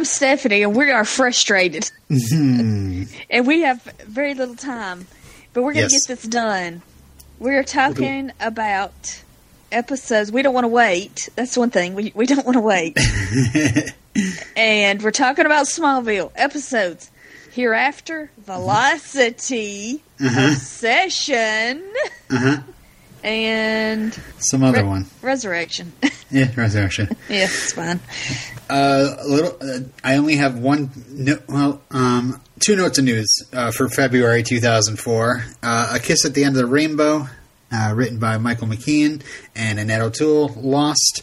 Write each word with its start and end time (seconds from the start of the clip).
I'm 0.00 0.06
Stephanie, 0.06 0.62
and 0.62 0.74
we 0.74 0.90
are 0.90 1.04
frustrated. 1.04 1.90
Hmm. 2.08 3.02
and 3.28 3.46
we 3.46 3.60
have 3.60 3.82
very 4.06 4.32
little 4.32 4.54
time, 4.56 5.06
but 5.52 5.60
we're 5.62 5.74
going 5.74 5.88
to 5.88 5.92
Yes. 5.92 6.06
get 6.06 6.16
this 6.22 6.26
done. 6.26 6.80
We're 7.38 7.62
talking 7.64 8.32
about 8.40 9.22
episodes. 9.70 10.32
We 10.32 10.40
don't 10.40 10.54
want 10.54 10.64
to 10.64 10.68
wait. 10.68 11.28
That's 11.36 11.54
one 11.54 11.68
thing. 11.68 11.94
We, 11.94 12.12
we 12.14 12.24
don't 12.24 12.46
want 12.46 12.54
to 12.54 12.62
wait. 12.62 12.96
and 14.56 15.02
we're 15.02 15.10
talking 15.10 15.44
about 15.44 15.66
Smallville 15.66 16.32
episodes. 16.34 17.10
Hereafter, 17.52 18.30
Velocity, 18.38 20.02
Obsession, 20.18 21.84
Uh-huh. 22.30 22.56
And 23.22 24.12
Some 24.38 24.62
other 24.64 24.82
Re- 24.82 24.88
one. 24.88 25.06
Resurrection. 25.22 25.92
Yeah, 26.32 26.48
resurrection. 26.56 27.08
yeah, 27.28 27.46
it's 27.46 27.72
fine. 27.72 27.98
Uh, 28.70 29.16
a 29.18 29.26
little. 29.26 29.56
Uh, 29.60 29.80
I 30.04 30.16
only 30.16 30.36
have 30.36 30.56
one. 30.60 30.88
No, 31.08 31.40
well, 31.48 31.82
um, 31.90 32.40
two 32.64 32.76
notes 32.76 32.98
of 32.98 33.04
news 33.04 33.26
uh, 33.52 33.72
for 33.72 33.88
February 33.88 34.44
2004. 34.44 35.42
Uh, 35.60 35.92
a 35.96 35.98
Kiss 35.98 36.24
at 36.24 36.34
the 36.34 36.44
End 36.44 36.54
of 36.54 36.62
the 36.62 36.66
Rainbow, 36.68 37.26
uh, 37.72 37.92
written 37.96 38.20
by 38.20 38.38
Michael 38.38 38.68
McKean 38.68 39.22
and 39.56 39.80
Annette 39.80 40.02
O'Toole, 40.02 40.50
lost 40.56 41.22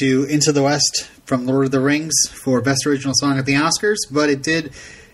to 0.00 0.24
Into 0.24 0.50
the 0.50 0.64
West 0.64 1.08
from 1.24 1.46
Lord 1.46 1.66
of 1.66 1.70
the 1.70 1.78
Rings 1.78 2.14
for 2.28 2.60
Best 2.60 2.84
Original 2.84 3.14
Song 3.16 3.38
at 3.38 3.46
the 3.46 3.54
Oscars, 3.54 3.98
but 4.10 4.28
it 4.28 4.42
did 4.42 4.72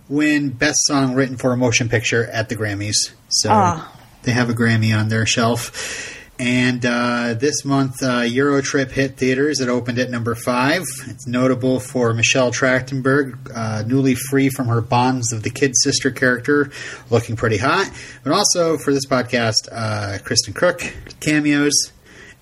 win 0.08 0.48
Best 0.48 0.78
Song 0.86 1.12
Written 1.14 1.36
for 1.36 1.52
a 1.52 1.56
Motion 1.58 1.90
Picture 1.90 2.24
at 2.28 2.48
the 2.48 2.56
Grammys. 2.56 3.10
So 3.28 3.50
Ah. 3.52 3.94
they 4.22 4.32
have 4.32 4.48
a 4.48 4.54
Grammy 4.54 4.98
on 4.98 5.10
their 5.10 5.26
shelf. 5.26 6.12
And 6.44 6.84
uh, 6.84 7.32
this 7.40 7.64
month, 7.64 8.02
uh, 8.02 8.20
Eurotrip 8.20 8.90
hit 8.90 9.16
theaters. 9.16 9.60
It 9.60 9.70
opened 9.70 9.98
at 9.98 10.10
number 10.10 10.34
five. 10.34 10.82
It's 11.06 11.26
notable 11.26 11.80
for 11.80 12.12
Michelle 12.12 12.52
Trachtenberg, 12.52 13.50
uh, 13.56 13.82
newly 13.86 14.14
free 14.14 14.50
from 14.50 14.66
her 14.66 14.82
bonds 14.82 15.32
of 15.32 15.42
the 15.42 15.48
kid 15.48 15.72
sister 15.74 16.10
character, 16.10 16.70
looking 17.08 17.34
pretty 17.34 17.56
hot. 17.56 17.90
But 18.22 18.34
also 18.34 18.76
for 18.76 18.92
this 18.92 19.06
podcast, 19.06 19.70
uh, 19.72 20.18
Kristin 20.18 20.52
Kreuk 20.52 20.92
cameos 21.20 21.72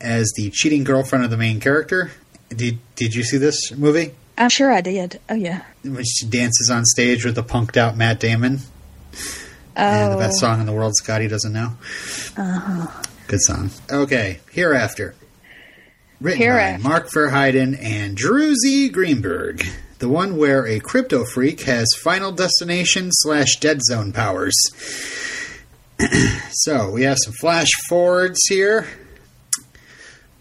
as 0.01 0.33
the 0.35 0.51
cheating 0.51 0.83
girlfriend 0.83 1.25
of 1.25 1.31
the 1.31 1.37
main 1.37 1.61
character. 1.61 2.11
Did 2.49 2.81
Did 2.97 3.15
you 3.15 3.23
see 3.23 3.37
this 3.37 3.71
movie? 3.71 4.15
I'm 4.37 4.51
sure 4.51 4.73
I 4.73 4.81
did. 4.81 5.21
Oh, 5.29 5.35
yeah. 5.35 5.63
When 5.85 6.03
she 6.03 6.27
dances 6.27 6.71
on 6.71 6.85
stage 6.87 7.25
with 7.25 7.37
the 7.37 7.45
punked 7.45 7.77
out 7.77 7.97
Matt 7.97 8.19
Damon. 8.19 8.59
And 9.77 10.13
the 10.13 10.19
best 10.19 10.41
song 10.41 10.59
in 10.59 10.67
the 10.67 10.73
world, 10.73 10.97
Scotty 10.97 11.29
doesn't 11.29 11.53
know. 11.53 11.75
Good 13.33 13.41
song. 13.41 13.71
Okay, 13.91 14.41
hereafter. 14.51 15.15
Written 16.21 16.43
Hereafter. 16.43 16.83
by 16.83 16.87
Mark 16.91 17.09
Verheiden 17.09 17.83
and 17.83 18.15
Drew 18.15 18.55
Z. 18.55 18.91
Greenberg. 18.91 19.65
The 20.01 20.11
one 20.11 20.37
where 20.37 20.67
a 20.67 20.81
crypto 20.81 21.25
freak 21.25 21.63
has 21.63 21.89
final 22.05 22.31
destination 22.31 23.09
slash 23.11 23.57
dead 23.59 23.83
zone 23.85 24.13
powers. 24.13 24.53
so 26.51 26.91
we 26.91 27.05
have 27.05 27.17
some 27.25 27.33
flash 27.41 27.71
forwards 27.89 28.39
here. 28.51 28.87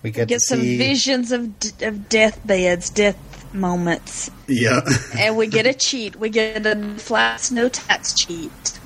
We 0.03 0.11
get, 0.11 0.27
Get 0.27 0.39
to 0.39 0.45
some 0.47 0.59
see, 0.59 0.77
visions 0.77 1.31
of, 1.31 1.59
d- 1.61 1.85
of 1.85 2.09
deathbeds, 2.09 2.89
death 2.89 3.30
moments. 3.53 4.29
Yeah. 4.47 4.81
and 5.17 5.37
we 5.37 5.47
get 5.47 5.65
a 5.65 5.73
cheat. 5.73 6.15
We 6.15 6.29
get 6.29 6.65
a 6.65 6.75
flat 6.97 7.49
no 7.51 7.69
tax 7.69 8.13
cheat. 8.13 8.79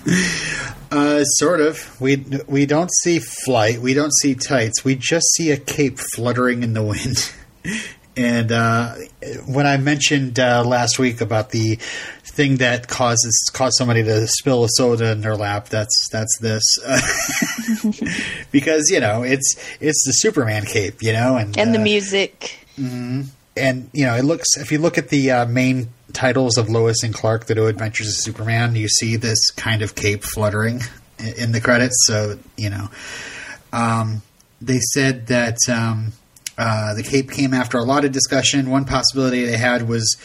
Uh, 0.91 1.23
sort 1.23 1.61
of. 1.61 1.99
We 1.99 2.25
we 2.47 2.65
don't 2.65 2.91
see 3.01 3.19
flight. 3.19 3.79
We 3.79 3.93
don't 3.93 4.13
see 4.21 4.35
tights. 4.35 4.83
We 4.83 4.95
just 4.95 5.25
see 5.33 5.51
a 5.51 5.57
cape 5.57 5.99
fluttering 5.99 6.63
in 6.63 6.73
the 6.73 6.83
wind. 6.83 7.33
And 8.17 8.51
uh, 8.51 8.95
when 9.45 9.67
I 9.67 9.75
mentioned 9.75 10.39
uh, 10.39 10.63
last 10.65 10.99
week 10.99 11.19
about 11.19 11.49
the 11.49 11.75
thing 12.23 12.57
that 12.57 12.87
causes 12.87 13.49
caused 13.53 13.75
somebody 13.77 14.03
to 14.03 14.27
spill 14.27 14.63
a 14.63 14.69
soda 14.69 15.11
in 15.11 15.21
their 15.21 15.35
lap, 15.35 15.67
that's 15.67 16.07
that's 16.11 16.37
this, 16.39 16.63
because 18.51 18.89
you 18.89 19.01
know 19.01 19.23
it's 19.23 19.55
it's 19.81 20.05
the 20.05 20.13
Superman 20.13 20.65
cape, 20.65 21.01
you 21.01 21.11
know, 21.11 21.35
and 21.35 21.57
And 21.57 21.73
the 21.73 21.79
uh, 21.79 21.83
music. 21.83 22.59
And 23.57 23.89
you 23.93 24.05
know 24.05 24.15
it 24.15 24.23
looks 24.23 24.57
if 24.57 24.71
you 24.71 24.79
look 24.79 24.97
at 24.97 25.09
the 25.09 25.31
uh, 25.31 25.45
main 25.45 25.89
titles 26.13 26.57
of 26.57 26.69
Lois 26.69 27.03
and 27.03 27.13
Clark: 27.13 27.45
The 27.45 27.55
New 27.55 27.67
Adventures 27.67 28.07
of 28.07 28.13
Superman, 28.15 28.75
you 28.75 28.87
see 28.87 29.15
this 29.15 29.49
kind 29.51 29.81
of 29.81 29.95
cape 29.95 30.23
fluttering 30.23 30.81
in 31.37 31.51
the 31.51 31.61
credits. 31.61 32.05
So 32.07 32.37
you 32.57 32.69
know, 32.69 32.89
um, 33.71 34.21
they 34.61 34.79
said 34.79 35.27
that 35.27 35.57
um, 35.69 36.13
uh, 36.57 36.93
the 36.93 37.03
cape 37.03 37.31
came 37.31 37.53
after 37.53 37.77
a 37.77 37.83
lot 37.83 38.05
of 38.05 38.11
discussion. 38.11 38.69
One 38.69 38.85
possibility 38.85 39.45
they 39.45 39.57
had 39.57 39.87
was 39.87 40.17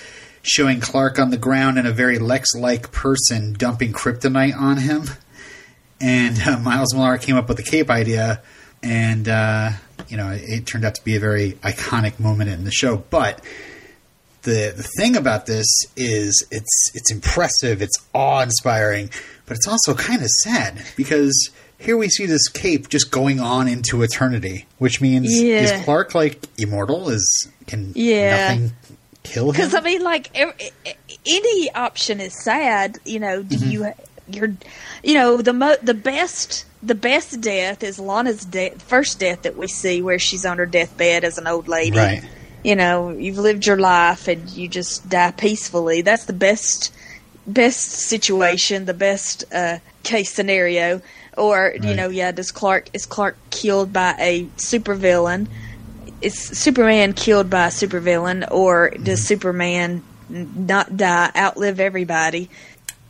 showing 0.42 0.80
Clark 0.80 1.18
on 1.18 1.30
the 1.30 1.36
ground 1.36 1.78
and 1.78 1.86
a 1.86 1.92
very 1.92 2.18
Lex-like 2.18 2.92
person 2.92 3.52
dumping 3.52 3.92
kryptonite 3.92 4.56
on 4.56 4.78
him. 4.78 5.04
And 6.00 6.40
uh, 6.40 6.58
Miles 6.58 6.94
Millar 6.94 7.18
came 7.18 7.36
up 7.36 7.48
with 7.48 7.58
the 7.58 7.62
cape 7.62 7.90
idea, 7.90 8.42
and 8.82 9.28
uh, 9.28 9.70
you 10.08 10.16
know 10.16 10.30
it, 10.30 10.66
turned 10.66 10.84
out 10.84 10.94
to 10.96 11.04
be 11.04 11.16
a 11.16 11.20
very 11.20 11.52
iconic 11.62 12.18
moment 12.20 12.50
in 12.50 12.64
the 12.64 12.70
show. 12.70 12.96
But 12.96 13.42
the 14.42 14.72
the 14.76 14.82
thing 14.98 15.16
about 15.16 15.46
this 15.46 15.66
is 15.96 16.46
it's 16.50 16.90
it's 16.94 17.10
impressive, 17.12 17.82
it's 17.82 17.98
awe 18.14 18.40
inspiring, 18.42 19.10
but 19.46 19.56
it's 19.56 19.68
also 19.68 19.94
kind 19.94 20.22
of 20.22 20.28
sad 20.28 20.82
because 20.96 21.50
here 21.78 21.96
we 21.96 22.08
see 22.08 22.26
this 22.26 22.48
cape 22.48 22.88
just 22.88 23.10
going 23.10 23.40
on 23.40 23.66
into 23.68 24.02
eternity, 24.02 24.66
which 24.78 25.00
means 25.00 25.32
Yeah. 25.40 25.60
is 25.60 25.84
Clark 25.84 26.14
like 26.14 26.44
immortal? 26.58 27.08
Is 27.10 27.48
can 27.66 27.92
Yeah. 27.94 28.48
nothing 28.54 28.72
kill 29.22 29.46
him? 29.52 29.52
Because 29.52 29.74
I 29.74 29.80
mean, 29.80 30.02
like 30.02 30.30
ev- 30.34 30.54
any 31.26 31.70
option 31.72 32.20
is 32.20 32.34
sad. 32.42 32.98
You 33.04 33.20
know, 33.20 33.42
do 33.42 33.56
Mm-hmm. 33.56 33.70
you 33.70 33.92
you're 34.34 34.54
you 35.02 35.14
know 35.14 35.36
the 35.38 35.52
mo- 35.52 35.76
the 35.82 35.94
best 35.94 36.66
the 36.82 36.94
best 36.94 37.40
death 37.40 37.82
is 37.82 37.98
Lana's 37.98 38.44
death, 38.44 38.82
first 38.82 39.18
death 39.20 39.42
that 39.42 39.56
we 39.56 39.66
see 39.66 40.00
where 40.02 40.18
she's 40.18 40.44
on 40.46 40.58
her 40.58 40.66
deathbed 40.66 41.24
as 41.24 41.38
an 41.38 41.46
old 41.46 41.68
lady. 41.68 41.96
right. 41.96 42.22
You 42.62 42.76
know, 42.76 43.10
you've 43.10 43.38
lived 43.38 43.66
your 43.66 43.78
life 43.78 44.28
and 44.28 44.48
you 44.48 44.68
just 44.68 45.08
die 45.08 45.30
peacefully. 45.32 46.02
That's 46.02 46.24
the 46.26 46.32
best 46.34 46.94
best 47.46 47.90
situation, 47.90 48.84
the 48.84 48.94
best 48.94 49.44
uh, 49.52 49.78
case 50.02 50.30
scenario. 50.32 51.00
Or 51.36 51.74
you 51.82 51.94
know, 51.94 52.08
yeah, 52.08 52.32
does 52.32 52.50
Clark 52.50 52.90
is 52.92 53.06
Clark 53.06 53.38
killed 53.50 53.92
by 53.92 54.14
a 54.18 54.44
supervillain? 54.56 55.48
Is 56.20 56.34
Superman 56.38 57.12
killed 57.14 57.48
by 57.50 57.66
a 57.66 57.70
supervillain, 57.70 58.46
or 58.50 58.92
Mm-hmm. 58.98 59.04
does 59.04 59.26
Superman 59.26 60.02
not 60.28 60.96
die, 60.96 61.30
outlive 61.36 61.80
everybody? 61.80 62.50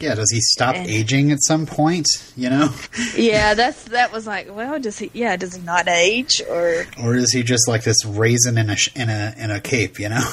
Yeah, 0.01 0.15
does 0.15 0.31
he 0.33 0.41
stop 0.41 0.75
And- 0.77 0.87
aging 0.89 1.31
at 1.31 1.43
some 1.43 1.67
point? 1.67 2.07
You 2.37 2.49
know, 2.51 2.75
Yeah, 3.17 3.55
that's 3.55 3.85
that 3.85 4.13
was 4.13 4.27
like, 4.27 4.55
well, 4.55 4.81
does 4.81 4.99
he? 4.99 5.11
Yeah, 5.13 5.37
does 5.37 5.55
he 5.57 5.63
not 5.63 5.89
age, 5.89 6.41
or 6.49 6.87
or 7.03 7.15
is 7.17 7.33
he 7.33 7.43
just 7.43 7.69
like 7.69 7.85
this 7.85 8.05
raisin 8.05 8.57
in 8.59 8.71
a 8.71 8.77
in 8.97 9.11
a 9.11 9.35
in 9.37 9.51
a 9.51 9.61
cape? 9.61 9.99
You 10.01 10.09
know. 10.09 10.25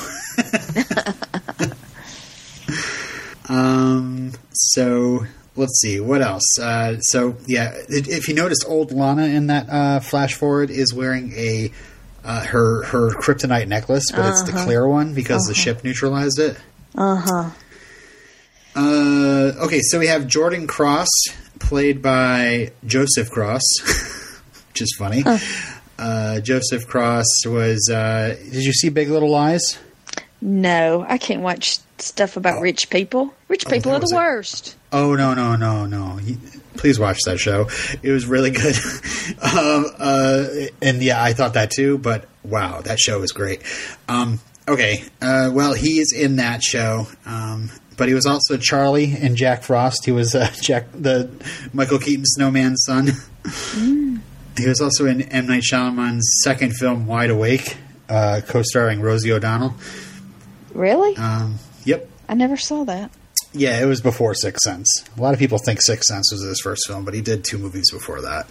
um. 3.50 4.32
So 4.54 5.26
let's 5.56 5.80
see 5.82 6.00
what 6.00 6.22
else. 6.22 6.60
Uh, 6.60 7.00
so 7.00 7.36
yeah, 7.46 7.74
if 7.90 8.28
you 8.28 8.34
noticed, 8.36 8.66
old 8.68 8.92
Lana 8.92 9.26
in 9.26 9.48
that 9.48 9.70
uh, 9.70 10.00
flash 10.00 10.34
forward 10.36 10.70
is 10.70 10.94
wearing 10.94 11.34
a 11.34 11.72
uh, 12.24 12.44
her 12.46 12.84
her 12.84 13.10
kryptonite 13.12 13.68
necklace, 13.68 14.06
but 14.12 14.30
it's 14.30 14.44
the 14.44 14.52
clear 14.52 14.88
one 14.88 15.14
because 15.14 15.44
the 15.48 15.54
ship 15.54 15.84
neutralized 15.84 16.40
it. 16.40 16.58
uh 16.96 17.16
huh? 17.16 17.50
Uh, 18.78 19.54
okay, 19.66 19.82
so 19.82 19.98
we 19.98 20.06
have 20.08 20.28
Jordan 20.28 20.68
Cross, 20.68 21.10
played 21.60 22.02
by 22.02 22.72
Joseph 22.86 23.32
Cross, 23.32 23.64
which 24.70 24.82
is 24.82 24.96
funny. 24.98 25.24
Uh, 25.98 26.40
Joseph 26.42 26.88
Cross 26.88 27.26
was. 27.48 27.90
Uh, 27.90 28.36
did 28.52 28.64
you 28.64 28.72
see 28.74 28.90
Big 28.90 29.10
Little 29.10 29.32
Lies? 29.32 29.80
No, 30.42 31.04
I 31.10 31.18
can't 31.18 31.42
watch 31.42 31.80
stuff 31.98 32.38
about 32.38 32.62
rich 32.62 32.92
people. 32.92 33.34
Rich 33.48 33.66
people 33.68 33.92
Oh, 33.92 33.96
that 33.96 34.04
are 34.04 34.10
the 34.10 34.16
worst. 34.16 34.76
Oh 34.92 35.16
no 35.16 35.34
no 35.34 35.56
no 35.56 35.86
no! 35.88 36.20
You- 36.24 36.38
Please 36.76 37.00
watch 37.00 37.18
that 37.26 37.40
show. 37.40 37.68
It 38.04 38.12
was 38.12 38.28
really 38.28 38.52
good. 38.52 38.76
um, 39.42 39.86
uh, 39.98 40.46
and 40.80 41.02
yeah, 41.02 41.20
I 41.24 41.34
thought 41.34 41.56
that 41.56 41.72
too. 41.72 41.98
But 41.98 42.26
wow, 42.44 42.82
that 42.82 43.00
show 43.00 43.20
was 43.20 43.32
great. 43.32 43.64
Um, 44.08 44.40
okay, 44.68 45.04
uh, 45.20 45.50
well, 45.52 45.74
he 45.74 45.98
is 45.98 46.14
in 46.14 46.36
that 46.36 46.62
show. 46.62 47.08
Um, 47.26 47.72
but 47.98 48.08
he 48.08 48.14
was 48.14 48.26
also 48.26 48.56
Charlie 48.58 49.14
and 49.20 49.36
Jack 49.36 49.64
Frost. 49.64 50.06
He 50.06 50.12
was 50.12 50.34
uh, 50.36 50.50
Jack, 50.62 50.86
the 50.94 51.30
Michael 51.74 52.00
Keaton 52.00 52.26
Snowman's 52.26 52.84
son. 52.86 53.10
He 54.58 54.68
was 54.68 54.82
also 54.82 55.06
in 55.06 55.22
M 55.22 55.46
Night 55.46 55.62
Shyamalan's 55.62 56.42
second 56.44 56.74
film, 56.76 57.06
Wide 57.06 57.30
Awake, 57.30 57.78
uh, 58.10 58.42
co-starring 58.48 59.02
Rosie 59.02 59.32
O'Donnell. 59.32 59.76
Really? 60.74 61.16
Um, 61.16 61.60
yep, 61.86 62.10
I 62.28 62.34
never 62.34 62.58
saw 62.58 62.84
that. 62.86 63.12
yeah, 63.54 63.80
it 63.80 63.86
was 63.86 64.02
before 64.02 64.34
Sixth 64.34 64.64
Sense. 64.64 65.04
A 65.16 65.22
lot 65.22 65.34
of 65.36 65.40
people 65.40 65.60
think 65.60 65.80
Sixth 65.84 66.06
Sense 66.06 66.32
was 66.32 66.42
his 66.42 66.60
first 66.60 66.88
film, 66.88 67.06
but 67.06 67.14
he 67.14 67.22
did 67.22 67.44
two 67.44 67.60
movies 67.60 67.92
before 67.92 68.22
that. 68.22 68.48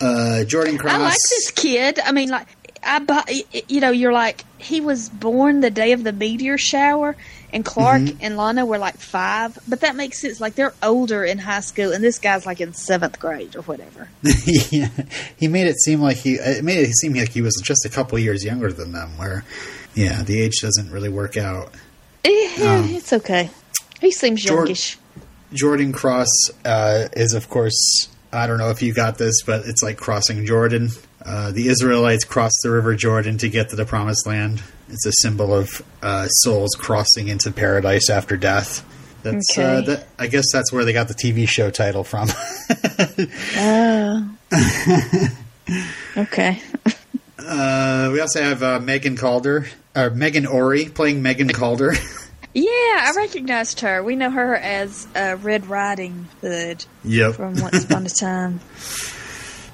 Uh, 0.00 0.42
Jordan 0.42 0.76
Cross. 0.76 0.94
I 0.94 0.98
like 0.98 1.18
this 1.28 1.50
kid. 1.52 2.00
I 2.00 2.10
mean, 2.10 2.30
like, 2.30 2.48
I 2.82 3.04
I, 3.08 3.44
you 3.68 3.80
know, 3.80 3.90
you're 3.90 4.12
like 4.12 4.44
he 4.58 4.80
was 4.80 5.08
born 5.08 5.60
the 5.60 5.70
day 5.70 5.92
of 5.92 6.02
the 6.02 6.12
meteor 6.12 6.58
shower, 6.58 7.16
and 7.52 7.64
Clark 7.64 8.02
Mm-hmm. 8.02 8.18
and 8.20 8.36
Lana 8.36 8.64
were 8.66 8.78
like 8.78 8.96
five. 8.96 9.58
But 9.68 9.80
that 9.80 9.96
makes 9.96 10.20
sense. 10.20 10.40
Like 10.40 10.54
they're 10.54 10.74
older 10.82 11.24
in 11.24 11.38
high 11.38 11.60
school, 11.60 11.92
and 11.92 12.02
this 12.02 12.18
guy's 12.18 12.46
like 12.46 12.60
in 12.60 12.72
seventh 12.74 13.18
grade 13.20 13.56
or 13.56 13.62
whatever. 13.62 14.08
yeah, 14.46 14.88
he 15.36 15.48
made 15.48 15.66
it 15.66 15.80
seem 15.80 16.00
like 16.00 16.16
he 16.18 16.34
it 16.34 16.64
made 16.64 16.78
it 16.78 16.92
seem 16.94 17.14
like 17.14 17.30
he 17.30 17.42
was 17.42 17.60
just 17.62 17.84
a 17.84 17.88
couple 17.88 18.18
years 18.18 18.44
younger 18.44 18.72
than 18.72 18.92
them. 18.92 19.16
Where, 19.18 19.44
yeah, 19.94 20.22
the 20.22 20.40
age 20.40 20.60
doesn't 20.60 20.90
really 20.90 21.08
work 21.08 21.36
out. 21.36 21.72
Yeah, 22.24 22.78
Um, 22.80 22.88
it's 22.90 23.12
okay. 23.12 23.50
He 24.00 24.10
seems 24.12 24.44
youngish. 24.44 24.98
Jordan 25.52 25.92
Cross 25.92 26.28
uh, 26.64 27.08
is, 27.14 27.34
of 27.34 27.48
course, 27.48 28.08
I 28.32 28.46
don't 28.46 28.58
know 28.58 28.70
if 28.70 28.82
you 28.82 28.94
got 28.94 29.18
this, 29.18 29.42
but 29.42 29.62
it's 29.66 29.82
like 29.82 29.96
crossing 29.96 30.46
Jordan. 30.46 30.90
Uh, 31.24 31.50
the 31.50 31.68
Israelites 31.68 32.24
crossed 32.24 32.58
the 32.62 32.70
River 32.70 32.94
Jordan 32.94 33.36
to 33.38 33.48
get 33.48 33.70
to 33.70 33.76
the 33.76 33.84
Promised 33.84 34.26
Land. 34.26 34.62
It's 34.90 35.06
a 35.06 35.12
symbol 35.20 35.54
of 35.54 35.82
uh, 36.02 36.26
souls 36.28 36.70
crossing 36.76 37.28
into 37.28 37.50
paradise 37.52 38.10
after 38.10 38.36
death. 38.36 38.86
That's 39.22 39.58
uh, 39.58 39.82
that, 39.82 40.06
I 40.18 40.26
guess 40.26 40.46
that's 40.52 40.72
where 40.72 40.84
they 40.84 40.92
got 40.92 41.08
the 41.08 41.14
TV 41.14 41.48
show 41.48 41.70
title 41.70 42.04
from. 42.04 42.28
Oh. 43.56 44.30
okay. 46.16 46.62
uh, 47.38 48.10
we 48.12 48.20
also 48.20 48.42
have 48.42 48.62
uh, 48.62 48.80
Megan 48.80 49.16
Calder, 49.16 49.66
or 49.94 50.10
Meghan 50.10 50.50
Ory 50.50 50.86
playing 50.86 51.22
Megan 51.22 51.48
Calder. 51.48 51.94
Yeah, 52.52 52.64
I 52.64 53.12
recognized 53.16 53.80
her. 53.80 54.02
We 54.02 54.16
know 54.16 54.30
her 54.30 54.56
as 54.56 55.06
uh, 55.14 55.36
Red 55.40 55.68
Riding 55.68 56.26
Hood 56.40 56.84
yep. 57.04 57.36
from 57.36 57.54
Once 57.60 57.84
Upon 57.84 58.04
a 58.04 58.08
Time. 58.20 58.60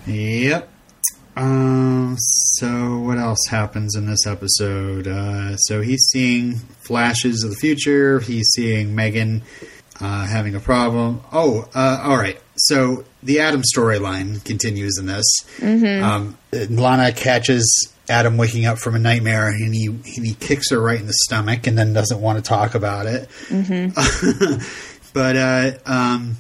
Yep. 0.06 0.68
Um. 1.36 2.16
So 2.18 2.98
what 2.98 3.18
else 3.18 3.46
happens 3.50 3.94
in 3.94 4.06
this 4.06 4.26
episode? 4.26 5.06
Uh, 5.06 5.56
so 5.56 5.82
he's 5.82 6.02
seeing 6.10 6.54
flashes 6.56 7.44
of 7.44 7.50
the 7.50 7.56
future. 7.56 8.20
He's 8.20 8.48
seeing 8.54 8.94
Megan 8.94 9.42
uh, 10.00 10.26
having 10.26 10.54
a 10.54 10.60
problem. 10.60 11.20
Oh, 11.32 11.68
uh, 11.74 12.00
all 12.04 12.16
right. 12.16 12.40
So 12.56 13.04
the 13.22 13.40
Adam 13.40 13.62
storyline 13.76 14.42
continues 14.44 14.96
in 14.98 15.06
this. 15.06 15.24
Um, 15.62 16.38
Lana 16.52 17.12
catches 17.12 17.88
Adam 18.08 18.38
waking 18.38 18.64
up 18.64 18.78
from 18.78 18.94
a 18.94 18.98
nightmare, 18.98 19.48
and 19.48 19.74
he 19.74 19.86
and 19.88 20.26
he 20.26 20.32
kicks 20.34 20.70
her 20.70 20.80
right 20.80 20.98
in 20.98 21.06
the 21.06 21.12
stomach, 21.26 21.66
and 21.66 21.76
then 21.76 21.92
doesn't 21.92 22.20
want 22.20 22.42
to 22.42 22.48
talk 22.48 22.74
about 22.74 23.04
it. 23.06 23.28
but 25.12 25.36
uh, 25.36 25.72
um, 25.84 26.36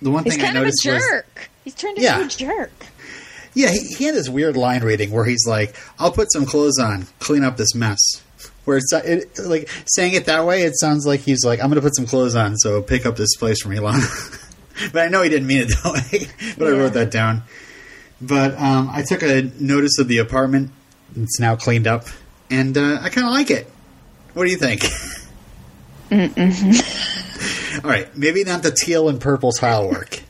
the 0.00 0.10
one 0.10 0.22
He's 0.24 0.34
thing 0.34 0.42
I 0.42 0.44
kind 0.46 0.56
of 0.58 0.62
a 0.62 0.66
noticed 0.66 0.86
was 0.86 1.02
jerk. 1.02 1.50
He's 1.64 1.74
turned 1.74 1.98
into 1.98 2.02
Yeah. 2.08 2.24
a 2.24 2.28
jerk. 2.28 2.86
Yeah, 3.54 3.70
he, 3.70 3.94
he 3.94 4.04
had 4.04 4.14
this 4.14 4.28
weird 4.28 4.56
line 4.56 4.82
reading 4.82 5.10
where 5.10 5.24
he's 5.24 5.46
like, 5.46 5.74
"I'll 5.98 6.12
put 6.12 6.32
some 6.32 6.46
clothes 6.46 6.78
on, 6.78 7.06
clean 7.18 7.44
up 7.44 7.56
this 7.56 7.74
mess." 7.74 7.98
Where 8.64 8.76
it's 8.76 8.92
it, 8.92 9.38
like 9.38 9.68
saying 9.86 10.12
it 10.14 10.26
that 10.26 10.46
way, 10.46 10.62
it 10.62 10.78
sounds 10.78 11.06
like 11.06 11.20
he's 11.20 11.44
like, 11.44 11.60
"I'm 11.60 11.70
going 11.70 11.80
to 11.80 11.86
put 11.86 11.96
some 11.96 12.06
clothes 12.06 12.34
on, 12.36 12.56
so 12.56 12.82
pick 12.82 13.06
up 13.06 13.16
this 13.16 13.34
place 13.36 13.62
for 13.62 13.68
me, 13.68 13.80
Lana." 13.80 14.06
but 14.92 15.02
I 15.02 15.08
know 15.08 15.22
he 15.22 15.28
didn't 15.28 15.46
mean 15.46 15.62
it 15.62 15.68
that 15.82 15.92
way. 16.12 16.54
but 16.58 16.68
I 16.68 16.70
wrote 16.70 16.92
that 16.94 17.10
down. 17.10 17.42
But 18.20 18.54
um, 18.58 18.90
I 18.92 19.02
took 19.02 19.22
a 19.22 19.50
notice 19.58 19.98
of 19.98 20.08
the 20.08 20.18
apartment. 20.18 20.70
It's 21.16 21.40
now 21.40 21.56
cleaned 21.56 21.86
up, 21.86 22.04
and 22.50 22.76
uh, 22.76 22.98
I 23.00 23.08
kind 23.08 23.26
of 23.26 23.32
like 23.32 23.50
it. 23.50 23.70
What 24.34 24.44
do 24.44 24.50
you 24.50 24.58
think? 24.58 24.84
All 27.84 27.90
right, 27.90 28.14
maybe 28.16 28.44
not 28.44 28.62
the 28.62 28.70
teal 28.70 29.08
and 29.08 29.20
purple 29.20 29.52
tile 29.52 29.88
work, 29.88 30.22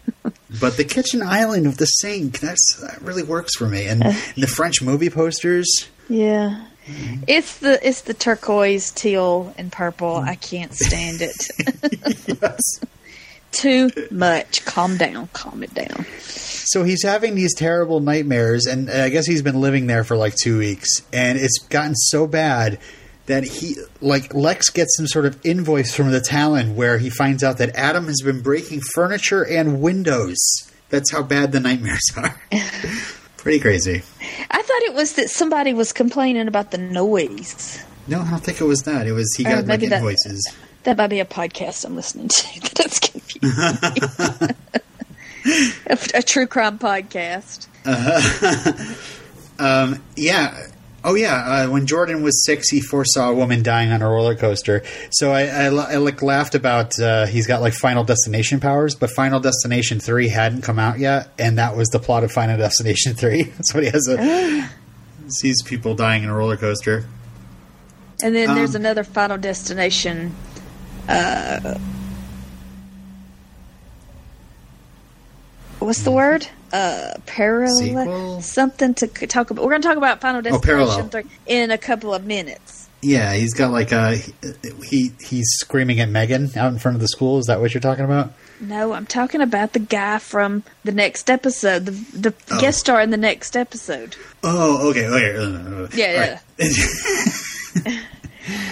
but 0.61 0.77
the 0.77 0.85
kitchen 0.85 1.23
island 1.23 1.67
with 1.67 1.77
the 1.77 1.87
sink 1.87 2.41
that's 2.41 2.81
that 2.81 3.01
really 3.03 3.23
works 3.23 3.57
for 3.57 3.69
me. 3.69 3.87
And, 3.87 4.05
and 4.05 4.17
the 4.37 4.47
French 4.47 4.83
movie 4.83 5.11
posters. 5.11 5.89
Yeah. 6.09 6.67
Mm-hmm. 6.87 7.25
It's 7.27 7.59
the 7.59 7.87
it's 7.87 8.03
the 8.03 8.15
turquoise, 8.15 8.91
teal, 8.91 9.55
and 9.57 9.71
purple. 9.71 10.17
I 10.17 10.35
can't 10.35 10.75
stand 10.75 11.21
it. 11.21 12.39
yes. 12.43 12.61
Too 13.53 13.91
much. 14.11 14.65
Calm 14.65 14.97
down. 14.97 15.29
Calm 15.33 15.63
it 15.63 15.75
down. 15.75 16.07
So 16.19 16.85
he's 16.85 17.03
having 17.03 17.35
these 17.35 17.55
terrible 17.55 18.01
nightmares, 18.01 18.67
and 18.67 18.89
I 18.91 19.09
guess 19.09 19.27
he's 19.27 19.43
been 19.43 19.61
living 19.61 19.87
there 19.87 20.05
for 20.05 20.17
like 20.17 20.35
two 20.35 20.59
weeks, 20.59 20.89
and 21.13 21.39
it's 21.39 21.59
gotten 21.59 21.95
so 21.97 22.27
bad 22.27 22.79
that 23.31 23.45
he, 23.45 23.77
like, 24.01 24.35
Lex 24.35 24.69
gets 24.71 24.97
some 24.97 25.07
sort 25.07 25.25
of 25.27 25.39
invoice 25.45 25.95
from 25.95 26.11
the 26.11 26.21
Talon 26.21 26.77
where 26.77 26.99
he 26.99 27.09
finds 27.11 27.43
out 27.43 27.59
that 27.59 27.75
Adam 27.77 28.07
has 28.07 28.21
been 28.23 28.41
breaking 28.43 28.81
furniture 28.95 29.45
and 29.47 29.81
windows. 29.81 30.37
That's 30.91 31.11
how 31.13 31.23
bad 31.23 31.53
the 31.53 31.61
nightmares 31.61 32.03
are. 32.17 32.41
Pretty 33.37 33.61
crazy. 33.61 34.03
I 34.51 34.63
thought 34.63 34.83
it 34.83 34.95
was 34.95 35.15
that 35.15 35.31
somebody 35.31 35.73
was 35.73 35.93
complaining 35.93 36.47
about 36.49 36.73
the 36.73 36.79
noise. 36.79 37.83
No, 38.07 38.21
I 38.21 38.31
don't 38.31 38.41
think 38.45 38.61
it 38.61 38.65
was 38.65 38.83
that. 38.83 39.07
It 39.07 39.13
was 39.13 39.33
he 39.37 39.45
Or 39.47 39.57
got 39.57 39.67
like 39.67 39.81
that- 39.81 39.93
invoices. 39.99 40.53
That 40.83 40.97
might 40.97 41.09
be 41.09 41.21
a 41.21 41.27
podcast 41.27 41.85
I'm 41.85 41.95
listening 41.95 42.29
to. 42.29 42.61
That's 42.75 42.99
confusing. 42.99 43.51
a, 45.87 45.99
a 46.19 46.23
true 46.23 46.47
crime 46.47 46.79
podcast. 46.79 47.67
Um, 49.59 50.03
yeah. 50.17 50.67
Oh 51.03 51.15
yeah. 51.15 51.35
Uh, 51.65 51.71
when 51.71 51.87
Jordan 51.87 52.23
was 52.23 52.45
six, 52.45 52.69
he 52.69 52.81
foresaw 52.81 53.31
a 53.31 53.35
woman 53.35 53.63
dying 53.63 53.91
on 53.91 54.03
a 54.03 54.09
roller 54.09 54.35
coaster. 54.35 54.83
So 55.11 55.33
I, 55.33 55.45
I, 55.47 55.65
I 55.67 55.97
like 55.97 56.21
laughed 56.23 56.55
about 56.55 56.99
uh, 57.01 57.27
he's 57.27 57.47
got 57.47 57.63
like 57.63 57.73
Final 57.73 58.05
Destination 58.05 58.61
powers, 58.61 58.95
but 58.95 59.09
Final 59.11 59.41
Destination 59.41 59.99
three 59.99 60.29
hadn't 60.29 60.61
come 60.63 60.79
out 60.79 60.99
yet, 60.99 61.33
and 61.39 61.57
that 61.59 61.75
was 61.77 61.89
the 61.89 61.99
plot 61.99 62.23
of 62.25 62.31
Final 62.33 62.59
Destination 62.59 63.15
three. 63.15 63.43
That's 63.57 63.73
what 63.73 63.83
he 63.85 63.89
has 63.91 64.07
a 64.09 64.69
sees 65.29 65.63
people 65.63 65.95
dying 65.95 66.23
in 66.23 66.29
a 66.29 66.35
roller 66.35 66.57
coaster. 66.57 67.07
And 68.23 68.35
then 68.35 68.55
there's 68.55 68.75
Um, 68.75 68.83
another 68.83 69.03
Final 69.05 69.39
Destination. 69.39 70.35
Uh, 71.09 71.79
what's 75.79 76.03
the 76.03 76.11
word? 76.11 76.47
Uh, 76.73 77.15
parallel. 77.27 78.41
Something 78.43 78.95
to 78.95 79.07
talk 79.09 79.51
about. 79.51 79.65
We're 79.65 79.71
going 79.71 79.83
to 79.83 79.89
talk 79.89 79.97
about 79.97 80.21
Final 80.21 80.39
Oh. 80.39 80.43
Destination 80.61 81.09
3 81.11 81.25
in 81.47 81.71
a 81.71 81.79
couple 81.79 82.15
of 82.15 82.25
minutes. 82.25 82.89
Yeah, 83.03 83.33
he's 83.33 83.55
got 83.55 83.71
like 83.73 83.93
a 83.93 84.17
he 84.85 85.11
he's 85.27 85.47
screaming 85.59 86.01
at 86.01 86.11
Megan 86.11 86.51
out 86.55 86.71
in 86.71 86.79
front 86.79 86.97
of 86.97 87.01
the 87.01 87.09
school. 87.09 87.39
Is 87.39 87.47
that 87.47 87.59
what 87.59 87.73
you're 87.73 87.81
talking 87.81 88.05
about? 88.05 88.35
No, 88.61 88.93
I'm 88.93 89.07
talking 89.07 89.41
about 89.41 89.73
the 89.73 89.79
guy 89.79 90.19
from 90.19 90.65
the 90.85 90.93
next 90.93 91.31
episode, 91.31 91.87
the, 91.87 91.93
the 92.31 92.35
Oh. 92.51 92.61
guest 92.61 92.81
star 92.81 93.01
in 93.01 93.09
the 93.09 93.17
next 93.17 93.57
episode. 93.57 94.17
Oh, 94.45 94.91
okay. 94.91 95.07
okay. 95.07 95.97
Yeah, 95.97 96.39
all 96.61 96.67
right. 96.67 97.99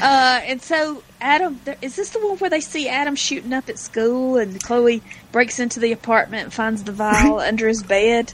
Uh, 0.03 0.41
and 0.45 0.61
so 0.63 1.03
Adam, 1.21 1.61
is 1.83 1.97
this 1.97 2.11
the 2.11 2.21
one 2.21 2.39
where 2.39 2.51
they 2.51 2.61
see 2.61 2.89
Adam 2.89 3.17
shooting 3.17 3.53
up 3.53 3.69
at 3.69 3.79
school, 3.79 4.37
and 4.37 4.63
Chloe 4.63 5.03
breaks 5.33 5.59
into 5.59 5.81
the 5.81 5.93
apartment 5.93 6.45
and 6.45 6.53
finds 6.53 6.85
the 6.85 6.93
vial 6.93 7.39
under 7.41 7.67
his 7.69 7.83
bed? 7.83 8.33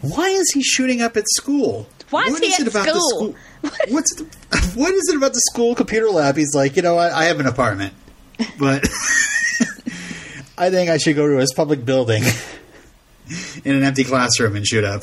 Why 0.00 0.28
is 0.28 0.50
he 0.52 0.62
shooting 0.62 1.00
up 1.02 1.16
at 1.16 1.24
school? 1.28 1.88
Why 2.10 2.24
is 2.24 2.32
What 2.32 2.42
he 2.42 2.48
is 2.48 2.60
at 2.60 2.66
it 2.66 2.70
about 2.70 2.86
the 2.86 2.92
school? 3.00 3.34
school? 3.62 3.70
What's 3.94 4.14
the, 4.14 4.24
what 4.76 4.94
is 4.94 5.08
it 5.08 5.16
about 5.16 5.32
the 5.32 5.40
school 5.52 5.74
computer 5.74 6.08
lab? 6.08 6.36
He's 6.36 6.54
like, 6.54 6.76
you 6.76 6.82
know, 6.82 6.96
I, 6.96 7.22
I 7.22 7.24
have 7.24 7.40
an 7.40 7.46
apartment, 7.46 7.92
but 8.58 8.84
I 10.58 10.70
think 10.70 10.90
I 10.90 10.96
should 10.98 11.16
go 11.16 11.26
to 11.28 11.36
his 11.38 11.52
public 11.54 11.84
building 11.84 12.22
in 13.64 13.74
an 13.74 13.82
empty 13.82 14.04
classroom 14.04 14.56
and 14.56 14.66
shoot 14.66 14.84
up. 14.84 15.02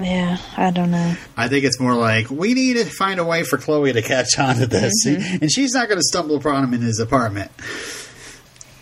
Yeah, 0.00 0.38
I 0.56 0.70
don't 0.70 0.90
know. 0.90 1.14
I 1.36 1.48
think 1.48 1.64
it's 1.64 1.78
more 1.78 1.94
like 1.94 2.30
we 2.30 2.54
need 2.54 2.74
to 2.78 2.84
find 2.86 3.20
a 3.20 3.24
way 3.24 3.42
for 3.42 3.58
Chloe 3.58 3.92
to 3.92 4.02
catch 4.02 4.38
on 4.38 4.56
to 4.56 4.66
this, 4.66 4.92
and 5.06 5.50
she's 5.52 5.72
not 5.74 5.88
going 5.88 5.98
to 5.98 6.04
stumble 6.04 6.36
upon 6.36 6.64
him 6.64 6.74
in 6.74 6.80
his 6.80 6.98
apartment. 6.98 7.50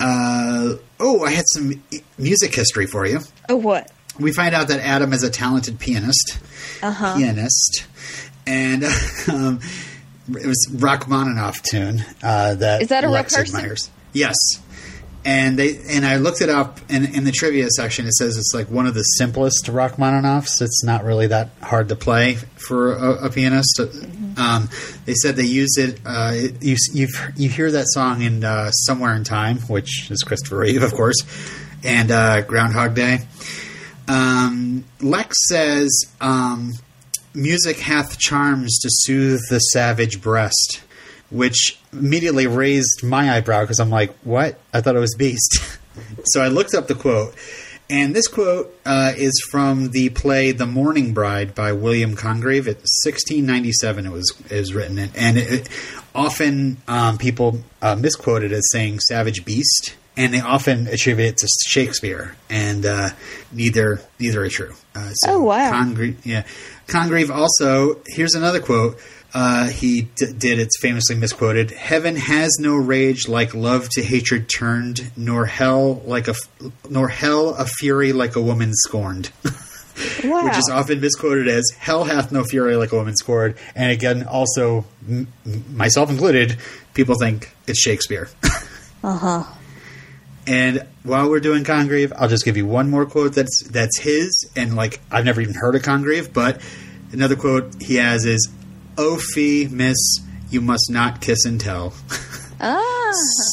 Uh, 0.01 0.75
oh, 1.01 1.25
I 1.25 1.31
had 1.33 1.45
some 1.49 1.83
music 2.19 2.55
history 2.55 2.87
for 2.87 3.05
you. 3.07 3.21
Oh, 3.49 3.57
what? 3.57 3.91
We 4.21 4.33
find 4.33 4.55
out 4.55 4.69
that 4.69 4.81
Adam 4.81 5.13
is 5.13 5.23
a 5.23 5.31
talented 5.31 5.79
pianist. 5.79 6.39
Uh 6.83 6.93
huh. 6.93 7.17
pianist, 7.17 7.87
and 8.47 8.85
um, 9.33 9.61
it 10.29 10.47
was 10.47 10.69
Rachmaninoff 10.73 11.63
tune 11.63 12.05
uh, 12.23 12.55
that 12.55 12.83
Is 12.83 12.89
that 12.89 13.03
a 13.03 13.09
real 13.09 13.15
Lex 13.15 13.35
person? 13.35 13.57
admires. 13.57 13.91
Yes, 14.13 14.37
and 15.25 15.59
they 15.59 15.79
and 15.91 16.07
I 16.07 16.17
looked 16.17 16.41
it 16.41 16.49
up 16.49 16.79
in, 16.89 17.05
in 17.15 17.25
the 17.25 17.33
trivia 17.33 17.69
section. 17.71 18.07
It 18.07 18.15
says 18.15 18.37
it's 18.37 18.53
like 18.55 18.71
one 18.71 18.87
of 18.87 18.95
the 18.95 19.03
simplest 19.03 19.67
Rachmaninoffs. 19.67 20.63
It's 20.63 20.85
not 20.85 21.05
really 21.05 21.27
that 21.29 21.51
hard 21.63 21.89
to 21.89 21.97
play 21.97 22.35
for 22.35 22.95
a, 22.95 23.27
a 23.27 23.31
pianist. 23.31 23.81
Um, 24.37 24.69
they 25.05 25.15
said 25.15 25.37
they 25.37 25.45
use 25.45 25.77
it. 25.77 26.01
Uh, 26.07 26.35
you 26.61 26.77
you 26.93 27.09
you 27.37 27.49
hear 27.49 27.71
that 27.71 27.87
song 27.89 28.23
in 28.23 28.45
uh, 28.45 28.71
Somewhere 28.71 29.15
in 29.15 29.25
Time, 29.25 29.59
which 29.63 30.11
is 30.11 30.23
Christopher 30.23 30.59
Reeve, 30.59 30.83
of 30.83 30.95
course, 30.95 31.17
and 31.85 32.11
uh, 32.11 32.43
Groundhog 32.43 32.95
Day. 32.95 33.19
Um, 34.07 34.85
Lex 35.01 35.37
says, 35.49 36.07
um, 36.21 36.73
"Music 37.35 37.79
hath 37.79 38.19
charms 38.19 38.79
to 38.81 38.89
soothe 38.91 39.41
the 39.51 39.59
savage 39.59 40.23
breast," 40.23 40.83
which 41.31 41.79
immediately 41.93 42.47
raised 42.47 43.03
my 43.03 43.37
eyebrow 43.37 43.63
because 43.63 43.81
I'm 43.81 43.91
like, 43.91 44.15
"What? 44.25 44.59
I 44.73 44.81
thought 44.81 44.97
it 44.97 45.01
was 45.01 45.15
Beast." 45.15 45.79
so 46.25 46.41
I 46.43 46.49
looked 46.49 46.75
up 46.75 46.87
the 46.87 46.95
quote, 46.95 47.35
And 47.91 48.15
this 48.15 48.29
quote 48.29 48.75
uh, 48.85 49.13
is 49.17 49.41
from 49.51 49.91
the 49.91 50.11
play 50.11 50.53
"The 50.53 50.67
Mourning 50.67 51.15
Bride" 51.15 51.55
by 51.55 51.73
William 51.73 52.15
Congreve. 52.17 52.67
It's 52.67 53.05
1697. 53.05 54.07
It 54.07 54.13
was 54.13 54.33
it 54.51 54.59
was 54.59 54.75
written, 54.75 54.99
and 54.99 55.39
it, 55.39 55.53
it, 55.53 55.69
often 56.15 56.79
um, 56.89 57.19
people 57.19 57.61
uh, 57.83 57.95
misquote 57.97 58.43
it 58.43 58.53
as 58.53 58.69
saying 58.73 59.01
"savage 59.01 59.45
beast," 59.45 59.95
and 60.17 60.35
they 60.35 60.41
often 60.41 60.87
attribute 60.87 61.29
it 61.29 61.37
to 61.39 61.49
Shakespeare, 61.67 62.37
and 62.51 62.85
uh, 62.85 63.11
neither 63.53 64.01
neither 64.19 64.43
are 64.45 64.49
true. 64.49 64.75
Uh, 64.95 65.11
so 65.13 65.35
Oh, 65.35 65.43
wow. 65.45 65.71
Congreve, 65.73 66.17
yeah, 66.25 66.45
Congreve 66.89 67.31
also. 67.31 68.01
Here's 68.07 68.35
another 68.35 68.61
quote. 68.61 68.99
Uh, 69.41 69.69
he 69.69 70.03
d- 70.17 70.33
did 70.37 70.59
it's 70.59 70.77
famously 70.81 71.15
misquoted. 71.15 71.71
Heaven 71.71 72.17
has 72.17 72.57
no 72.59 72.75
rage 72.75 73.29
like 73.29 73.55
love 73.55 73.89
to 73.91 74.03
hatred 74.03 74.49
turned, 74.49 75.13
nor 75.17 75.47
hell 75.47 76.03
like 76.05 76.27
a 76.27 76.33
f- 76.33 76.71
nor 76.91 77.07
hell 77.07 77.51
a 77.55 77.65
fury 77.65 78.13
like 78.13 78.35
a 78.35 78.43
woman 78.43 78.73
scorned. 78.75 79.31
Wow. 80.25 80.45
which 80.45 80.57
is 80.59 80.69
often 80.73 81.01
misquoted 81.01 81.47
as 81.47 81.71
"Hell 81.79 82.03
hath 82.03 82.33
no 82.33 82.43
fury 82.43 82.75
like 82.75 82.91
a 82.91 82.97
woman 82.97 83.15
scorned," 83.15 83.55
and 83.77 83.93
again, 83.93 84.25
also 84.25 84.85
m- 85.09 85.29
myself 85.73 86.11
included, 86.11 86.57
people 86.95 87.15
think 87.15 87.55
it's 87.69 87.81
Shakespeare. 87.81 88.29
uh 89.05 89.19
huh. 89.19 89.45
and 90.49 90.85
while 91.05 91.31
we're 91.31 91.39
doing 91.39 91.63
Congreve, 91.63 92.13
I'll 92.17 92.29
just 92.29 92.45
give 92.45 92.57
you 92.57 92.67
one 92.67 92.91
more 92.91 93.07
quote 93.07 93.35
that's 93.35 93.63
that's 93.71 94.01
his, 94.01 94.51
and 94.57 94.75
like 94.75 94.99
I've 95.13 95.25
never 95.25 95.41
even 95.41 95.55
heard 95.55 95.77
of 95.77 95.83
Congreve, 95.83 96.33
but 96.33 96.61
another 97.13 97.37
quote 97.37 97.81
he 97.81 97.95
has 97.97 98.25
is, 98.25 98.49
"Oh 98.99 99.17
fee, 99.17 99.69
miss, 99.71 99.97
you 100.51 100.61
must 100.61 100.91
not 100.91 101.21
kiss 101.21 101.45
and 101.45 101.61
tell." 101.61 101.95
Ah. 102.61 103.13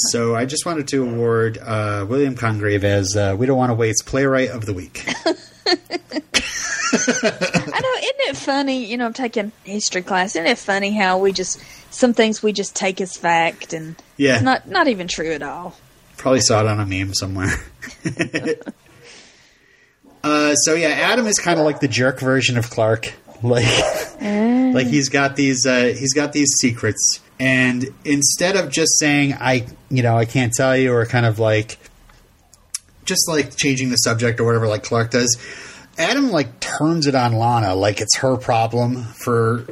so 0.09 0.35
I 0.35 0.45
just 0.45 0.65
wanted 0.65 0.87
to 0.87 1.03
award 1.03 1.59
uh, 1.59 2.07
William 2.09 2.33
Congreve 2.35 2.83
as 2.83 3.15
uh, 3.15 3.35
we 3.37 3.45
don't 3.45 3.57
want 3.57 3.69
to 3.69 3.75
waste 3.75 4.07
playwright 4.07 4.49
of 4.49 4.65
the 4.65 4.73
week. 4.73 5.05
I 5.67 5.71
know, 6.97 7.93
isn't 7.97 8.29
it 8.29 8.35
funny? 8.37 8.85
You 8.85 8.97
know, 8.97 9.05
I'm 9.05 9.13
taking 9.13 9.51
history 9.63 10.01
class. 10.01 10.35
Isn't 10.35 10.47
it 10.47 10.57
funny 10.57 10.91
how 10.91 11.19
we 11.19 11.31
just 11.33 11.61
some 11.91 12.13
things 12.13 12.41
we 12.41 12.51
just 12.51 12.75
take 12.75 12.99
as 12.99 13.15
fact 13.15 13.73
and 13.73 13.95
Yeah. 14.17 14.35
it's 14.35 14.43
not 14.43 14.67
not 14.67 14.87
even 14.87 15.07
true 15.07 15.31
at 15.33 15.43
all. 15.43 15.75
Probably 16.17 16.41
saw 16.41 16.61
it 16.61 16.67
on 16.67 16.79
a 16.79 16.85
meme 16.85 17.13
somewhere. 17.13 17.53
uh, 20.23 20.55
so 20.55 20.73
yeah, 20.73 20.87
Adam 20.89 21.27
is 21.27 21.37
kind 21.39 21.59
of 21.59 21.65
like 21.65 21.79
the 21.79 21.87
jerk 21.87 22.19
version 22.19 22.57
of 22.57 22.69
Clark. 22.69 23.13
Like, 24.21 24.73
like 24.73 24.87
he's 24.87 25.09
got 25.09 25.35
these 25.35 25.65
uh, 25.65 25.93
he's 25.97 26.13
got 26.13 26.33
these 26.33 26.49
secrets, 26.57 27.21
and 27.39 27.85
instead 28.03 28.55
of 28.55 28.71
just 28.71 28.97
saying 28.97 29.33
I, 29.33 29.67
you 29.89 30.03
know, 30.03 30.17
I 30.17 30.25
can't 30.25 30.51
tell 30.51 30.75
you, 30.75 30.93
or 30.93 31.05
kind 31.05 31.25
of 31.25 31.37
like 31.37 31.77
just 33.03 33.29
like 33.29 33.55
changing 33.55 33.89
the 33.89 33.97
subject 33.97 34.39
or 34.39 34.45
whatever, 34.45 34.67
like 34.67 34.83
Clark 34.83 35.11
does, 35.11 35.37
Adam 35.97 36.31
like 36.31 36.59
turns 36.59 37.07
it 37.07 37.15
on 37.15 37.33
Lana, 37.33 37.75
like 37.75 38.01
it's 38.01 38.17
her 38.17 38.35
problem 38.37 39.03
for 39.03 39.67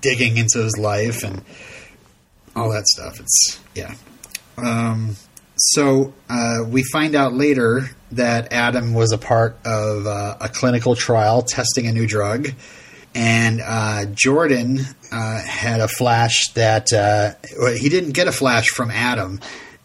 digging 0.00 0.36
into 0.36 0.62
his 0.62 0.78
life 0.78 1.24
and 1.24 1.42
all 2.54 2.70
that 2.70 2.86
stuff. 2.86 3.20
It's 3.20 3.60
yeah. 3.74 3.94
Um, 4.56 5.16
so 5.56 6.14
uh, 6.28 6.58
we 6.68 6.84
find 6.84 7.14
out 7.14 7.32
later 7.32 7.90
that 8.12 8.52
Adam 8.52 8.94
was 8.94 9.12
a 9.12 9.18
part 9.18 9.58
of 9.64 10.06
uh, 10.06 10.36
a 10.40 10.48
clinical 10.48 10.94
trial 10.94 11.42
testing 11.42 11.86
a 11.86 11.92
new 11.92 12.06
drug, 12.06 12.48
and 13.14 13.60
uh, 13.64 14.06
Jordan 14.14 14.80
uh, 15.12 15.40
had 15.42 15.80
a 15.80 15.88
flash 15.88 16.48
that 16.54 16.92
uh, 16.92 17.32
well, 17.58 17.74
he 17.74 17.88
didn't 17.88 18.12
get 18.12 18.28
a 18.28 18.32
flash 18.32 18.68
from 18.68 18.90
Adam. 18.90 19.40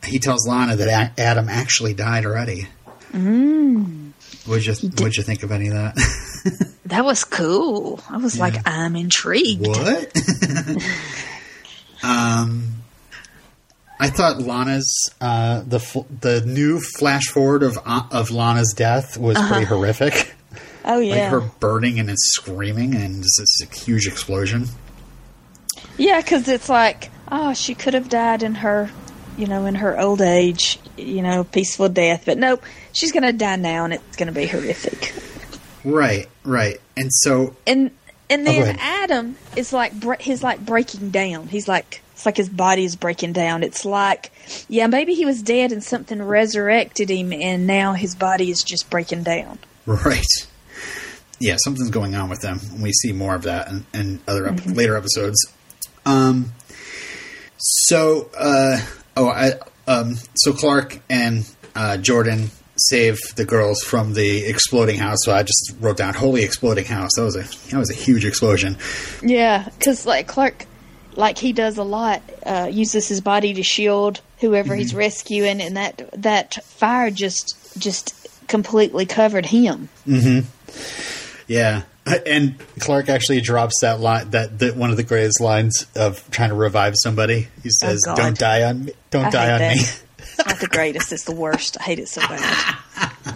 He 0.06 0.20
tells 0.20 0.48
Lana 0.48 0.76
that 0.76 0.88
a- 1.18 1.22
Adam 1.22 1.48
actually 1.50 1.94
died 1.94 2.26
already. 2.26 2.68
Mm. 3.14 4.12
What'd 4.46 4.66
you 4.66 4.90
What'd 4.90 5.16
you 5.16 5.24
think 5.24 5.44
of 5.44 5.52
any 5.52 5.68
of 5.68 5.74
that? 5.74 6.70
That 6.88 7.06
was 7.06 7.24
cool. 7.24 8.02
I 8.10 8.18
was 8.18 8.38
like, 8.38 8.56
I'm 8.68 8.98
intrigued. 8.98 9.66
What? 9.66 10.14
um, 12.04 12.74
I 14.00 14.10
thought 14.10 14.40
Lana's 14.42 15.10
uh, 15.22 15.62
the 15.62 16.06
the 16.20 16.42
new 16.46 16.82
flash 16.82 17.28
forward 17.28 17.64
of 17.64 17.80
uh, 17.86 18.04
of 18.12 18.32
Lana's 18.32 18.74
death 18.76 19.18
was 19.18 19.38
pretty 19.48 19.64
horrific. 19.66 20.36
Oh 20.86 21.00
yeah, 21.00 21.32
Like 21.32 21.42
her 21.44 21.50
burning 21.60 22.00
and 22.00 22.10
then 22.10 22.18
screaming 22.18 22.96
and 22.96 23.24
just 23.24 23.38
this 23.40 23.84
huge 23.86 24.08
explosion. 24.08 24.68
yeah, 25.98 26.20
because 26.22 26.48
it's 26.48 26.70
like, 26.70 27.12
oh, 27.32 27.54
she 27.54 27.76
could 27.76 27.94
have 27.94 28.10
died 28.10 28.44
in 28.44 28.56
her, 28.56 28.90
you 29.38 29.48
know, 29.48 29.66
in 29.66 29.76
her 29.76 30.00
old 30.00 30.22
age, 30.22 30.80
you 30.98 31.22
know, 31.22 31.44
peaceful 31.44 31.90
death. 31.90 32.24
But 32.26 32.38
nope, 32.38 32.64
she's 32.92 33.12
gonna 33.12 33.34
die 33.34 33.56
now, 33.56 33.86
and 33.86 33.94
it's 33.94 34.18
gonna 34.18 34.32
be 34.32 34.46
horrific. 34.48 35.14
Right, 35.84 36.28
right. 36.44 36.80
And 36.98 37.12
so 37.14 37.56
and 37.68 37.92
and 38.30 38.42
Oh, 38.48 38.52
then 38.52 38.76
ahead. 38.76 38.78
Adam 39.10 39.36
is 39.56 39.74
like 39.74 39.94
he's 40.22 40.42
like 40.44 40.66
breaking 40.66 41.10
down. 41.12 41.48
He's 41.48 41.68
like 41.68 42.02
it's 42.14 42.26
like 42.26 42.38
his 42.38 42.50
body 42.50 42.86
is 42.86 42.96
breaking 42.96 43.34
down. 43.34 43.64
It's 43.64 43.84
like 43.86 44.32
yeah, 44.70 44.88
maybe 44.88 45.14
he 45.14 45.26
was 45.26 45.42
dead 45.42 45.72
and 45.72 45.84
something 45.84 46.22
resurrected 46.22 47.10
him, 47.10 47.34
and 47.34 47.68
now 47.68 47.94
his 47.94 48.16
body 48.16 48.50
is 48.50 48.64
just 48.64 48.90
breaking 48.90 49.24
down. 49.24 49.60
Right. 49.86 50.26
Yeah, 51.44 51.58
something's 51.62 51.90
going 51.90 52.16
on 52.16 52.30
with 52.30 52.40
them, 52.40 52.62
and 52.72 52.82
we 52.82 52.94
see 52.94 53.12
more 53.12 53.36
of 53.36 53.44
that 53.44 53.68
in, 53.70 53.86
in 53.94 54.20
other 54.30 54.48
ep- 54.48 54.66
later 54.66 54.96
episodes. 54.96 55.46
Um. 56.06 56.54
So, 57.58 58.30
uh, 58.38 58.80
oh, 59.18 59.30
I, 59.30 59.54
um, 59.88 60.16
so 60.36 60.54
Clark 60.54 61.00
and 61.10 61.50
uh, 61.76 61.98
Jordan 61.98 62.50
save 62.78 63.20
the 63.36 63.46
girls 63.46 63.82
from 63.84 64.14
the 64.14 64.46
exploding 64.46 64.98
house. 64.98 65.20
So 65.24 65.34
I 65.34 65.44
just 65.44 65.76
wrote 65.82 65.98
down 65.98 66.14
"holy 66.14 66.44
exploding 66.44 66.86
house." 66.86 67.12
That 67.18 67.24
was 67.24 67.36
a 67.36 67.44
that 67.72 67.78
was 67.78 67.90
a 67.90 67.94
huge 67.94 68.24
explosion. 68.26 68.78
Yeah, 69.22 69.68
because 69.78 70.06
like 70.06 70.28
Clark, 70.28 70.66
like 71.16 71.38
he 71.38 71.52
does 71.52 71.78
a 71.78 71.84
lot, 71.84 72.22
uh, 72.46 72.70
uses 72.72 73.08
his 73.10 73.20
body 73.20 73.54
to 73.56 73.64
shield 73.64 74.22
whoever 74.40 74.76
he's 74.76 74.96
rescuing, 74.96 75.62
and 75.62 75.76
that 75.76 76.10
that 76.22 76.64
fire 76.64 77.12
just 77.12 77.58
just 77.78 78.16
completely 78.48 79.06
covered 79.06 79.46
him. 79.46 79.90
Yeah, 81.48 81.84
and 82.26 82.56
Clark 82.80 83.10
actually 83.10 83.42
drops 83.42 83.76
that 83.82 84.00
line 84.00 84.30
that, 84.32 84.60
that 84.60 84.76
one 84.76 84.92
of 84.92 84.98
the 84.98 85.04
greatest 85.04 85.40
lines 85.42 85.86
of 85.96 86.30
trying 86.32 86.50
to 86.50 86.56
revive 86.56 86.94
somebody. 86.98 87.48
He 87.62 87.70
says, 87.70 88.02
God. 88.06 88.18
"Don't 88.18 88.38
die 88.38 88.64
on 88.64 88.86
me. 88.86 88.94
Don't 89.10 89.26
I 89.26 89.30
die 89.30 89.52
on 89.54 89.60
that. 89.60 89.76
me." 89.76 89.82
It's 90.20 90.38
not 90.48 90.60
the 90.60 90.68
greatest; 90.68 91.12
it's 91.12 91.24
the 91.26 91.36
worst. 91.36 91.78
I 91.80 91.84
hate 91.84 92.00
it 92.00 92.08
so 92.08 92.22
bad. 92.22 92.76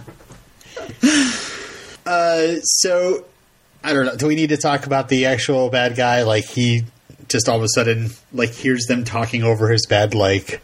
Uh, 2.06 2.56
so 2.62 3.26
I 3.84 3.92
don't 3.92 4.06
know. 4.06 4.16
Do 4.16 4.26
we 4.28 4.34
need 4.34 4.48
to 4.48 4.56
talk 4.56 4.86
about 4.86 5.08
the 5.10 5.26
actual 5.26 5.68
bad 5.68 5.94
guy? 5.94 6.22
Like 6.22 6.44
he 6.44 6.84
just 7.28 7.48
all 7.50 7.58
of 7.58 7.62
a 7.62 7.68
sudden 7.74 8.10
like 8.32 8.50
hears 8.50 8.86
them 8.86 9.04
talking 9.04 9.42
over 9.42 9.68
his 9.68 9.84
bed. 9.86 10.14
Like 10.14 10.62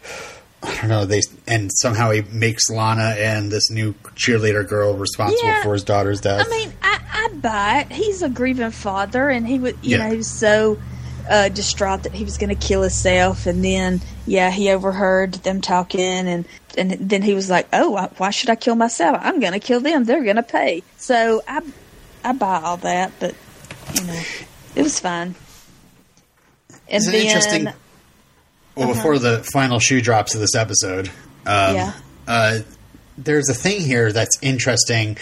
I 0.63 0.75
don't 0.77 0.89
know. 0.89 1.05
They 1.05 1.21
and 1.47 1.69
somehow 1.71 2.09
he 2.11 2.21
makes 2.23 2.69
Lana 2.71 3.13
and 3.19 3.51
this 3.51 3.69
new 3.69 3.93
cheerleader 4.15 4.67
girl 4.67 4.95
responsible 4.95 5.43
Yeah. 5.47 5.61
for 5.61 5.73
his 5.73 5.83
daughter's 5.83 6.19
death. 6.19 6.47
I 6.47 6.49
mean, 6.49 6.73
I, 7.25 7.33
buy 7.35 7.79
it. 7.89 7.91
He's 7.91 8.21
a 8.21 8.29
grieving 8.29 8.71
father, 8.71 9.29
and 9.29 9.47
he 9.47 9.59
was, 9.59 9.73
you 9.81 9.97
Yeah. 9.97 10.03
know, 10.03 10.09
he 10.11 10.17
was 10.17 10.29
so 10.29 10.77
uh, 11.29 11.49
distraught 11.49 12.03
that 12.03 12.13
he 12.13 12.23
was 12.23 12.37
going 12.37 12.49
to 12.49 12.67
kill 12.67 12.81
himself. 12.81 13.45
And 13.47 13.63
then, 13.65 14.01
yeah, 14.27 14.51
he 14.51 14.69
overheard 14.69 15.33
them 15.35 15.61
talking, 15.61 16.01
and 16.27 16.45
and 16.77 16.91
then 16.91 17.21
he 17.21 17.33
was 17.33 17.49
like, 17.49 17.67
"Oh, 17.73 18.09
why- 18.17 18.29
should 18.31 18.49
I 18.49 18.55
kill 18.55 18.75
myself? 18.75 19.17
I'm 19.21 19.39
going 19.39 19.53
to 19.53 19.59
kill 19.59 19.79
them. 19.79 20.03
They're 20.03 20.23
going 20.23 20.35
to 20.35 20.43
pay." 20.43 20.83
So 20.97 21.41
I, 21.47 21.61
I 22.23 22.33
buy 22.33 22.61
all 22.61 22.77
that, 22.77 23.11
but 23.19 23.33
you 23.95 24.03
know, 24.05 24.21
it 24.75 24.83
was 24.83 24.99
fine. 24.99 25.35
And 26.89 27.03
an 27.03 27.11
then, 27.11 27.25
interesting. 27.25 27.69
Well, 28.75 28.87
before 28.89 29.17
the 29.19 29.43
final 29.53 29.79
shoe 29.79 30.01
drops 30.01 30.35
of 30.35 30.41
this 30.41 30.53
episode, 30.53 31.07
um, 31.47 31.75
Yeah. 31.75 31.93
uh, 32.27 32.59
there's 33.17 33.47
a 33.49 33.53
thing 33.53 33.79
here 33.81 34.11
that's 34.11 34.37
interesting 34.41 35.17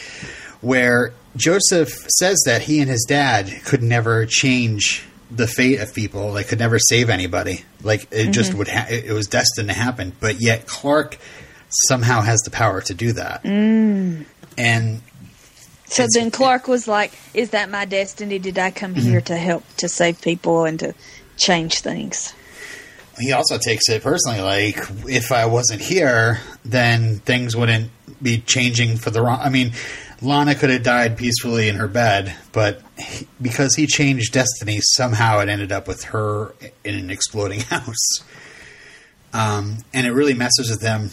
where 0.61 1.13
Joseph 1.35 1.89
says 2.09 2.41
that 2.45 2.63
he 2.63 2.79
and 2.79 2.89
his 2.89 3.05
dad 3.07 3.51
could 3.65 3.81
never 3.83 4.25
change 4.25 5.03
the 5.31 5.47
fate 5.47 5.79
of 5.79 5.93
people. 5.93 6.33
They 6.33 6.43
could 6.43 6.59
never 6.59 6.77
save 6.79 7.09
anybody. 7.09 7.63
Like 7.81 8.07
it 8.11 8.31
just 8.31 8.53
would. 8.53 8.67
Ha- 8.67 8.87
it 8.89 9.05
it 9.05 9.13
was 9.13 9.27
destined 9.27 9.69
to 9.69 9.73
happen. 9.73 10.13
But 10.19 10.39
yet 10.41 10.67
Clark 10.67 11.17
somehow 11.87 12.21
has 12.21 12.39
the 12.41 12.51
power 12.51 12.81
to 12.81 12.93
do 12.93 13.13
that. 13.13 13.43
Mm. 13.43 14.25
And 14.57 15.01
so 15.87 16.05
then 16.13 16.29
Clark 16.29 16.67
was 16.67 16.87
like, 16.87 17.13
"Is 17.33 17.49
that 17.51 17.69
my 17.71 17.85
destiny? 17.85 18.37
Did 18.37 18.59
I 18.59 18.69
come 18.71 18.93
Mm-hmm. 18.93 19.09
here 19.09 19.21
to 19.21 19.35
help 19.37 19.63
to 19.77 19.89
save 19.89 20.21
people 20.21 20.65
and 20.65 20.79
to 20.79 20.93
change 21.37 21.79
things?" 21.79 22.33
he 23.19 23.31
also 23.31 23.59
takes 23.59 23.87
it 23.89 24.01
personally 24.01 24.41
like 24.41 24.75
if 25.07 25.31
i 25.31 25.45
wasn't 25.45 25.79
here 25.79 26.39
then 26.65 27.19
things 27.19 27.55
wouldn't 27.55 27.91
be 28.23 28.39
changing 28.39 28.97
for 28.97 29.11
the 29.11 29.21
wrong 29.21 29.39
i 29.39 29.49
mean 29.49 29.71
lana 30.23 30.55
could 30.55 30.69
have 30.69 30.83
died 30.83 31.17
peacefully 31.17 31.67
in 31.69 31.75
her 31.75 31.87
bed 31.87 32.35
but 32.51 32.81
he, 32.97 33.27
because 33.41 33.75
he 33.75 33.85
changed 33.85 34.33
destiny 34.33 34.79
somehow 34.81 35.39
it 35.39 35.49
ended 35.49 35.71
up 35.71 35.87
with 35.87 36.05
her 36.05 36.53
in 36.83 36.95
an 36.95 37.09
exploding 37.09 37.59
house 37.69 38.23
um, 39.33 39.77
and 39.93 40.05
it 40.05 40.11
really 40.11 40.33
messes 40.35 40.69
with 40.69 40.81
them 40.81 41.09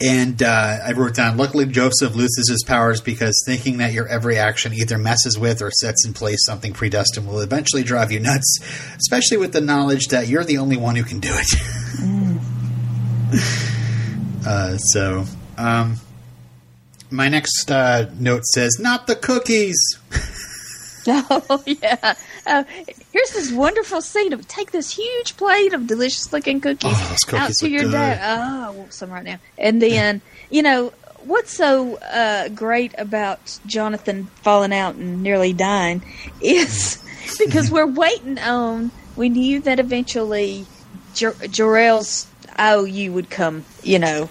And 0.00 0.40
uh, 0.44 0.78
I 0.86 0.92
wrote 0.92 1.14
down, 1.16 1.36
luckily 1.36 1.66
Joseph 1.66 2.14
loses 2.14 2.48
his 2.48 2.62
powers 2.64 3.00
because 3.00 3.42
thinking 3.44 3.78
that 3.78 3.92
your 3.92 4.06
every 4.06 4.38
action 4.38 4.72
either 4.72 4.96
messes 4.96 5.36
with 5.36 5.60
or 5.60 5.72
sets 5.72 6.06
in 6.06 6.12
place 6.14 6.38
something 6.46 6.72
predestined 6.72 7.26
will 7.26 7.40
eventually 7.40 7.82
drive 7.82 8.12
you 8.12 8.20
nuts, 8.20 8.60
especially 8.96 9.38
with 9.38 9.52
the 9.52 9.60
knowledge 9.60 10.06
that 10.08 10.28
you're 10.28 10.44
the 10.44 10.58
only 10.58 10.76
one 10.76 10.94
who 10.94 11.02
can 11.04 11.20
do 11.20 11.30
it. 11.32 11.48
Mm. 11.98 12.38
uh, 14.46 14.76
so, 14.78 15.24
um, 15.56 15.96
my 17.10 17.28
next 17.28 17.70
uh, 17.70 18.10
note 18.18 18.44
says, 18.44 18.78
not 18.78 19.06
the 19.06 19.16
cookies. 19.16 19.78
oh, 21.06 21.62
yeah. 21.66 22.14
Uh, 22.46 22.64
here's 23.12 23.30
this 23.30 23.52
wonderful 23.52 24.00
scene 24.00 24.32
of 24.32 24.46
take 24.48 24.70
this 24.72 24.94
huge 24.94 25.36
plate 25.36 25.72
of 25.72 25.86
delicious 25.86 26.32
looking 26.32 26.60
cookies, 26.60 26.92
oh, 26.92 27.16
cookies 27.26 27.40
out 27.40 27.52
to 27.54 27.70
your 27.70 27.90
dad. 27.90 28.18
Oh, 28.22 28.68
I 28.68 28.70
want 28.70 28.92
some 28.92 29.10
right 29.10 29.24
now. 29.24 29.38
And 29.56 29.80
then, 29.80 30.20
you 30.50 30.62
know, 30.62 30.92
what's 31.24 31.52
so 31.52 31.96
uh, 31.96 32.48
great 32.48 32.94
about 32.98 33.58
Jonathan 33.66 34.24
falling 34.42 34.72
out 34.72 34.94
and 34.94 35.22
nearly 35.22 35.52
dying 35.52 36.02
is 36.40 37.02
because 37.38 37.70
we're 37.70 37.86
waiting 37.86 38.38
on. 38.38 38.90
We 39.16 39.28
knew 39.28 39.60
that 39.62 39.80
eventually 39.80 40.66
Jor-El's 41.14 42.28
IOU 42.58 43.12
would 43.12 43.30
come, 43.30 43.64
you 43.82 43.98
know, 43.98 44.28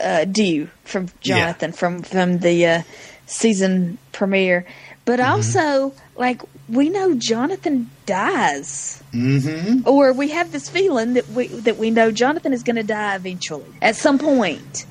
uh, 0.00 0.24
due 0.24 0.68
from 0.84 1.08
Jonathan 1.20 1.70
yeah. 1.70 1.76
from 1.76 2.02
from 2.02 2.38
the 2.38 2.66
uh, 2.66 2.82
season 3.26 3.98
premiere, 4.12 4.66
but 5.04 5.18
mm-hmm. 5.18 5.30
also 5.30 5.94
like 6.16 6.42
we 6.68 6.88
know 6.88 7.14
Jonathan 7.14 7.90
dies, 8.06 9.02
mm-hmm. 9.12 9.86
or 9.86 10.12
we 10.12 10.28
have 10.28 10.52
this 10.52 10.68
feeling 10.68 11.14
that 11.14 11.28
we 11.28 11.48
that 11.48 11.76
we 11.76 11.90
know 11.90 12.10
Jonathan 12.10 12.52
is 12.52 12.62
going 12.62 12.76
to 12.76 12.82
die 12.82 13.16
eventually 13.16 13.66
at 13.80 13.96
some 13.96 14.18
point. 14.18 14.86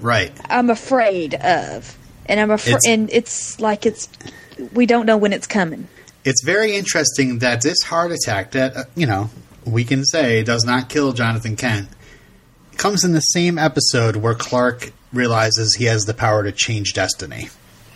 Right. 0.00 0.32
I'm 0.50 0.68
afraid 0.68 1.34
of, 1.34 1.96
and 2.26 2.38
I'm 2.38 2.50
afraid, 2.50 2.76
and 2.86 3.10
it's 3.10 3.58
like 3.60 3.86
it's 3.86 4.08
we 4.72 4.86
don't 4.86 5.06
know 5.06 5.16
when 5.16 5.32
it's 5.32 5.46
coming. 5.46 5.88
It's 6.24 6.42
very 6.44 6.74
interesting 6.74 7.38
that 7.40 7.62
this 7.62 7.82
heart 7.82 8.12
attack 8.12 8.52
that 8.52 8.76
uh, 8.76 8.84
you 8.94 9.06
know 9.06 9.30
we 9.64 9.84
can 9.84 10.04
say 10.04 10.42
does 10.42 10.64
not 10.64 10.88
kill 10.88 11.12
Jonathan 11.12 11.56
Kent 11.56 11.88
comes 12.78 13.04
in 13.04 13.12
the 13.12 13.20
same 13.20 13.58
episode 13.58 14.16
where 14.16 14.34
Clark 14.34 14.92
realizes 15.12 15.74
he 15.74 15.84
has 15.84 16.04
the 16.04 16.14
power 16.14 16.42
to 16.42 16.52
change 16.52 16.92
destiny. 16.92 17.48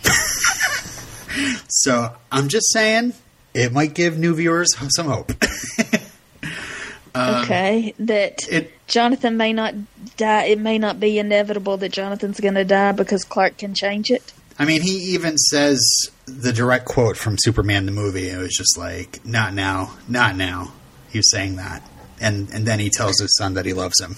so 1.69 2.15
I'm 2.31 2.49
just 2.49 2.73
saying 2.73 3.15
it 3.55 3.73
might 3.73 3.95
give 3.95 4.19
new 4.19 4.35
viewers 4.35 4.69
some 4.95 5.07
hope. 5.07 5.33
um, 7.15 7.43
okay, 7.43 7.95
that 7.99 8.49
it, 8.49 8.73
Jonathan 8.87 9.37
may 9.37 9.53
not 9.53 9.75
die. 10.17 10.45
It 10.45 10.59
may 10.59 10.79
not 10.79 11.01
be 11.01 11.19
inevitable 11.19 11.77
that 11.79 11.93
Jonathan's 11.93 12.41
going 12.41 12.55
to 12.55 12.65
die 12.65 12.93
because 12.93 13.25
Clark 13.25 13.59
can 13.59 13.75
change 13.75 14.11
it. 14.11 14.33
I 14.59 14.65
mean, 14.65 14.83
he 14.83 15.15
even 15.15 15.37
says 15.39 15.81
the 16.27 16.53
direct 16.53 16.85
quote 16.85 17.17
from 17.17 17.37
Superman 17.39 17.87
the 17.87 17.93
movie. 17.93 18.29
It 18.29 18.39
was 18.39 18.57
just 18.57 18.77
like, 18.77 19.25
"Not 19.25 19.55
now, 19.55 19.95
not 20.09 20.37
now." 20.37 20.73
He 21.11 21.19
was 21.19 21.31
saying 21.31 21.57
that, 21.57 21.89
and 22.21 22.51
and 22.51 22.67
then 22.67 22.81
he 22.81 22.91
tells 22.91 23.21
his 23.21 23.37
son 23.37 23.55
that 23.55 23.67
he 23.67 23.73
loves 23.73 24.01
him 24.01 24.17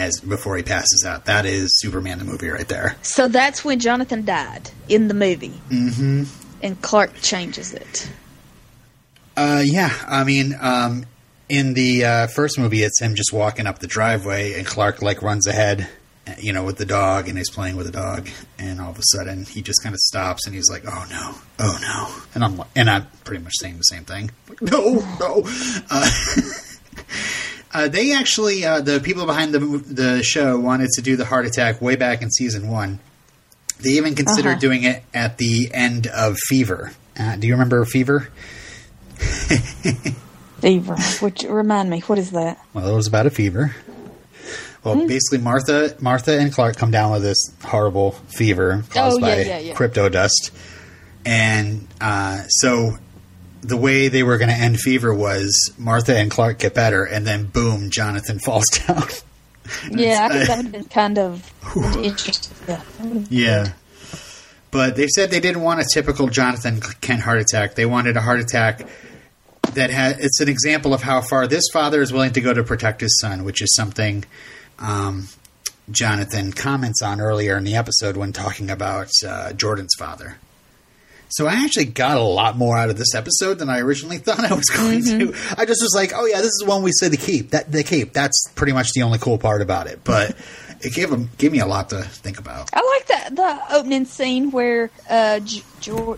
as 0.00 0.20
before 0.20 0.56
he 0.56 0.62
passes 0.62 1.04
out. 1.06 1.26
That 1.26 1.46
is 1.46 1.78
Superman 1.78 2.18
the 2.18 2.24
movie 2.24 2.48
right 2.48 2.66
there. 2.66 2.96
So 3.02 3.28
that's 3.28 3.64
when 3.64 3.78
Jonathan 3.78 4.24
died 4.24 4.70
in 4.88 5.08
the 5.08 5.14
movie. 5.14 5.60
Mm-hmm. 5.68 6.24
And 6.62 6.80
Clark 6.82 7.20
changes 7.22 7.72
it. 7.72 8.10
Uh, 9.36 9.62
yeah, 9.64 9.94
I 10.06 10.24
mean, 10.24 10.54
um, 10.60 11.06
in 11.48 11.74
the 11.74 12.04
uh, 12.04 12.26
first 12.28 12.58
movie, 12.58 12.82
it's 12.82 13.00
him 13.00 13.14
just 13.14 13.32
walking 13.32 13.66
up 13.66 13.78
the 13.78 13.86
driveway, 13.86 14.54
and 14.54 14.66
Clark 14.66 15.02
like 15.02 15.22
runs 15.22 15.46
ahead, 15.46 15.88
you 16.38 16.52
know, 16.52 16.64
with 16.64 16.76
the 16.76 16.84
dog, 16.84 17.28
and 17.28 17.38
he's 17.38 17.50
playing 17.50 17.76
with 17.76 17.86
the 17.86 17.92
dog, 17.92 18.28
and 18.58 18.80
all 18.80 18.90
of 18.90 18.98
a 18.98 19.02
sudden 19.02 19.44
he 19.44 19.62
just 19.62 19.82
kind 19.82 19.94
of 19.94 20.00
stops, 20.00 20.46
and 20.46 20.54
he's 20.54 20.70
like, 20.70 20.84
"Oh 20.86 21.06
no, 21.10 21.34
oh 21.58 21.78
no," 21.80 22.22
and 22.34 22.44
I'm 22.44 22.62
and 22.76 22.90
I'm 22.90 23.06
pretty 23.24 23.42
much 23.42 23.54
saying 23.58 23.78
the 23.78 23.82
same 23.82 24.04
thing. 24.04 24.30
Like, 24.48 24.62
no, 24.62 25.02
no. 25.18 25.42
Uh, 25.90 26.10
Uh, 27.72 27.88
they 27.88 28.14
actually, 28.14 28.64
uh, 28.64 28.80
the 28.80 29.00
people 29.00 29.26
behind 29.26 29.54
the 29.54 29.60
the 29.60 30.22
show 30.22 30.58
wanted 30.58 30.90
to 30.90 31.02
do 31.02 31.16
the 31.16 31.24
heart 31.24 31.46
attack 31.46 31.80
way 31.80 31.96
back 31.96 32.22
in 32.22 32.30
season 32.30 32.68
one. 32.68 32.98
They 33.80 33.90
even 33.90 34.14
considered 34.14 34.50
uh-huh. 34.50 34.60
doing 34.60 34.82
it 34.82 35.02
at 35.14 35.38
the 35.38 35.70
end 35.72 36.06
of 36.06 36.36
Fever. 36.36 36.92
Uh, 37.18 37.36
do 37.36 37.46
you 37.46 37.54
remember 37.54 37.84
Fever? 37.84 38.28
fever. 40.60 40.96
Which 41.20 41.42
remind 41.44 41.90
me, 41.90 42.00
what 42.00 42.18
is 42.18 42.30
that? 42.32 42.58
Well, 42.74 42.86
it 42.88 42.94
was 42.94 43.06
about 43.06 43.26
a 43.26 43.30
fever. 43.30 43.74
Well, 44.84 44.96
mm. 44.96 45.08
basically, 45.08 45.38
Martha, 45.38 45.94
Martha, 46.00 46.38
and 46.38 46.52
Clark 46.52 46.76
come 46.76 46.90
down 46.90 47.12
with 47.12 47.22
this 47.22 47.52
horrible 47.62 48.12
fever 48.12 48.82
caused 48.90 49.22
oh, 49.22 49.26
yeah, 49.26 49.34
by 49.34 49.42
yeah, 49.42 49.58
yeah. 49.58 49.74
crypto 49.74 50.08
dust, 50.08 50.52
and 51.24 51.86
uh, 52.00 52.42
so 52.48 52.96
the 53.62 53.76
way 53.76 54.08
they 54.08 54.22
were 54.22 54.38
going 54.38 54.50
to 54.50 54.56
end 54.56 54.78
Fever 54.80 55.12
was 55.14 55.72
Martha 55.78 56.16
and 56.16 56.30
Clark 56.30 56.58
get 56.58 56.74
better, 56.74 57.04
and 57.04 57.26
then 57.26 57.46
boom, 57.46 57.90
Jonathan 57.90 58.38
falls 58.44 58.66
down. 58.66 59.02
yeah, 59.90 60.28
I 60.30 60.32
think 60.32 60.46
that 60.46 60.56
would 60.56 60.64
have 60.66 60.72
been 60.72 60.84
kind 60.84 61.18
of 61.18 61.52
interesting. 61.96 62.56
Yeah. 62.68 62.82
yeah. 63.30 63.72
But 64.70 64.96
they 64.96 65.08
said 65.08 65.30
they 65.30 65.40
didn't 65.40 65.62
want 65.62 65.80
a 65.80 65.86
typical 65.92 66.28
Jonathan 66.28 66.80
Kent 67.00 67.22
heart 67.22 67.40
attack. 67.40 67.74
They 67.74 67.86
wanted 67.86 68.16
a 68.16 68.20
heart 68.20 68.40
attack 68.40 68.86
that 69.74 69.90
had. 69.90 70.20
It's 70.20 70.40
an 70.40 70.48
example 70.48 70.94
of 70.94 71.02
how 71.02 71.22
far 71.22 71.46
this 71.46 71.64
father 71.72 72.00
is 72.02 72.12
willing 72.12 72.32
to 72.34 72.40
go 72.40 72.54
to 72.54 72.62
protect 72.62 73.00
his 73.00 73.18
son, 73.20 73.44
which 73.44 73.62
is 73.62 73.74
something 73.74 74.24
um, 74.78 75.26
Jonathan 75.90 76.52
comments 76.52 77.02
on 77.02 77.20
earlier 77.20 77.56
in 77.56 77.64
the 77.64 77.74
episode 77.74 78.16
when 78.16 78.32
talking 78.32 78.70
about 78.70 79.10
uh, 79.26 79.52
Jordan's 79.52 79.94
father. 79.98 80.38
So 81.30 81.46
I 81.46 81.64
actually 81.64 81.86
got 81.86 82.16
a 82.16 82.22
lot 82.22 82.56
more 82.56 82.76
out 82.76 82.90
of 82.90 82.98
this 82.98 83.14
episode 83.14 83.54
than 83.58 83.68
I 83.68 83.80
originally 83.80 84.18
thought 84.18 84.40
I 84.40 84.54
was 84.54 84.64
going 84.76 85.00
mm-hmm. 85.00 85.32
to. 85.32 85.60
I 85.60 85.64
just 85.64 85.82
was 85.82 85.92
like, 85.94 86.12
oh 86.14 86.26
yeah, 86.26 86.38
this 86.38 86.52
is 86.52 86.64
one 86.64 86.82
we 86.82 86.92
say 86.92 87.08
the 87.08 87.16
keep. 87.16 87.50
That 87.50 87.70
the 87.70 87.84
cape. 87.84 88.12
That's 88.12 88.50
pretty 88.54 88.72
much 88.72 88.92
the 88.92 89.02
only 89.02 89.18
cool 89.18 89.38
part 89.38 89.62
about 89.62 89.86
it. 89.86 90.00
But 90.04 90.36
it 90.80 90.94
gave 90.94 91.10
them 91.10 91.30
gave 91.38 91.52
me 91.52 91.60
a 91.60 91.66
lot 91.66 91.90
to 91.90 92.02
think 92.02 92.38
about. 92.38 92.70
I 92.72 92.80
like 92.96 93.06
that 93.08 93.36
the 93.36 93.76
opening 93.76 94.04
scene 94.04 94.50
where 94.50 94.90
uh, 95.08 95.40
J- 95.40 95.62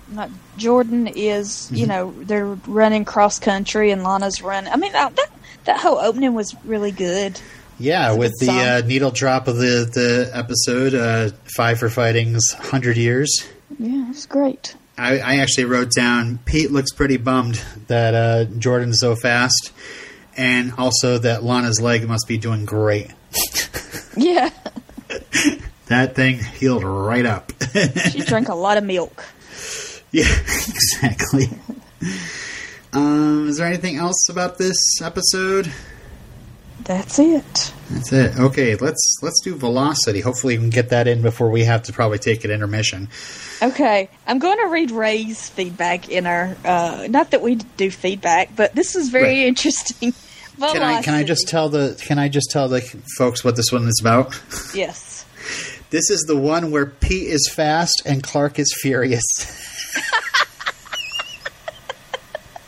not 0.09 0.31
Jordan 0.57 1.09
is, 1.09 1.71
you 1.71 1.87
mm-hmm. 1.87 1.89
know, 1.89 2.25
they're 2.25 2.47
running 2.47 3.05
cross 3.05 3.39
country 3.39 3.91
and 3.91 4.03
Lana's 4.03 4.43
running. 4.43 4.73
I 4.73 4.77
mean, 4.77 4.93
that 4.93 5.19
that 5.65 5.81
whole 5.81 5.99
opening 5.99 6.35
was 6.35 6.55
really 6.65 6.91
good. 6.91 7.41
Yeah, 7.79 8.15
with 8.15 8.33
the 8.39 8.51
uh, 8.51 8.87
needle 8.87 9.11
drop 9.11 9.49
of 9.49 9.57
the 9.57 9.91
the 9.93 10.31
episode, 10.33 10.95
uh, 10.95 11.31
five 11.57 11.79
for 11.79 11.91
fighting's 11.91 12.53
hundred 12.53 12.97
years. 12.97 13.47
Yeah, 13.79 14.11
it's 14.11 14.27
great. 14.27 14.77
I, 15.03 15.19
I, 15.19 15.37
actually 15.39 15.65
wrote 15.65 15.91
down 15.91 16.39
Pete 16.45 16.71
looks 16.71 16.93
pretty 16.93 17.17
bummed 17.17 17.61
that 17.89 18.15
uh, 18.15 18.45
Jordan's 18.45 19.01
so 19.01 19.17
fast, 19.17 19.73
and 20.37 20.73
also 20.79 21.19
that 21.19 21.43
Lana's 21.43 21.81
leg 21.81 22.07
must 22.07 22.29
be 22.29 22.39
doing 22.39 22.65
great. 22.65 23.11
yeah. 24.17 24.51
that 25.87 26.15
thing 26.15 26.39
healed 26.39 26.85
right 26.85 27.27
up. 27.27 27.53
she 28.11 28.21
drank 28.21 28.49
a 28.49 28.55
lot 28.55 28.79
of 28.79 28.85
milk. 28.85 29.25
Yeah, 30.15 30.29
exactly. 30.29 31.49
Um, 32.93 33.49
is 33.49 33.57
there 33.57 33.67
anything 33.67 33.97
else 33.97 34.29
about 34.29 34.59
this 34.59 34.77
episode? 35.01 35.73
That's 36.85 37.19
it. 37.19 37.73
That's 37.91 38.13
it. 38.13 38.39
Okay, 38.39 38.77
let's 38.77 39.19
let's 39.23 39.41
do 39.43 39.55
velocity. 39.55 40.21
Hopefully, 40.21 40.57
we 40.57 40.65
can 40.65 40.71
get 40.71 40.89
that 40.91 41.07
in 41.07 41.23
before 41.23 41.51
we 41.51 41.65
have 41.65 41.83
to 41.85 41.93
probably 41.93 42.19
take 42.19 42.45
an 42.45 42.51
intermission. 42.51 43.09
Okay, 43.63 44.09
I'm 44.27 44.39
going 44.39 44.59
to 44.59 44.67
read 44.67 44.91
Ray's 44.91 45.49
feedback 45.49 46.09
in 46.09 46.27
our. 46.27 46.57
Uh, 46.65 47.07
not 47.09 47.31
that 47.31 47.43
we 47.43 47.57
do 47.57 47.91
feedback, 47.91 48.57
but 48.57 48.75
this 48.75 48.97
is 48.97 49.11
very 49.11 49.39
right. 49.41 49.47
interesting. 49.47 50.13
Velocity. 50.57 50.81
Can 50.81 50.83
I 50.83 51.03
can 51.03 51.15
I 51.15 51.25
just 51.25 51.49
tell 51.49 51.69
the 51.69 52.01
Can 52.03 52.19
I 52.19 52.29
just 52.29 52.51
tell 52.51 52.69
the 52.69 52.81
folks 53.17 53.43
what 53.45 53.57
this 53.57 53.73
one 53.73 53.87
is 53.89 53.99
about? 54.01 54.41
Yes. 54.75 55.25
this 55.91 56.11
is 56.11 56.25
the 56.27 56.37
one 56.37 56.71
where 56.71 56.87
Pete 56.87 57.29
is 57.29 57.49
fast 57.49 58.03
and 58.07 58.23
Clark 58.23 58.59
is 58.59 58.75
furious. 58.81 59.23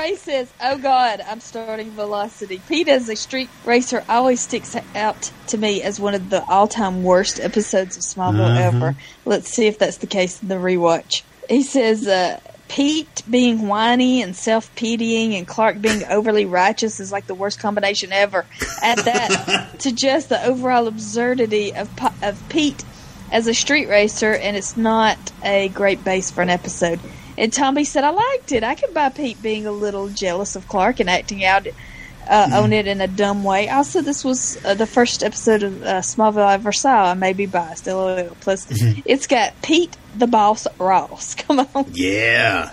Ray 0.01 0.15
says, 0.15 0.51
"Oh 0.63 0.79
God, 0.79 1.21
I'm 1.29 1.41
starting 1.41 1.91
Velocity." 1.91 2.63
Pete, 2.67 2.89
as 2.89 3.11
a 3.11 3.17
street 3.17 3.51
racer, 3.67 4.03
always 4.09 4.41
sticks 4.41 4.75
out 4.95 5.31
to 5.49 5.59
me 5.59 5.83
as 5.83 6.01
one 6.01 6.15
of 6.15 6.31
the 6.31 6.43
all-time 6.47 7.03
worst 7.03 7.39
episodes 7.39 7.99
of 7.99 8.03
Smallville 8.03 8.49
uh-huh. 8.49 8.77
ever. 8.77 8.97
Let's 9.27 9.51
see 9.51 9.67
if 9.67 9.79
that's 9.79 9.99
the 9.99 10.07
case 10.07 10.41
in 10.41 10.49
the 10.49 10.55
rewatch. 10.55 11.21
He 11.51 11.63
says, 11.63 12.09
uh, 12.09 12.41
"Pete 12.69 13.23
being 13.29 13.69
whiny 13.69 14.23
and 14.23 14.35
self-pitying, 14.35 15.35
and 15.35 15.47
Clark 15.47 15.83
being 15.83 16.03
overly 16.09 16.47
righteous 16.47 16.99
is 16.99 17.13
like 17.13 17.27
the 17.27 17.35
worst 17.35 17.61
combination 17.61 18.11
ever." 18.11 18.47
Add 18.81 19.01
that 19.01 19.69
to 19.81 19.93
just 19.93 20.31
the 20.31 20.43
overall 20.43 20.89
absurdity 20.89 21.75
of 21.75 21.91
of 22.23 22.43
Pete 22.49 22.83
as 23.31 23.47
a 23.47 23.53
street 23.53 23.91
racer, 23.91 24.33
and 24.33 24.57
it's 24.57 24.79
not 24.79 25.19
a 25.45 25.69
great 25.69 26.03
base 26.03 26.31
for 26.31 26.41
an 26.41 26.49
episode. 26.49 27.01
And 27.41 27.51
Tommy 27.51 27.85
said, 27.85 28.05
I 28.05 28.11
liked 28.11 28.53
it. 28.53 28.63
I 28.63 28.75
could 28.75 28.93
buy 28.93 29.09
Pete 29.09 29.41
being 29.41 29.67
a 29.67 29.73
little 29.73 30.09
jealous 30.11 30.57
of 30.57 30.69
Clark 30.69 31.01
and 31.01 31.09
acting 31.09 31.43
out 31.43 31.67
uh, 32.29 32.51
own 32.53 32.75
it 32.75 32.87
in 32.87 33.01
a 33.01 33.09
dumb 33.09 33.43
way. 33.43 33.71
Also, 33.71 34.03
this 34.03 34.23
was 34.23 34.63
uh, 34.63 34.75
the 34.75 34.87
first 34.87 35.23
episode 35.23 35.63
of 35.63 35.83
uh, 35.83 36.01
Smallville 36.01 36.45
I 36.45 36.55
ever 36.55 36.71
saw. 36.71 37.11
I 37.11 37.15
may 37.15 37.33
be 37.33 37.47
biased. 37.47 37.87
LOL. 37.87 38.37
Plus, 38.41 38.67
it's 39.07 39.27
got 39.27 39.61
Pete 39.63 39.97
the 40.15 40.27
Boss 40.27 40.67
Ross. 40.79 41.35
Come 41.47 41.61
on. 41.61 41.87
Yeah. 41.93 42.73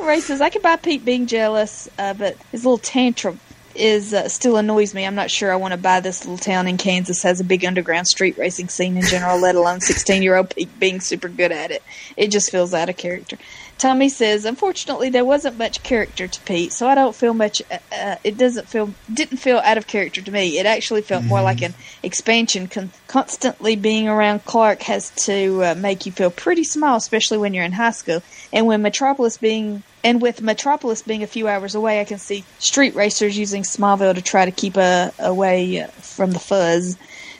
Ray 0.00 0.18
says, 0.18 0.40
I 0.40 0.50
can 0.50 0.60
buy 0.60 0.74
Pete 0.74 1.04
being 1.04 1.28
jealous, 1.28 1.88
uh, 1.96 2.14
but 2.14 2.36
his 2.50 2.64
little 2.64 2.78
tantrum 2.78 3.38
is 3.74 4.14
uh, 4.14 4.28
still 4.28 4.56
annoys 4.56 4.94
me. 4.94 5.06
I'm 5.06 5.14
not 5.14 5.30
sure 5.30 5.52
I 5.52 5.56
want 5.56 5.72
to 5.72 5.78
buy 5.78 6.00
this 6.00 6.24
little 6.24 6.38
town 6.38 6.66
in 6.66 6.76
Kansas 6.76 7.22
has 7.22 7.40
a 7.40 7.44
big 7.44 7.64
underground 7.64 8.06
street 8.06 8.38
racing 8.38 8.68
scene 8.68 8.96
in 8.96 9.04
general, 9.04 9.38
let 9.38 9.54
alone 9.54 9.80
16 9.82 10.22
year 10.22 10.36
old 10.36 10.54
Pete 10.54 10.78
being 10.78 11.00
super 11.00 11.28
good 11.28 11.52
at 11.52 11.70
it. 11.70 11.82
It 12.16 12.28
just 12.28 12.50
feels 12.50 12.74
out 12.74 12.88
of 12.88 12.96
character. 12.96 13.38
Tommy 13.78 14.08
says, 14.08 14.44
unfortunately, 14.44 15.10
there 15.10 15.24
wasn't 15.24 15.58
much 15.58 15.82
character 15.82 16.28
to 16.28 16.40
Pete, 16.42 16.72
so 16.72 16.86
I 16.86 16.94
don't 16.94 17.16
feel 17.16 17.34
much. 17.34 17.62
Uh, 17.68 17.78
uh, 17.92 18.16
it 18.22 18.38
doesn't 18.38 18.68
feel 18.68 18.94
didn't 19.12 19.38
feel 19.38 19.58
out 19.58 19.76
of 19.76 19.88
character 19.88 20.22
to 20.22 20.30
me. 20.30 20.58
It 20.58 20.66
actually 20.66 21.02
felt 21.02 21.24
more 21.24 21.42
like 21.42 21.62
an 21.62 21.74
expansion. 22.02 22.68
Con- 22.68 22.92
constantly 23.08 23.74
being 23.74 24.08
around 24.08 24.44
Clark 24.44 24.82
has 24.82 25.10
to 25.26 25.64
uh, 25.64 25.74
make 25.74 26.06
you 26.06 26.12
feel 26.12 26.30
pretty 26.30 26.62
small, 26.62 26.96
especially 26.96 27.38
when 27.38 27.54
you're 27.54 27.64
in 27.64 27.72
high 27.72 27.90
school. 27.90 28.22
And 28.52 28.66
when 28.66 28.82
Metropolis 28.82 29.38
being 29.38 29.82
and 30.04 30.20
with 30.20 30.42
Metropolis 30.42 31.02
being 31.02 31.22
a 31.22 31.26
few 31.26 31.48
hours 31.48 31.74
away, 31.74 32.00
I 32.00 32.04
can 32.04 32.18
see 32.18 32.44
street 32.58 32.94
racers 32.94 33.38
using 33.38 33.62
Smallville 33.62 34.14
to 34.14 34.22
try 34.22 34.44
to 34.44 34.50
keep 34.50 34.76
uh, 34.76 35.10
away 35.18 35.86
from 36.00 36.32
the 36.32 36.38
fuzz. 36.38 36.96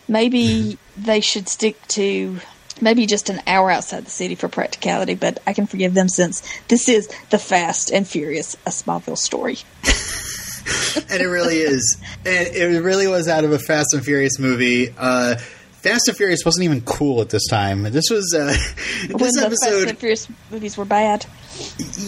Maybe 0.09 0.79
they 0.96 1.20
should 1.20 1.48
stick 1.48 1.77
to 1.88 2.38
maybe 2.81 3.07
just 3.07 3.31
an 3.31 3.40
hour 3.46 3.70
outside 3.70 4.05
the 4.05 4.11
city 4.11 4.35
for 4.35 4.48
practicality, 4.48 5.14
but 5.14 5.40
I 5.46 5.53
can 5.53 5.66
forgive 5.66 5.94
them 5.94 6.09
since 6.09 6.42
this 6.68 6.88
is 6.88 7.09
the 7.31 7.38
Fast 7.38 7.90
and 7.90 8.07
Furious, 8.07 8.57
a 8.66 8.70
Smallville 8.70 9.18
story. 9.18 9.59
and 11.11 11.22
it 11.22 11.27
really 11.27 11.59
is. 11.59 12.03
And 12.25 12.48
it 12.48 12.83
really 12.83 13.07
was 13.07 13.29
out 13.29 13.44
of 13.44 13.53
a 13.53 13.59
Fast 13.59 13.94
and 13.94 14.05
Furious 14.05 14.38
movie. 14.38 14.94
Uh, 14.96 15.37
Fast 15.83 16.07
and 16.07 16.16
Furious 16.16 16.45
wasn't 16.45 16.64
even 16.64 16.81
cool 16.83 17.21
at 17.21 17.31
this 17.31 17.47
time. 17.49 17.83
This 17.83 18.09
was 18.09 18.33
uh, 18.35 18.55
when 19.11 19.18
this 19.18 19.35
the 19.35 19.51
Fast 19.51 19.88
and 19.88 19.99
Furious 19.99 20.29
movies 20.49 20.77
were 20.77 20.85
bad. 20.85 21.27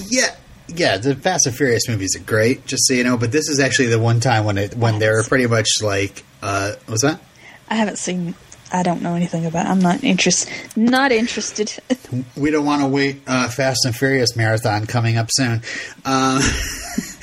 Yeah, 0.08 0.34
yeah. 0.68 0.96
The 0.96 1.16
Fast 1.16 1.46
and 1.46 1.56
Furious 1.56 1.88
movies 1.88 2.14
are 2.14 2.22
great, 2.22 2.66
just 2.66 2.87
so 2.87 2.94
you 2.94 3.02
know. 3.02 3.16
But 3.16 3.32
this 3.32 3.48
is 3.48 3.58
actually 3.58 3.88
the 3.88 3.98
one 3.98 4.20
time 4.20 4.44
when 4.44 4.58
it 4.58 4.76
when 4.76 5.00
they're 5.00 5.24
pretty 5.24 5.48
much 5.48 5.68
like, 5.82 6.24
uh, 6.40 6.74
what's 6.87 7.02
that? 7.02 7.20
I 7.68 7.74
haven't 7.74 7.98
seen. 7.98 8.37
I 8.72 8.84
don't 8.84 9.02
know 9.02 9.16
anything 9.16 9.44
about. 9.44 9.66
It. 9.66 9.70
I'm 9.70 9.80
not 9.80 10.04
interest. 10.04 10.48
Not 10.76 11.10
interested. 11.10 11.72
We 12.37 12.52
don't 12.52 12.64
want 12.64 12.82
to 12.82 12.87
wait. 12.87 13.22
Uh, 13.26 13.48
Fast 13.48 13.84
and 13.87 13.94
Furious 13.94 14.37
marathon 14.37 14.87
coming 14.87 15.16
up 15.16 15.30
soon. 15.32 15.62
Uh, 16.04 16.40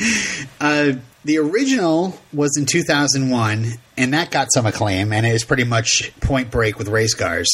uh, 0.59 0.93
the 1.23 1.37
original 1.37 2.19
was 2.33 2.57
in 2.57 2.65
2001, 2.65 3.73
and 3.97 4.13
that 4.13 4.31
got 4.31 4.51
some 4.51 4.65
acclaim, 4.65 5.13
and 5.13 5.25
it 5.25 5.33
was 5.33 5.43
pretty 5.43 5.63
much 5.63 6.11
Point 6.19 6.49
Break 6.51 6.77
with 6.77 6.87
race 6.87 7.13
cars. 7.13 7.49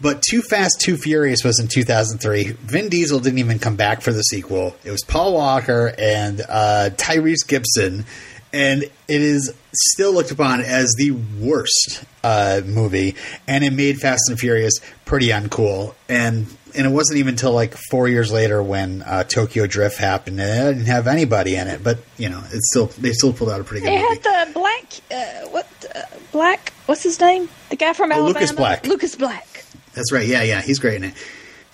But 0.00 0.22
Too 0.22 0.42
Fast, 0.42 0.80
Too 0.80 0.96
Furious 0.96 1.44
was 1.44 1.60
in 1.60 1.68
2003. 1.68 2.44
Vin 2.44 2.88
Diesel 2.88 3.20
didn't 3.20 3.38
even 3.38 3.58
come 3.60 3.76
back 3.76 4.02
for 4.02 4.12
the 4.12 4.22
sequel. 4.22 4.76
It 4.84 4.90
was 4.90 5.04
Paul 5.04 5.34
Walker 5.34 5.94
and 5.96 6.40
uh, 6.48 6.90
Tyrese 6.96 7.46
Gibson, 7.46 8.04
and 8.52 8.82
it 8.82 8.90
is 9.08 9.52
still 9.72 10.12
looked 10.12 10.30
upon 10.30 10.60
as 10.60 10.94
the 10.98 11.12
worst 11.40 12.04
uh, 12.22 12.60
movie. 12.64 13.16
And 13.48 13.64
it 13.64 13.72
made 13.72 13.98
Fast 13.98 14.28
and 14.28 14.38
Furious 14.38 14.80
pretty 15.04 15.28
uncool. 15.28 15.94
And 16.08 16.46
and 16.74 16.86
it 16.86 16.90
wasn't 16.90 17.18
even 17.18 17.34
until 17.34 17.52
like 17.52 17.74
four 17.90 18.08
years 18.08 18.32
later 18.32 18.62
when 18.62 19.02
uh, 19.02 19.24
Tokyo 19.24 19.66
Drift 19.66 19.98
happened, 19.98 20.40
and 20.40 20.68
it 20.68 20.72
didn't 20.72 20.86
have 20.86 21.06
anybody 21.06 21.54
in 21.56 21.68
it. 21.68 21.84
But 21.84 21.98
you 22.16 22.28
know, 22.30 22.42
it's 22.50 22.70
still 22.70 22.86
they 22.86 23.12
still 23.12 23.32
pulled 23.32 23.50
out 23.50 23.60
a 23.60 23.64
pretty 23.64 23.84
good 23.84 23.92
They 23.92 24.02
movie. 24.02 24.20
had 24.22 24.48
the 24.48 24.52
black. 24.54 24.84
Uh, 25.10 25.48
what 25.50 25.66
uh, 25.94 26.00
black? 26.32 26.72
What's 26.86 27.02
his 27.02 27.20
name? 27.20 27.48
The 27.70 27.76
guy 27.76 27.92
from 27.92 28.10
Oh, 28.10 28.14
Alabama. 28.14 28.34
Lucas 28.34 28.52
Black. 28.52 28.86
Lucas 28.86 29.16
Black. 29.16 29.64
That's 29.94 30.10
right. 30.12 30.26
Yeah, 30.26 30.42
yeah, 30.42 30.62
he's 30.62 30.78
great 30.78 30.96
in 30.96 31.04
it. 31.04 31.14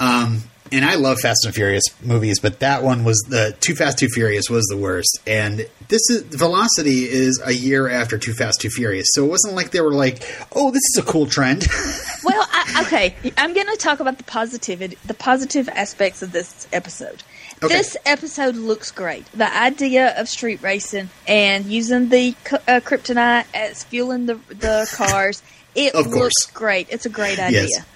Um, 0.01 0.43
and 0.73 0.85
I 0.85 0.95
love 0.97 1.21
Fast 1.21 1.45
and 1.45 1.55
Furious 1.55 1.85
movies, 2.03 2.39
but 2.41 2.61
that 2.61 2.83
one 2.83 3.05
was 3.05 3.19
the 3.29 3.57
Too 3.61 3.75
Fast, 3.75 3.99
Too 3.99 4.09
Furious 4.09 4.49
was 4.51 4.65
the 4.67 4.77
worst. 4.77 5.21
And 5.27 5.67
this 5.89 6.11
is 6.11 6.23
Velocity 6.23 7.05
is 7.05 7.41
a 7.45 7.53
year 7.53 7.89
after 7.89 8.19
Too 8.19 8.33
Fast, 8.33 8.61
Too 8.61 8.71
Furious, 8.71 9.07
so 9.13 9.25
it 9.25 9.29
wasn't 9.29 9.55
like 9.55 9.71
they 9.71 9.81
were 9.81 9.95
like, 9.95 10.23
"Oh, 10.53 10.71
this 10.71 10.83
is 10.95 10.99
a 10.99 11.03
cool 11.03 11.27
trend." 11.27 11.67
Well, 12.25 12.47
I, 12.53 12.83
okay, 12.83 13.15
I'm 13.39 13.55
going 13.55 13.69
to 13.69 13.77
talk 13.77 14.01
about 14.01 14.19
the 14.19 14.25
positivity, 14.25 14.99
the 15.07 15.15
positive 15.15 15.69
aspects 15.69 16.21
of 16.21 16.33
this 16.33 16.67
episode. 16.73 17.23
Okay. 17.63 17.75
This 17.75 17.97
episode 18.05 18.55
looks 18.57 18.91
great. 18.91 19.25
The 19.33 19.51
idea 19.57 20.19
of 20.21 20.29
street 20.29 20.61
racing 20.61 21.11
and 21.27 21.65
using 21.65 22.09
the 22.09 22.35
uh, 22.51 22.81
kryptonite 22.81 23.47
as 23.55 23.85
fueling 23.85 24.27
the 24.27 24.35
the 24.49 24.89
cars, 24.95 25.43
it 25.75 25.95
looks 25.95 26.47
great. 26.53 26.89
It's 26.91 27.07
a 27.07 27.09
great 27.09 27.39
idea. 27.39 27.63
Yes. 27.69 27.87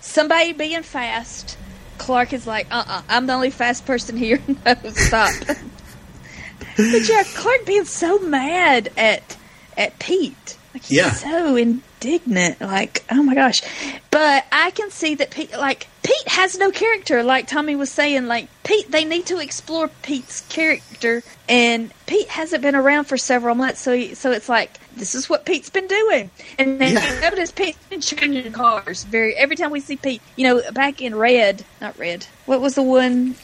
Somebody 0.00 0.52
being 0.52 0.82
fast, 0.82 1.56
Clark 1.98 2.32
is 2.32 2.46
like, 2.46 2.66
uh, 2.70 2.84
uh-uh, 2.86 3.02
I'm 3.08 3.26
the 3.26 3.34
only 3.34 3.50
fast 3.50 3.84
person 3.86 4.16
here. 4.16 4.40
no, 4.66 4.74
stop. 4.92 5.32
but 6.76 7.08
yeah, 7.08 7.22
Clark 7.34 7.66
being 7.66 7.84
so 7.84 8.18
mad 8.20 8.90
at 8.96 9.36
at 9.76 9.98
Pete. 9.98 10.56
Like 10.74 10.82
he's 10.84 10.98
Yeah. 10.98 11.10
so 11.12 11.56
indignant. 11.56 12.60
Like, 12.60 13.04
oh 13.10 13.22
my 13.22 13.34
gosh. 13.34 13.60
But 14.10 14.44
I 14.52 14.70
can 14.70 14.90
see 14.90 15.14
that 15.16 15.30
Pete 15.30 15.52
like 15.52 15.86
Pete 16.02 16.28
has 16.28 16.56
no 16.58 16.70
character, 16.70 17.22
like 17.22 17.46
Tommy 17.46 17.76
was 17.76 17.90
saying, 17.90 18.26
like 18.26 18.48
Pete 18.64 18.90
they 18.90 19.04
need 19.04 19.26
to 19.26 19.38
explore 19.38 19.88
Pete's 20.02 20.40
character 20.42 21.22
and 21.48 21.92
Pete 22.06 22.28
hasn't 22.28 22.62
been 22.62 22.74
around 22.76 23.04
for 23.04 23.16
several 23.16 23.54
months, 23.54 23.80
so 23.80 23.94
he, 23.94 24.14
so 24.14 24.30
it's 24.32 24.48
like 24.48 24.78
this 24.98 25.14
is 25.14 25.28
what 25.28 25.44
Pete's 25.44 25.70
been 25.70 25.86
doing. 25.86 26.30
And 26.58 26.80
then 26.80 26.94
Yeah. 26.94 27.14
you 27.14 27.20
notice 27.20 27.50
Pete's 27.52 27.78
been 27.88 28.00
changing 28.00 28.52
cars. 28.52 29.04
Very 29.04 29.34
every 29.36 29.56
time 29.56 29.70
we 29.70 29.80
see 29.80 29.96
Pete, 29.96 30.20
you 30.36 30.46
know, 30.46 30.62
back 30.72 31.00
in 31.00 31.14
red, 31.14 31.64
not 31.80 31.98
red. 31.98 32.26
What 32.46 32.60
was 32.60 32.74
the 32.74 32.82
one 32.82 33.34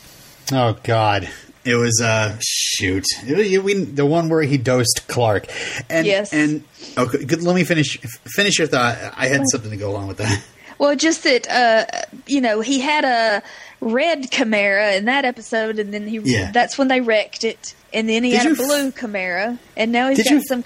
oh 0.52 0.76
God, 0.82 1.28
it 1.64 1.76
was 1.76 2.00
uh 2.02 2.36
shoot, 2.42 3.04
it 3.26 3.36
was, 3.36 3.64
we, 3.64 3.74
the 3.84 4.04
one 4.06 4.28
where 4.28 4.42
he 4.42 4.58
dosed 4.58 5.02
Clark, 5.08 5.46
and 5.88 6.06
Yes. 6.06 6.32
and 6.32 6.64
okay, 6.98 7.24
good, 7.24 7.42
let 7.42 7.54
me 7.56 7.64
finish 7.64 7.98
finish 8.36 8.58
your 8.58 8.68
thought. 8.68 8.98
I 9.16 9.28
had 9.28 9.42
something 9.50 9.70
to 9.70 9.76
go 9.76 9.90
along 9.90 10.08
with 10.08 10.18
that. 10.18 10.42
Well, 10.76 10.96
just 10.96 11.22
that 11.22 11.48
uh, 11.48 11.86
you 12.26 12.40
know 12.40 12.60
he 12.60 12.80
had 12.80 13.04
a 13.04 13.44
red 13.80 14.32
Camaro 14.32 14.98
in 14.98 15.04
that 15.04 15.24
episode, 15.24 15.78
and 15.78 15.94
then 15.94 16.08
he 16.08 16.18
Yeah. 16.18 16.50
that's 16.50 16.76
when 16.76 16.88
they 16.88 17.00
wrecked 17.00 17.44
it, 17.44 17.74
and 17.92 18.08
then 18.08 18.24
he 18.24 18.30
Did 18.32 18.40
had 18.42 18.52
a 18.52 18.54
blue 18.56 18.90
Camaro, 18.90 19.56
and 19.76 19.92
now 19.92 20.08
he's 20.08 20.24
got 20.24 20.30
you- 20.32 20.42
some. 20.42 20.64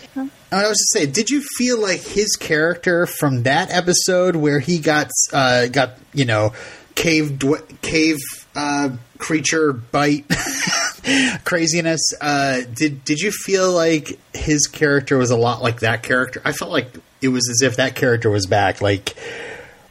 I 0.50 0.66
was 0.68 0.78
just 0.78 0.92
saying, 0.92 1.12
did 1.12 1.28
you 1.28 1.42
feel 1.56 1.80
like 1.80 2.00
his 2.00 2.36
character 2.36 3.06
from 3.06 3.42
that 3.42 3.70
episode 3.70 4.34
where 4.36 4.60
he 4.60 4.78
got 4.78 5.10
uh, 5.32 5.66
got 5.66 5.98
you 6.14 6.24
know 6.24 6.52
cave 6.94 7.32
dw- 7.32 7.80
cave 7.82 8.16
uh, 8.56 8.90
creature 9.18 9.72
bite 9.72 10.24
craziness? 11.44 12.00
Uh, 12.20 12.62
did 12.72 13.04
did 13.04 13.20
you 13.20 13.30
feel 13.30 13.70
like 13.72 14.18
his 14.34 14.66
character 14.66 15.18
was 15.18 15.30
a 15.30 15.36
lot 15.36 15.62
like 15.62 15.80
that 15.80 16.02
character? 16.02 16.40
I 16.44 16.52
felt 16.52 16.70
like 16.70 16.92
it 17.20 17.28
was 17.28 17.48
as 17.50 17.60
if 17.62 17.76
that 17.76 17.94
character 17.94 18.30
was 18.30 18.46
back, 18.46 18.80
like 18.80 19.16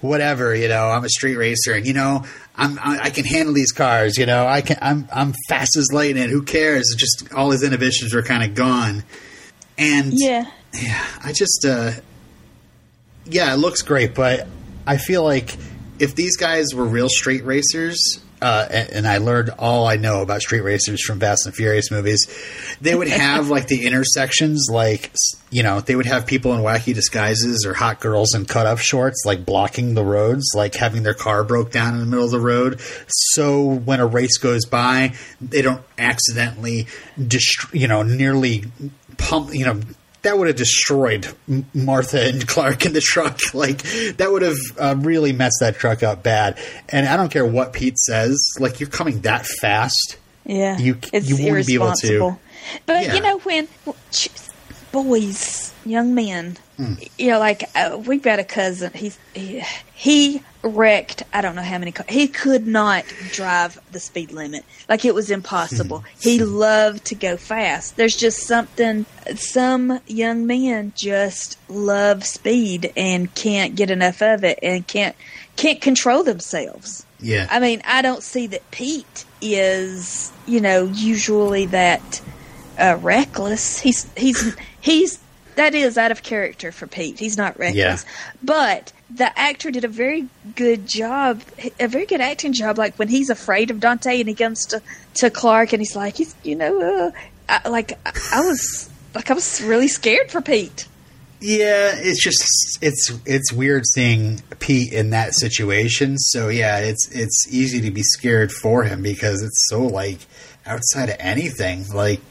whatever 0.01 0.55
you 0.55 0.69
know. 0.69 0.89
I'm 0.89 1.05
a 1.05 1.09
street 1.09 1.37
racer, 1.37 1.73
and 1.73 1.85
you 1.85 1.93
know. 1.93 2.25
I'm, 2.59 2.79
I 2.79 2.99
I 3.03 3.09
can 3.11 3.23
handle 3.23 3.53
these 3.53 3.71
cars, 3.71 4.17
you 4.17 4.25
know. 4.25 4.47
I 4.47 4.61
can. 4.61 4.79
I'm 4.81 5.07
I'm 5.13 5.35
fast 5.47 5.77
as 5.77 5.89
lightning. 5.93 6.29
Who 6.29 6.41
cares? 6.41 6.95
Just 6.97 7.31
all 7.31 7.51
his 7.51 7.61
inhibitions 7.61 8.15
were 8.15 8.23
kind 8.23 8.43
of 8.43 8.55
gone, 8.55 9.03
and 9.77 10.13
Yeah, 10.15 10.45
yeah, 10.73 11.05
I 11.23 11.33
just, 11.33 11.65
uh, 11.65 11.91
yeah, 13.25 13.53
it 13.53 13.57
looks 13.57 13.81
great, 13.81 14.15
but 14.15 14.47
I 14.85 14.97
feel 14.97 15.23
like 15.23 15.57
if 15.99 16.15
these 16.15 16.37
guys 16.37 16.73
were 16.73 16.85
real 16.85 17.09
street 17.09 17.43
racers, 17.43 18.19
uh, 18.41 18.67
and, 18.69 18.89
and 18.89 19.07
I 19.07 19.17
learned 19.17 19.51
all 19.57 19.87
I 19.87 19.95
know 19.95 20.21
about 20.21 20.41
street 20.41 20.61
racers 20.61 21.03
from 21.03 21.19
Fast 21.19 21.45
and 21.45 21.55
Furious 21.55 21.91
movies, 21.91 22.27
they 22.81 22.95
would 22.95 23.07
have 23.07 23.49
like 23.49 23.67
the 23.67 23.85
intersections, 23.85 24.67
like 24.71 25.11
you 25.49 25.63
know, 25.63 25.79
they 25.79 25.95
would 25.95 26.05
have 26.05 26.25
people 26.25 26.53
in 26.53 26.61
wacky 26.61 26.93
disguises 26.93 27.65
or 27.65 27.73
hot 27.73 27.99
girls 27.99 28.35
in 28.35 28.45
cut 28.45 28.67
off 28.67 28.81
shorts, 28.81 29.23
like 29.25 29.45
blocking 29.45 29.93
the 29.93 30.03
roads, 30.03 30.45
like 30.55 30.75
having 30.75 31.03
their 31.03 31.13
car 31.13 31.43
broke 31.43 31.71
down 31.71 31.93
in 31.93 31.99
the 31.99 32.05
middle 32.05 32.25
of 32.25 32.31
the 32.31 32.39
road, 32.39 32.79
so 33.07 33.63
when 33.63 33.99
a 33.99 34.05
race 34.05 34.37
goes 34.37 34.65
by, 34.65 35.13
they 35.41 35.61
don't 35.61 35.83
accidentally, 35.97 36.87
dist- 37.25 37.73
you 37.73 37.87
know, 37.87 38.03
nearly 38.03 38.65
pump, 39.17 39.53
you 39.53 39.65
know 39.65 39.81
that 40.27 40.37
would 40.37 40.47
have 40.47 40.57
destroyed 40.57 41.25
Martha 41.73 42.21
and 42.27 42.45
Clark 42.47 42.85
in 42.85 42.91
the 42.93 43.01
truck. 43.01 43.39
Like 43.53 43.81
that 44.17 44.29
would 44.29 44.41
have 44.41 44.57
uh, 44.77 44.95
really 44.99 45.31
messed 45.33 45.57
that 45.61 45.75
truck 45.77 46.03
up 46.03 46.21
bad. 46.21 46.59
And 46.89 47.07
I 47.07 47.15
don't 47.17 47.29
care 47.29 47.45
what 47.45 47.71
Pete 47.73 47.97
says. 47.97 48.37
Like 48.59 48.79
you're 48.79 48.89
coming 48.89 49.21
that 49.21 49.45
fast. 49.45 50.17
yeah. 50.45 50.77
You- 50.77 50.97
you 51.13 51.35
wouldn't 51.43 51.67
be 51.67 51.75
able 51.75 51.93
to. 51.93 52.37
But 52.85 53.03
Yeah. 53.05 53.13
you 53.15 53.21
know 53.21 53.37
when 53.39 53.67
boys, 54.91 55.73
young 55.85 56.13
men. 56.13 56.57
You 57.17 57.31
know, 57.31 57.39
like 57.39 57.63
uh, 57.73 57.99
we've 58.05 58.21
got 58.21 58.37
a 58.37 58.43
cousin. 58.43 58.91
He's 58.93 59.17
he, 59.33 59.63
he 59.95 60.43
wrecked. 60.61 61.23
I 61.33 61.41
don't 61.41 61.55
know 61.55 61.63
how 61.63 61.79
many. 61.79 61.91
Cars. 61.91 62.07
He 62.07 62.27
could 62.27 62.67
not 62.67 63.05
drive 63.31 63.79
the 63.91 63.99
speed 63.99 64.31
limit. 64.31 64.63
Like 64.87 65.03
it 65.03 65.15
was 65.15 65.31
impossible. 65.31 66.03
he 66.19 66.39
loved 66.39 67.05
to 67.05 67.15
go 67.15 67.35
fast. 67.35 67.97
There's 67.97 68.15
just 68.15 68.43
something. 68.43 69.07
Some 69.35 69.99
young 70.05 70.45
men 70.45 70.93
just 70.95 71.57
love 71.67 72.23
speed 72.23 72.93
and 72.95 73.33
can't 73.33 73.75
get 73.75 73.89
enough 73.89 74.21
of 74.21 74.43
it 74.43 74.59
and 74.61 74.85
can't 74.85 75.15
can't 75.55 75.81
control 75.81 76.23
themselves. 76.23 77.07
Yeah. 77.19 77.47
I 77.49 77.59
mean, 77.59 77.81
I 77.85 78.01
don't 78.01 78.21
see 78.21 78.47
that 78.47 78.69
Pete 78.69 79.25
is, 79.41 80.31
you 80.45 80.61
know, 80.61 80.85
usually 80.85 81.65
that 81.67 82.21
uh, 82.77 82.97
reckless. 83.01 83.79
He's 83.79 84.09
he's 84.15 84.55
he's 84.87 85.19
that 85.55 85.73
is 85.73 85.97
out 85.97 86.11
of 86.11 86.21
character 86.23 86.71
for 86.71 86.85
Pete. 86.87 87.17
He's 87.19 87.35
not 87.35 87.57
reckless, 87.57 87.75
Yeah. 88.05 88.21
but 88.43 88.93
the 89.09 89.37
actor 89.39 89.71
did 89.71 89.83
a 89.83 89.87
very 89.87 90.27
good 90.55 90.85
job, 90.87 91.41
a 91.79 91.87
very 91.87 92.05
good 92.05 92.21
acting 92.21 92.53
job. 92.53 92.77
Like 92.77 92.95
when 92.99 93.07
he's 93.07 93.29
afraid 93.31 93.71
of 93.71 93.79
Dante 93.79 94.19
and 94.19 94.29
he 94.29 94.35
comes 94.35 94.65
to 94.67 94.81
to 95.15 95.29
Clark 95.29 95.73
and 95.73 95.81
he's 95.81 95.95
like, 95.95 96.15
he's 96.17 96.35
you 96.43 96.55
know, 96.55 96.79
uh, 96.81 97.11
I, 97.49 97.69
like 97.69 97.93
I, 98.05 98.11
I 98.33 98.41
was 98.45 98.89
like 99.15 99.31
I 99.31 99.33
was 99.33 99.61
really 99.61 99.87
scared 99.87 100.29
for 100.31 100.41
Pete. 100.41 100.87
Yeah, 101.39 101.91
it's 101.95 102.23
just 102.23 102.43
it's 102.81 103.11
it's 103.25 103.51
weird 103.53 103.85
seeing 103.87 104.41
Pete 104.59 104.91
in 104.93 105.11
that 105.11 105.33
situation. 105.35 106.17
So 106.17 106.49
yeah, 106.49 106.79
it's 106.79 107.09
it's 107.11 107.47
easy 107.51 107.81
to 107.81 107.91
be 107.91 108.01
scared 108.03 108.51
for 108.51 108.83
him 108.83 109.01
because 109.03 109.41
it's 109.43 109.65
so 109.69 109.83
like 109.83 110.19
outside 110.67 111.09
of 111.09 111.15
anything. 111.19 111.85
Like 111.93 112.21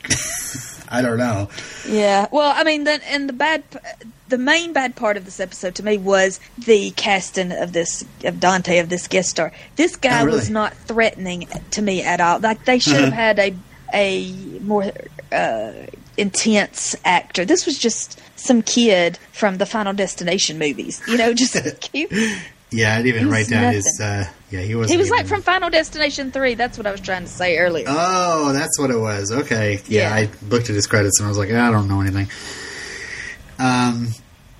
I 0.89 1.03
don't 1.03 1.19
know. 1.19 1.49
Yeah. 1.89 2.29
Well, 2.31 2.53
I 2.55 2.63
mean, 2.63 2.85
the, 2.85 3.01
and 3.09 3.29
the 3.29 3.33
bad, 3.33 3.65
the 4.29 4.39
main 4.39 4.73
bad 4.73 4.95
part 4.95 5.17
of 5.17 5.25
this 5.25 5.41
episode 5.41 5.75
to 5.77 5.83
me 5.85 5.99
was 5.99 6.39
the 6.59 6.91
casting 6.93 7.51
of 7.51 7.73
this 7.73 8.05
of 8.25 8.39
Dante 8.39 8.79
of 8.79 8.89
this 8.89 9.09
guest 9.09 9.31
star. 9.31 9.53
This 9.75 9.97
guy 9.97 10.21
Oh, 10.23 10.27
really? 10.27 10.37
was 10.39 10.51
not 10.51 10.75
threatening 10.75 11.49
to 11.73 11.83
me 11.83 12.03
at 12.03 12.21
all. 12.21 12.39
Like 12.39 12.65
they 12.67 12.79
should 12.79 13.01
have 13.01 13.13
had 13.27 13.39
a 13.41 13.55
a 13.95 14.33
more 14.61 14.93
uh, 15.33 15.73
intense 16.17 16.95
actor. 17.05 17.45
This 17.45 17.67
was 17.67 17.79
just 17.79 18.21
some 18.39 18.63
kid 18.63 19.19
from 19.33 19.59
the 19.59 19.67
Final 19.67 19.93
Destination 19.93 20.59
movies. 20.59 21.01
You 21.09 21.17
know, 21.17 21.33
just 21.35 21.55
cute. 21.81 22.13
Yeah, 22.71 22.95
I 22.95 22.97
didn't 22.97 23.09
even 23.09 23.23
He's 23.25 23.33
write 23.33 23.49
down 23.49 23.73
his. 23.73 24.01
Uh, 24.01 24.27
yeah, 24.51 24.61
he 24.61 24.75
was. 24.75 24.91
He 24.91 24.97
was 24.97 25.11
like 25.11 25.27
from 25.27 25.43
Final 25.43 25.71
Destination 25.71 26.33
Three. 26.33 26.55
That's 26.55 26.77
what 26.77 26.87
I 26.87 26.91
was 26.91 27.01
trying 27.01 27.23
to 27.23 27.29
say 27.29 27.59
earlier. 27.59 27.87
Oh, 27.89 28.53
that's 28.53 28.79
what 28.79 28.91
it 28.91 28.99
was. 28.99 29.31
Okay. 29.31 29.81
Yeah, 29.87 30.09
Yeah. 30.09 30.15
I 30.15 30.31
looked 30.49 30.69
at 30.69 30.75
his 30.75 30.87
credits 30.87 31.21
and 31.21 31.27
I 31.27 31.29
was 31.29 31.39
like, 31.39 31.51
I 31.51 31.71
don't 31.71 31.89
know 31.89 32.01
anything. 32.01 32.29
Um, 33.59 34.09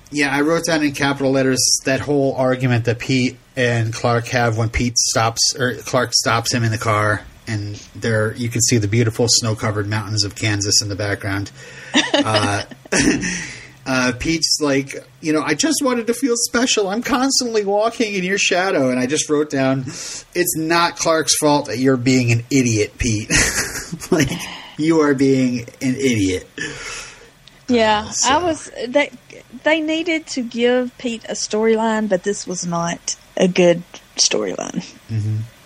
yeah, 0.09 0.33
I 0.33 0.41
wrote 0.41 0.65
down 0.65 0.83
in 0.83 0.93
capital 0.93 1.31
letters 1.31 1.59
that 1.85 1.99
whole 1.99 2.33
argument 2.35 2.85
that 2.85 2.99
Pete 2.99 3.37
and 3.55 3.93
Clark 3.93 4.27
have 4.27 4.57
when 4.57 4.69
Pete 4.69 4.97
stops 4.97 5.53
or 5.57 5.75
Clark 5.75 6.13
stops 6.13 6.53
him 6.53 6.63
in 6.63 6.71
the 6.71 6.77
car, 6.77 7.25
and 7.45 7.75
there 7.95 8.33
you 8.35 8.47
can 8.49 8.61
see 8.61 8.77
the 8.77 8.87
beautiful 8.87 9.27
snow-covered 9.29 9.87
mountains 9.87 10.23
of 10.23 10.35
Kansas 10.35 10.81
in 10.81 10.89
the 10.89 10.95
background. 10.95 11.51
Uh, 12.13 12.63
uh, 13.87 14.11
Pete's 14.19 14.59
like, 14.61 14.95
you 15.21 15.31
know, 15.31 15.41
I 15.41 15.53
just 15.53 15.77
wanted 15.81 16.07
to 16.07 16.13
feel 16.13 16.35
special. 16.35 16.89
I'm 16.89 17.01
constantly 17.01 17.63
walking 17.65 18.13
in 18.13 18.23
your 18.23 18.37
shadow, 18.37 18.89
and 18.89 18.99
I 18.99 19.05
just 19.05 19.29
wrote 19.29 19.49
down, 19.49 19.83
it's 19.87 20.57
not 20.57 20.97
Clark's 20.97 21.35
fault 21.37 21.67
that 21.67 21.77
you're 21.77 21.95
being 21.97 22.31
an 22.33 22.43
idiot, 22.51 22.97
Pete. 22.97 23.31
like 24.11 24.29
you 24.77 24.99
are 24.99 25.13
being 25.13 25.61
an 25.81 25.95
idiot. 25.95 26.47
Yeah, 27.69 28.09
so- 28.09 28.29
I 28.33 28.43
was. 28.43 28.69
They 28.87 29.11
they 29.63 29.81
needed 29.81 30.27
to 30.27 30.41
give 30.43 30.95
Pete 30.97 31.23
a 31.25 31.33
storyline, 31.33 32.07
but 32.09 32.23
this 32.23 32.45
was 32.45 32.65
not 32.65 33.15
a 33.35 33.47
good 33.47 33.83
storyline. 34.17 34.85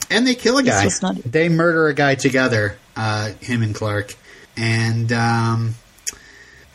And 0.10 0.27
they 0.27 0.36
kill 0.36 0.57
a 0.60 0.63
This 0.63 0.73
guy. 0.75 0.86
was 0.86 1.01
not- 1.01 1.15
They 1.23 1.49
murder 1.49 1.88
a 1.88 1.93
guy 1.93 2.15
together, 2.15 2.77
uh, 2.95 3.31
him 3.41 3.62
and 3.63 3.73
Clark, 3.73 4.15
and 4.57 5.12
um, 5.13 5.75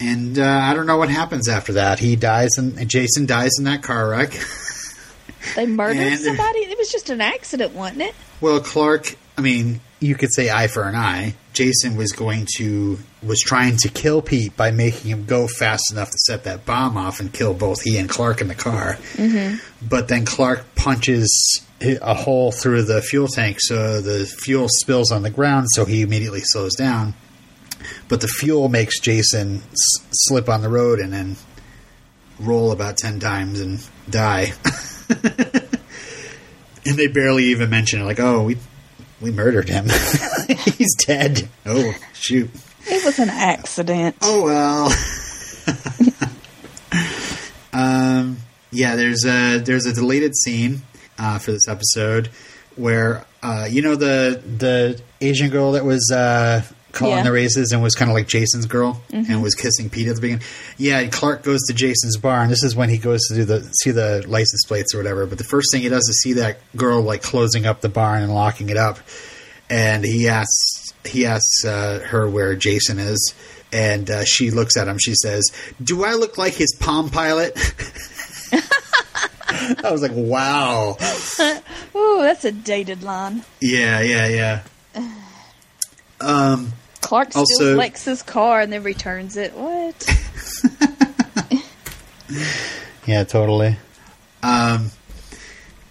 and 0.00 0.38
uh, 0.38 0.44
I 0.44 0.74
don't 0.74 0.86
know 0.86 0.96
what 0.96 1.08
happens 1.08 1.48
after 1.48 1.74
that. 1.74 1.98
He 1.98 2.16
dies, 2.16 2.58
and 2.58 2.88
Jason 2.88 3.26
dies 3.26 3.52
in 3.58 3.64
that 3.64 3.82
car 3.82 4.08
wreck. 4.10 4.32
They 5.54 5.66
murdered 5.66 5.98
And- 5.98 6.20
somebody. 6.20 6.58
It 6.60 6.76
was 6.78 6.90
just 6.90 7.08
an 7.10 7.20
accident, 7.20 7.72
wasn't 7.72 8.02
it? 8.02 8.14
Well, 8.40 8.60
Clark, 8.60 9.14
I 9.38 9.40
mean, 9.40 9.80
you 10.00 10.14
could 10.14 10.32
say 10.32 10.50
eye 10.50 10.66
for 10.66 10.82
an 10.82 10.94
eye. 10.94 11.34
Jason 11.52 11.96
was 11.96 12.12
going 12.12 12.46
to 12.56 12.98
was 13.22 13.40
trying 13.40 13.76
to 13.78 13.88
kill 13.88 14.20
Pete 14.22 14.56
by 14.56 14.70
making 14.70 15.10
him 15.10 15.24
go 15.24 15.46
fast 15.48 15.90
enough 15.90 16.10
to 16.10 16.18
set 16.18 16.44
that 16.44 16.66
bomb 16.66 16.96
off 16.96 17.18
and 17.20 17.32
kill 17.32 17.54
both 17.54 17.80
he 17.82 17.96
and 17.96 18.08
Clark 18.08 18.40
in 18.40 18.48
the 18.48 18.54
car. 18.54 18.98
Mm-hmm. 19.14 19.56
But 19.88 20.08
then 20.08 20.24
Clark 20.26 20.64
punches 20.74 21.62
a 21.80 22.14
hole 22.14 22.52
through 22.52 22.82
the 22.82 23.00
fuel 23.02 23.28
tank, 23.28 23.58
so 23.60 24.00
the 24.00 24.26
fuel 24.26 24.68
spills 24.68 25.10
on 25.12 25.22
the 25.22 25.30
ground. 25.30 25.68
So 25.70 25.84
he 25.86 26.02
immediately 26.02 26.40
slows 26.42 26.74
down. 26.74 27.14
But 28.08 28.20
the 28.20 28.28
fuel 28.28 28.68
makes 28.68 29.00
Jason 29.00 29.62
s- 29.72 30.06
slip 30.12 30.48
on 30.48 30.62
the 30.62 30.68
road 30.68 30.98
and 31.00 31.12
then 31.12 31.36
roll 32.38 32.70
about 32.72 32.96
ten 32.96 33.20
times 33.20 33.60
and 33.60 33.80
die. 34.08 34.52
and 36.84 36.96
they 36.96 37.06
barely 37.08 37.44
even 37.46 37.70
mention 37.70 38.00
it. 38.00 38.04
Like, 38.04 38.20
oh, 38.20 38.42
we 38.42 38.56
we 39.20 39.30
murdered 39.30 39.68
him. 39.68 39.86
He's 40.76 40.94
dead. 41.06 41.48
Oh 41.64 41.92
shoot. 42.12 42.50
It 42.86 43.04
was 43.04 43.18
an 43.18 43.30
accident. 43.30 44.16
Oh 44.22 44.44
well. 44.44 44.92
um. 47.72 48.38
Yeah. 48.70 48.96
There's 48.96 49.24
a 49.24 49.58
there's 49.58 49.86
a 49.86 49.92
deleted 49.92 50.36
scene 50.36 50.82
uh, 51.18 51.38
for 51.38 51.52
this 51.52 51.68
episode 51.68 52.28
where 52.76 53.24
uh, 53.42 53.66
you 53.70 53.82
know 53.82 53.96
the 53.96 54.40
the 54.44 55.00
Asian 55.20 55.50
girl 55.50 55.72
that 55.72 55.84
was 55.84 56.10
uh, 56.12 56.62
calling 56.96 57.18
Yeah. 57.18 57.22
the 57.22 57.30
races 57.32 57.70
and 57.72 57.82
was 57.82 57.94
kind 57.94 58.10
of 58.10 58.14
like 58.16 58.26
Jason's 58.26 58.66
girl 58.66 59.00
and 59.12 59.42
was 59.42 59.54
kissing 59.54 59.88
Pete 59.90 60.08
at 60.08 60.16
the 60.16 60.20
beginning. 60.20 60.42
Yeah, 60.78 61.06
Clark 61.06 61.44
goes 61.44 61.62
to 61.68 61.74
Jason's 61.74 62.16
bar, 62.16 62.40
and 62.42 62.50
this 62.50 62.64
is 62.64 62.74
when 62.74 62.88
he 62.88 62.98
goes 62.98 63.20
to 63.28 63.34
do 63.34 63.44
the 63.44 63.62
see 63.82 63.90
the 63.92 64.24
license 64.26 64.64
plates 64.66 64.94
or 64.94 64.98
whatever. 64.98 65.26
But 65.26 65.38
the 65.38 65.44
first 65.44 65.68
thing 65.72 65.82
he 65.82 65.88
does 65.88 66.08
is 66.08 66.20
see 66.22 66.32
that 66.34 66.58
girl 66.74 67.02
like 67.02 67.22
closing 67.22 67.66
up 67.66 67.80
the 67.82 67.88
barn 67.88 68.22
and 68.22 68.34
locking 68.34 68.68
it 68.70 68.76
up, 68.76 68.98
and 69.70 70.04
he 70.04 70.26
asks 70.28 70.92
he 71.04 71.24
asks 71.26 71.64
uh, 71.64 72.00
her 72.08 72.28
where 72.28 72.56
Jason 72.56 72.98
is, 72.98 73.32
and 73.72 74.10
uh, 74.10 74.24
she 74.24 74.50
looks 74.50 74.76
at 74.76 74.88
him. 74.88 74.98
She 74.98 75.14
says, 75.14 75.44
"Do 75.82 76.04
I 76.04 76.14
look 76.14 76.36
like 76.38 76.54
his 76.54 76.74
Palm 76.80 77.10
Pilot?" 77.10 77.52
I 79.84 79.90
was 79.90 80.02
like, 80.02 80.12
"Wow." 80.14 80.96
Oh, 81.98 82.20
that's 82.22 82.44
a 82.44 82.52
dated 82.52 83.02
line. 83.02 83.42
Yeah, 83.60 84.00
yeah, 84.00 84.62
yeah. 84.94 85.12
Um, 86.20 86.72
Clark 87.00 87.32
steals 87.32 87.50
Also- 87.52 87.76
Lex's 87.76 88.22
car 88.22 88.60
and 88.60 88.72
then 88.72 88.82
returns 88.82 89.36
it. 89.36 89.52
What? 89.54 90.08
yeah, 93.06 93.24
totally. 93.24 93.76
Um, 94.42 94.90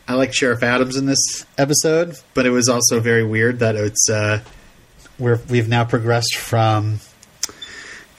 I 0.08 0.14
like 0.14 0.34
Sheriff 0.34 0.64
Adams 0.64 0.98
in 0.98 1.06
this 1.06 1.46
episode, 1.58 2.16
but 2.34 2.46
it 2.46 2.52
was 2.52 2.70
also 2.70 3.00
very 3.00 3.24
weird 3.24 3.60
that 3.60 3.76
it's 3.76 4.10
uh, 4.10 4.42
we're 5.18 5.40
we've 5.50 5.68
now 5.68 5.84
progressed 5.84 6.36
from 6.36 7.00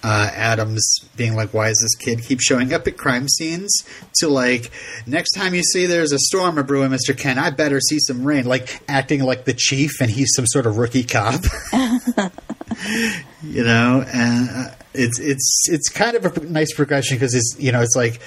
uh, 0.03 0.31
Adams 0.35 0.99
being 1.17 1.37
like, 1.37 1.55
"Why 1.55 1.69
does 1.69 1.79
this 1.81 1.95
kid 1.95 2.25
keep 2.25 2.41
showing 2.41 2.73
up 2.75 2.87
at 2.87 2.97
crime 2.97 3.29
scenes?" 3.29 3.73
to 4.19 4.29
like, 4.29 4.71
"Next 5.07 5.33
time 5.33 5.55
you 5.55 5.63
see 5.63 5.87
there's 5.87 6.13
a 6.13 6.19
storm 6.19 6.59
a 6.59 6.65
brewing, 6.65 6.91
Mister 6.91 7.15
Kent, 7.15 7.39
I 7.39 7.51
better 7.51 7.81
see 7.81 7.99
some 8.01 8.25
rain." 8.25 8.47
Like 8.47 8.81
acting 8.89 9.23
like 9.23 9.45
the 9.45 9.55
chief, 9.55 10.01
and 10.01 10.11
he's 10.11 10.33
some 10.35 10.47
sort 10.47 10.67
of 10.67 10.79
rookie 10.79 11.05
cop. 11.05 11.41
you 13.43 13.65
know, 13.65 14.05
and 14.13 14.49
uh, 14.51 14.71
it's 14.95 15.19
it's 15.19 15.69
it's 15.69 15.89
kind 15.89 16.17
of 16.17 16.25
a 16.37 16.41
nice 16.47 16.73
progression 16.75 17.17
because 17.17 17.35
it's 17.35 17.57
you 17.59 17.73
know 17.73 17.81
it's 17.83 17.97
like 17.97 18.21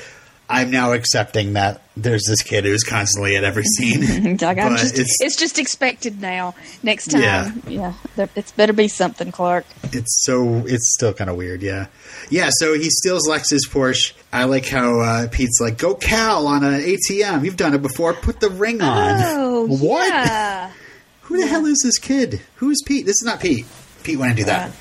I'm 0.51 0.71
now 0.71 0.93
accepting 0.93 1.53
that 1.53 1.83
there's 1.95 2.23
this 2.27 2.41
kid 2.41 2.65
who's 2.65 2.83
constantly 2.83 3.35
at 3.35 3.43
every 3.43 3.63
scene. 3.63 4.01
like 4.41 4.57
just, 4.57 4.93
it's- 4.95 5.17
it's, 5.19 5.35
just 5.35 5.59
expected 5.59 6.19
now. 6.21 6.55
Next 6.81 7.11
time, 7.11 7.21
Yeah. 7.21 7.51
yeah, 7.67 7.93
there, 8.15 8.29
it's 8.35 8.51
better 8.51 8.73
be 8.73 8.87
something, 8.87 9.31
Clark. 9.31 9.65
it's 9.93 10.23
so 10.25 10.63
it's 10.65 10.91
still 10.95 11.13
kind 11.13 11.29
of 11.29 11.35
weird, 11.35 11.61
yeah, 11.61 11.85
yeah. 12.31 12.49
So 12.53 12.73
he 12.73 12.89
steals 12.89 13.27
Lex's 13.27 13.67
Porsche. 13.69 14.13
I 14.33 14.45
like 14.45 14.65
how 14.65 14.99
uh, 15.01 15.27
Pete's 15.31 15.59
like, 15.61 15.77
"Go 15.77 15.93
Cal 15.93 16.47
on 16.47 16.63
an 16.63 16.81
ATM. 16.81 17.45
You've 17.45 17.57
done 17.57 17.73
it 17.75 17.81
before. 17.83 18.13
Put 18.13 18.39
the 18.39 18.49
ring 18.49 18.81
on." 18.81 19.21
Oh, 19.23 19.67
what? 19.67 20.07
yeah. 20.09 20.71
Who 21.23 21.39
the 21.41 21.45
hell 21.45 21.67
is 21.67 21.79
this 21.83 21.99
kid? 21.99 22.41
Who 22.55 22.71
is 22.71 22.81
Pete? 22.87 23.05
This 23.05 23.21
is 23.21 23.23
not 23.23 23.39
Pete. 23.39 23.67
Pete 24.03 24.17
wouldn't 24.17 24.37
do 24.37 24.45
that. 24.45 24.71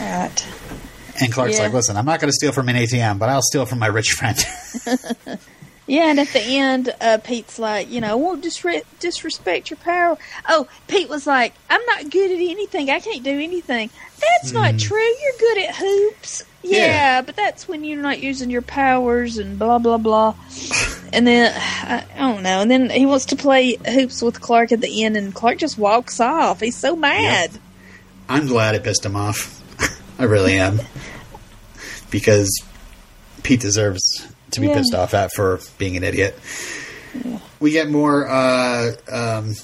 Right. 0.00 0.46
And 1.20 1.32
Clark's 1.32 1.56
Yeah. 1.58 1.64
like, 1.64 1.72
"Listen, 1.74 1.96
I'm 1.96 2.06
not 2.06 2.20
going 2.20 2.28
to 2.30 2.34
steal 2.34 2.52
from 2.52 2.68
an 2.68 2.76
ATM, 2.76 3.18
but 3.18 3.28
I'll 3.28 3.42
steal 3.42 3.66
from 3.66 3.78
my 3.78 3.86
rich 3.88 4.10
friend." 4.12 4.38
Yeah, 5.86 6.08
and 6.10 6.20
at 6.20 6.28
the 6.28 6.40
end, 6.40 6.94
uh, 7.00 7.18
Pete's 7.18 7.58
like, 7.58 7.90
you 7.90 8.00
know, 8.00 8.16
won't 8.16 8.44
disre- 8.44 8.84
disrespect 9.00 9.70
your 9.70 9.76
power. 9.78 10.16
Oh, 10.48 10.68
Pete 10.86 11.08
was 11.08 11.26
like, 11.26 11.52
I'm 11.68 11.84
not 11.86 12.10
good 12.10 12.30
at 12.30 12.36
anything. 12.38 12.88
I 12.90 13.00
can't 13.00 13.24
do 13.24 13.32
anything. 13.32 13.90
That's 14.20 14.52
not 14.52 14.78
true. 14.78 15.02
You're 15.02 15.32
good 15.40 15.58
at 15.64 15.74
hoops. 15.74 16.44
Yeah, 16.62 16.78
Yeah. 16.86 17.22
but 17.22 17.34
that's 17.34 17.66
when 17.66 17.82
you're 17.82 18.00
not 18.00 18.20
using 18.20 18.50
your 18.50 18.62
powers 18.62 19.36
and 19.38 19.58
blah 19.58 19.78
blah 19.80 19.96
blah. 19.98 20.36
And 21.12 21.26
then 21.26 21.52
I, 21.56 22.04
I 22.14 22.18
don't 22.20 22.44
know. 22.44 22.60
And 22.60 22.70
then 22.70 22.88
he 22.90 23.04
wants 23.04 23.24
to 23.26 23.36
play 23.36 23.74
hoops 23.74 24.22
with 24.22 24.40
Clark 24.40 24.70
at 24.70 24.80
the 24.80 25.02
end, 25.02 25.16
and 25.16 25.34
Clark 25.34 25.58
just 25.58 25.76
walks 25.76 26.20
off. 26.20 26.60
He's 26.60 26.76
so 26.76 26.94
mad. 26.94 27.50
I'm 28.30 28.46
glad 28.46 28.74
it 28.74 28.82
pissed 28.84 29.04
him 29.04 29.16
off. 29.16 29.56
I 30.18 30.24
really 30.24 30.54
am. 30.58 30.80
Because 32.10 32.48
Pete 33.42 33.60
deserves 33.60 34.26
to 34.52 34.60
be 34.60 34.66
Yeah. 34.68 34.74
pissed 34.74 34.94
off 34.94 35.14
at 35.14 35.32
for 35.34 35.60
being 35.78 35.96
an 35.96 36.04
idiot. 36.04 36.38
We 37.58 37.72
get 37.72 37.88
more. 37.90 38.28
Uh, 38.28 38.92
um, 39.10 39.54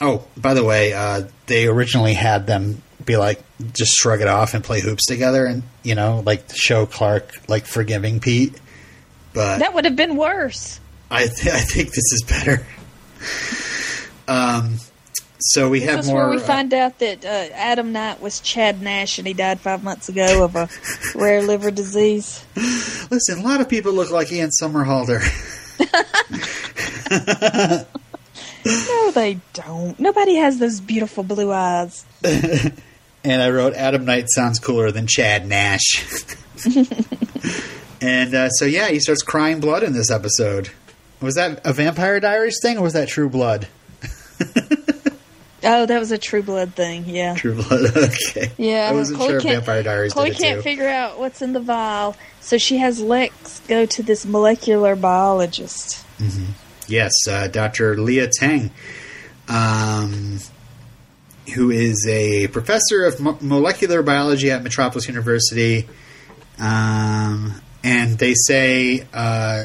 oh, 0.00 0.24
by 0.36 0.54
the 0.54 0.64
way, 0.64 0.92
uh, 0.92 1.22
they 1.46 1.66
originally 1.66 2.14
had 2.14 2.46
them 2.46 2.82
be 3.04 3.16
like, 3.16 3.42
just 3.72 3.92
shrug 3.96 4.20
it 4.20 4.28
off 4.28 4.54
and 4.54 4.62
play 4.62 4.80
hoops 4.80 5.06
together, 5.06 5.46
and 5.46 5.62
you 5.82 5.94
know, 5.94 6.22
like 6.24 6.44
show 6.54 6.86
Clark 6.86 7.32
like 7.48 7.66
forgiving 7.66 8.20
Pete. 8.20 8.54
But 9.32 9.58
That 9.60 9.74
would 9.74 9.84
have 9.84 9.96
been 9.96 10.16
worse. 10.16 10.78
I, 11.10 11.26
th- 11.26 11.46
I 11.54 11.60
think 11.60 11.88
this 11.88 12.12
is 12.12 12.22
better. 12.28 12.66
Um, 14.28 14.76
so 15.42 15.68
we 15.68 15.80
have 15.82 15.98
This 15.98 16.06
is 16.06 16.12
more. 16.12 16.22
where 16.22 16.30
we 16.30 16.36
uh, 16.42 16.46
find 16.46 16.72
out 16.74 16.98
that 17.00 17.24
uh, 17.24 17.28
Adam 17.54 17.92
Knight 17.92 18.20
was 18.20 18.40
Chad 18.40 18.80
Nash, 18.82 19.18
and 19.18 19.26
he 19.26 19.34
died 19.34 19.60
five 19.60 19.82
months 19.82 20.08
ago 20.08 20.44
of 20.44 20.56
a 20.56 20.68
rare 21.14 21.42
liver 21.42 21.70
disease. 21.70 22.44
listen, 23.10 23.38
a 23.38 23.42
lot 23.42 23.60
of 23.60 23.68
people 23.68 23.92
look 23.92 24.10
like 24.10 24.30
Ian 24.32 24.50
Somerhalder. 24.60 25.20
No, 28.62 29.10
they 29.12 29.40
don't. 29.54 29.98
Nobody 29.98 30.34
has 30.36 30.58
those 30.58 30.80
beautiful 30.80 31.24
blue 31.24 31.50
eyes. 31.50 32.04
and 32.22 33.42
I 33.42 33.48
wrote 33.50 33.72
Adam 33.74 34.04
Knight 34.04 34.26
sounds 34.28 34.58
cooler 34.58 34.90
than 34.90 35.06
Chad 35.06 35.46
Nash. 35.46 36.04
and 38.02 38.34
uh, 38.34 38.50
so 38.50 38.66
yeah, 38.66 38.88
he 38.88 39.00
starts 39.00 39.22
crying 39.22 39.60
blood 39.60 39.82
in 39.82 39.94
this 39.94 40.10
episode. 40.10 40.68
Was 41.22 41.36
that 41.36 41.64
a 41.66 41.72
Vampire 41.72 42.20
Diaries 42.20 42.58
thing, 42.62 42.76
or 42.78 42.82
was 42.82 42.92
that 42.92 43.08
True 43.08 43.30
Blood? 43.30 43.66
Oh, 45.62 45.84
that 45.86 45.98
was 45.98 46.10
a 46.10 46.18
True 46.18 46.42
Blood 46.42 46.74
thing. 46.74 47.04
Yeah. 47.06 47.34
True 47.34 47.54
Blood. 47.54 47.96
okay. 47.96 48.50
Yeah, 48.56 48.88
I 48.90 48.94
wasn't 48.94 49.18
Chloe 49.18 49.28
sure 49.28 49.36
if 49.38 49.42
Vampire 49.42 49.82
Diaries 49.82 50.12
Chloe 50.12 50.30
can't 50.30 50.56
too. 50.56 50.62
figure 50.62 50.88
out 50.88 51.18
what's 51.18 51.42
in 51.42 51.52
the 51.52 51.60
vial, 51.60 52.16
so 52.40 52.56
she 52.58 52.78
has 52.78 53.00
Lex 53.00 53.60
go 53.68 53.84
to 53.86 54.02
this 54.02 54.24
molecular 54.24 54.96
biologist. 54.96 56.04
Yes, 56.86 57.12
uh, 57.28 57.48
Dr. 57.48 57.96
Leah 57.96 58.30
Tang, 58.38 58.70
um, 59.48 60.38
who 61.54 61.70
is 61.70 62.06
a 62.08 62.48
professor 62.48 63.04
of 63.04 63.20
mo- 63.20 63.38
molecular 63.40 64.02
biology 64.02 64.50
at 64.50 64.62
Metropolis 64.62 65.08
University. 65.08 65.88
Um, 66.58 67.54
and 67.82 68.18
they 68.18 68.34
say 68.34 69.06
uh, 69.14 69.64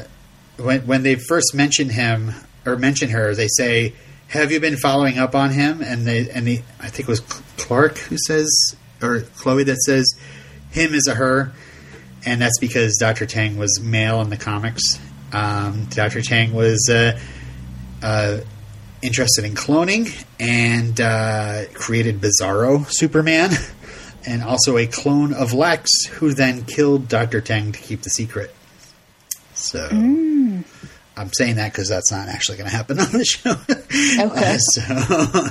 when 0.58 0.86
when 0.86 1.02
they 1.02 1.16
first 1.16 1.54
mention 1.54 1.90
him 1.90 2.32
or 2.64 2.76
mention 2.76 3.10
her, 3.10 3.34
they 3.34 3.48
say, 3.48 3.92
"Have 4.28 4.52
you 4.52 4.60
been 4.60 4.76
following 4.76 5.18
up 5.18 5.34
on 5.34 5.50
him?" 5.50 5.82
And 5.82 6.06
they 6.06 6.28
and 6.30 6.46
the 6.46 6.62
I 6.80 6.88
think 6.88 7.08
it 7.08 7.08
was 7.08 7.20
Clark 7.56 7.98
who 7.98 8.16
says 8.26 8.76
or 9.02 9.20
Chloe 9.36 9.64
that 9.64 9.78
says, 9.82 10.14
"Him 10.70 10.94
is 10.94 11.06
a 11.06 11.14
her." 11.14 11.52
and 12.26 12.40
that's 12.40 12.58
because 12.58 12.96
Dr. 12.98 13.24
Tang 13.24 13.56
was 13.56 13.80
male 13.80 14.20
in 14.20 14.28
the 14.28 14.36
comics. 14.36 14.82
Um, 15.32 15.86
Dr. 15.86 16.20
Tang 16.22 16.52
was 16.52 16.90
uh, 16.90 17.18
uh, 18.02 18.40
interested 19.00 19.44
in 19.44 19.54
cloning 19.54 20.24
and 20.40 21.00
uh, 21.00 21.66
created 21.72 22.20
Bizarro 22.20 22.84
Superman, 22.90 23.50
and 24.26 24.42
also 24.42 24.76
a 24.76 24.86
clone 24.86 25.32
of 25.32 25.52
Lex, 25.52 26.06
who 26.06 26.34
then 26.34 26.64
killed 26.64 27.08
Dr. 27.08 27.40
Tang 27.40 27.72
to 27.72 27.78
keep 27.78 28.02
the 28.02 28.10
secret. 28.10 28.54
So. 29.54 29.88
I'm 31.16 31.32
saying 31.32 31.56
that 31.56 31.72
because 31.72 31.88
that's 31.88 32.12
not 32.12 32.28
actually 32.28 32.58
going 32.58 32.70
to 32.70 32.76
happen 32.76 33.00
on 33.00 33.10
the 33.12 33.24
show. 33.24 33.52
Okay. 33.52 34.58
Uh, 34.58 34.58
so, 34.58 35.48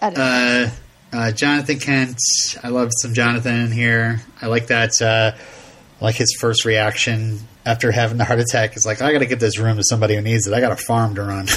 uh, 0.00 0.70
uh, 1.12 1.32
Jonathan 1.32 1.78
Kent. 1.78 2.18
I 2.62 2.68
love 2.68 2.90
some 3.00 3.14
Jonathan 3.14 3.56
in 3.56 3.72
here. 3.72 4.20
I 4.40 4.46
like 4.46 4.68
that. 4.68 5.00
Uh, 5.00 5.32
like 6.00 6.14
his 6.14 6.36
first 6.40 6.64
reaction 6.64 7.40
after 7.66 7.90
having 7.90 8.18
the 8.18 8.24
heart 8.24 8.38
attack 8.38 8.76
is 8.76 8.86
like, 8.86 9.02
I 9.02 9.12
got 9.12 9.18
to 9.18 9.26
give 9.26 9.40
this 9.40 9.58
room 9.58 9.76
to 9.76 9.82
somebody 9.84 10.14
who 10.14 10.22
needs 10.22 10.46
it. 10.46 10.54
I 10.54 10.60
got 10.60 10.72
a 10.72 10.76
farm 10.76 11.16
to 11.16 11.22
run. 11.22 11.46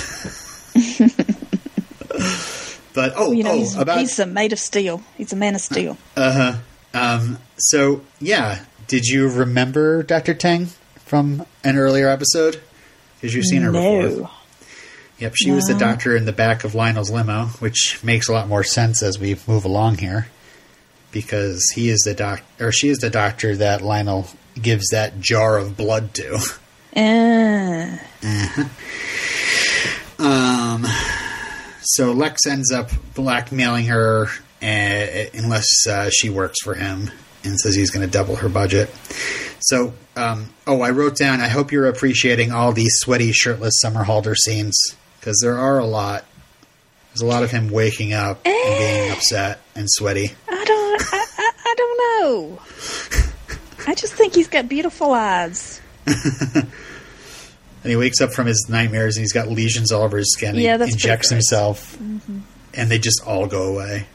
but 2.93 3.13
oh, 3.15 3.31
you 3.31 3.43
know, 3.43 3.51
oh, 3.51 3.57
he's, 3.57 3.77
about 3.77 3.99
he's 3.99 4.19
a 4.19 4.25
made 4.25 4.51
of 4.51 4.59
steel. 4.59 5.03
He's 5.17 5.31
a 5.31 5.35
man 5.35 5.55
of 5.55 5.61
steel. 5.61 5.97
uh 6.17 6.31
huh. 6.33 6.55
Um, 6.93 7.37
so 7.57 8.01
yeah, 8.19 8.65
did 8.87 9.05
you 9.05 9.29
remember 9.29 10.03
Doctor 10.03 10.33
Tang 10.33 10.67
from 11.05 11.45
an 11.63 11.77
earlier 11.77 12.09
episode? 12.09 12.61
Because 13.21 13.35
you've 13.35 13.45
seen 13.45 13.61
her 13.61 13.71
before. 13.71 14.09
no. 14.23 14.31
Yep, 15.19 15.33
she 15.35 15.51
was 15.51 15.65
the 15.65 15.75
doctor 15.75 16.15
in 16.15 16.25
the 16.25 16.31
back 16.33 16.63
of 16.63 16.73
Lionel's 16.73 17.11
limo, 17.11 17.45
which 17.59 17.99
makes 18.03 18.27
a 18.27 18.31
lot 18.31 18.47
more 18.47 18.63
sense 18.63 19.03
as 19.03 19.19
we 19.19 19.37
move 19.47 19.65
along 19.65 19.99
here, 19.99 20.27
because 21.11 21.63
he 21.75 21.89
is 21.89 21.99
the 21.99 22.15
doc, 22.15 22.41
or 22.59 22.71
she 22.71 22.89
is 22.89 22.97
the 22.97 23.11
doctor 23.11 23.55
that 23.57 23.83
Lionel 23.83 24.25
gives 24.59 24.87
that 24.89 25.19
jar 25.19 25.59
of 25.59 25.77
blood 25.77 26.15
to. 26.15 26.39
Uh, 26.95 27.97
Um, 30.19 30.85
so 31.81 32.11
Lex 32.11 32.45
ends 32.45 32.71
up 32.71 32.91
blackmailing 33.15 33.85
her 33.85 34.27
uh, 34.61 35.25
unless 35.33 35.87
uh, 35.87 36.09
she 36.11 36.29
works 36.29 36.61
for 36.63 36.75
him 36.75 37.09
and 37.43 37.59
says 37.59 37.73
he's 37.75 37.89
going 37.89 38.05
to 38.05 38.11
double 38.11 38.35
her 38.35 38.49
budget. 38.49 38.89
So, 39.61 39.93
um, 40.15 40.49
oh, 40.65 40.81
I 40.81 40.89
wrote 40.89 41.15
down. 41.15 41.39
I 41.39 41.47
hope 41.47 41.71
you're 41.71 41.87
appreciating 41.87 42.51
all 42.51 42.73
these 42.73 42.95
sweaty, 42.95 43.31
shirtless 43.31 43.73
Somerhalder 43.83 44.35
scenes 44.35 44.77
because 45.19 45.39
there 45.41 45.57
are 45.57 45.79
a 45.79 45.85
lot. 45.85 46.25
There's 47.09 47.21
a 47.21 47.25
lot 47.25 47.43
of 47.43 47.51
him 47.51 47.69
waking 47.69 48.13
up 48.13 48.41
and 48.45 48.77
being 48.79 49.11
upset 49.11 49.59
and 49.75 49.87
sweaty. 49.89 50.33
I 50.49 50.63
don't. 50.65 51.01
I, 51.13 51.25
I, 51.37 51.51
I 51.65 51.75
don't 51.77 51.97
know. 51.97 52.59
I 53.87 53.95
just 53.95 54.13
think 54.13 54.33
he's 54.35 54.47
got 54.47 54.67
beautiful 54.69 55.11
eyes. 55.11 55.81
And 57.83 57.89
he 57.89 57.95
wakes 57.95 58.21
up 58.21 58.31
from 58.31 58.45
his 58.47 58.67
nightmares 58.69 59.17
and 59.17 59.23
he's 59.23 59.33
got 59.33 59.47
lesions 59.49 59.91
all 59.91 60.03
over 60.03 60.17
his 60.17 60.31
skin. 60.33 60.55
Yeah, 60.55 60.73
he 60.73 60.77
that's 60.77 60.91
injects 60.91 61.29
himself, 61.31 61.97
and 61.99 62.91
they 62.91 62.99
just 62.99 63.23
all 63.25 63.47
go 63.47 63.73
away. 63.73 64.05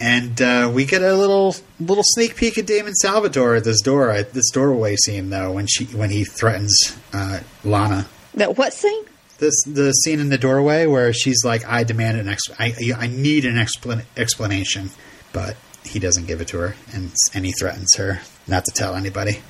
And 0.00 0.40
uh, 0.40 0.70
we 0.74 0.86
get 0.86 1.02
a 1.02 1.14
little 1.14 1.54
little 1.78 2.04
sneak 2.06 2.34
peek 2.36 2.56
at 2.56 2.66
Damon 2.66 2.94
Salvatore 2.94 3.56
at 3.56 3.64
this 3.64 3.80
door, 3.82 4.10
at 4.10 4.32
this 4.32 4.48
doorway 4.50 4.96
scene 4.96 5.28
though, 5.30 5.52
when 5.52 5.66
she 5.66 5.84
when 5.86 6.08
he 6.10 6.24
threatens 6.24 6.96
uh, 7.12 7.40
Lana. 7.64 8.06
That 8.34 8.56
what 8.56 8.72
scene? 8.72 9.04
This 9.38 9.54
the 9.66 9.92
scene 9.92 10.18
in 10.20 10.30
the 10.30 10.38
doorway 10.38 10.86
where 10.86 11.12
she's 11.12 11.44
like, 11.44 11.66
"I 11.66 11.84
demand 11.84 12.18
an 12.18 12.28
ex- 12.28 12.50
I, 12.58 12.74
I 12.96 13.08
need 13.08 13.44
an 13.44 13.56
explan- 13.56 14.04
explanation," 14.16 14.90
but 15.34 15.56
he 15.84 15.98
doesn't 15.98 16.26
give 16.26 16.40
it 16.40 16.48
to 16.48 16.58
her, 16.58 16.76
and 16.94 17.10
and 17.34 17.44
he 17.44 17.52
threatens 17.52 17.94
her 17.96 18.20
not 18.46 18.64
to 18.64 18.70
tell 18.70 18.94
anybody. 18.94 19.40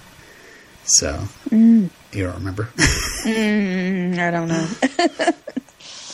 So 0.84 1.28
you 1.52 1.90
don't 2.12 2.34
remember? 2.34 2.70
Mm, 3.20 4.18
I 4.18 4.30
don't 4.30 4.48
know. 4.48 4.66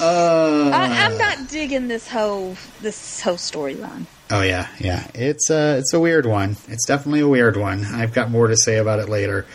uh, 0.00 0.70
I, 0.74 1.04
I'm 1.04 1.16
not 1.16 1.48
digging 1.48 1.86
this 1.86 2.08
whole 2.08 2.56
this 2.80 3.20
whole 3.20 3.36
storyline. 3.36 4.06
Oh 4.30 4.42
yeah, 4.42 4.68
yeah. 4.80 5.06
It's 5.14 5.50
a 5.50 5.78
it's 5.78 5.92
a 5.94 6.00
weird 6.00 6.26
one. 6.26 6.56
It's 6.68 6.86
definitely 6.86 7.20
a 7.20 7.28
weird 7.28 7.56
one. 7.56 7.84
I've 7.84 8.12
got 8.12 8.30
more 8.30 8.48
to 8.48 8.56
say 8.56 8.78
about 8.78 8.98
it 8.98 9.08
later. 9.08 9.46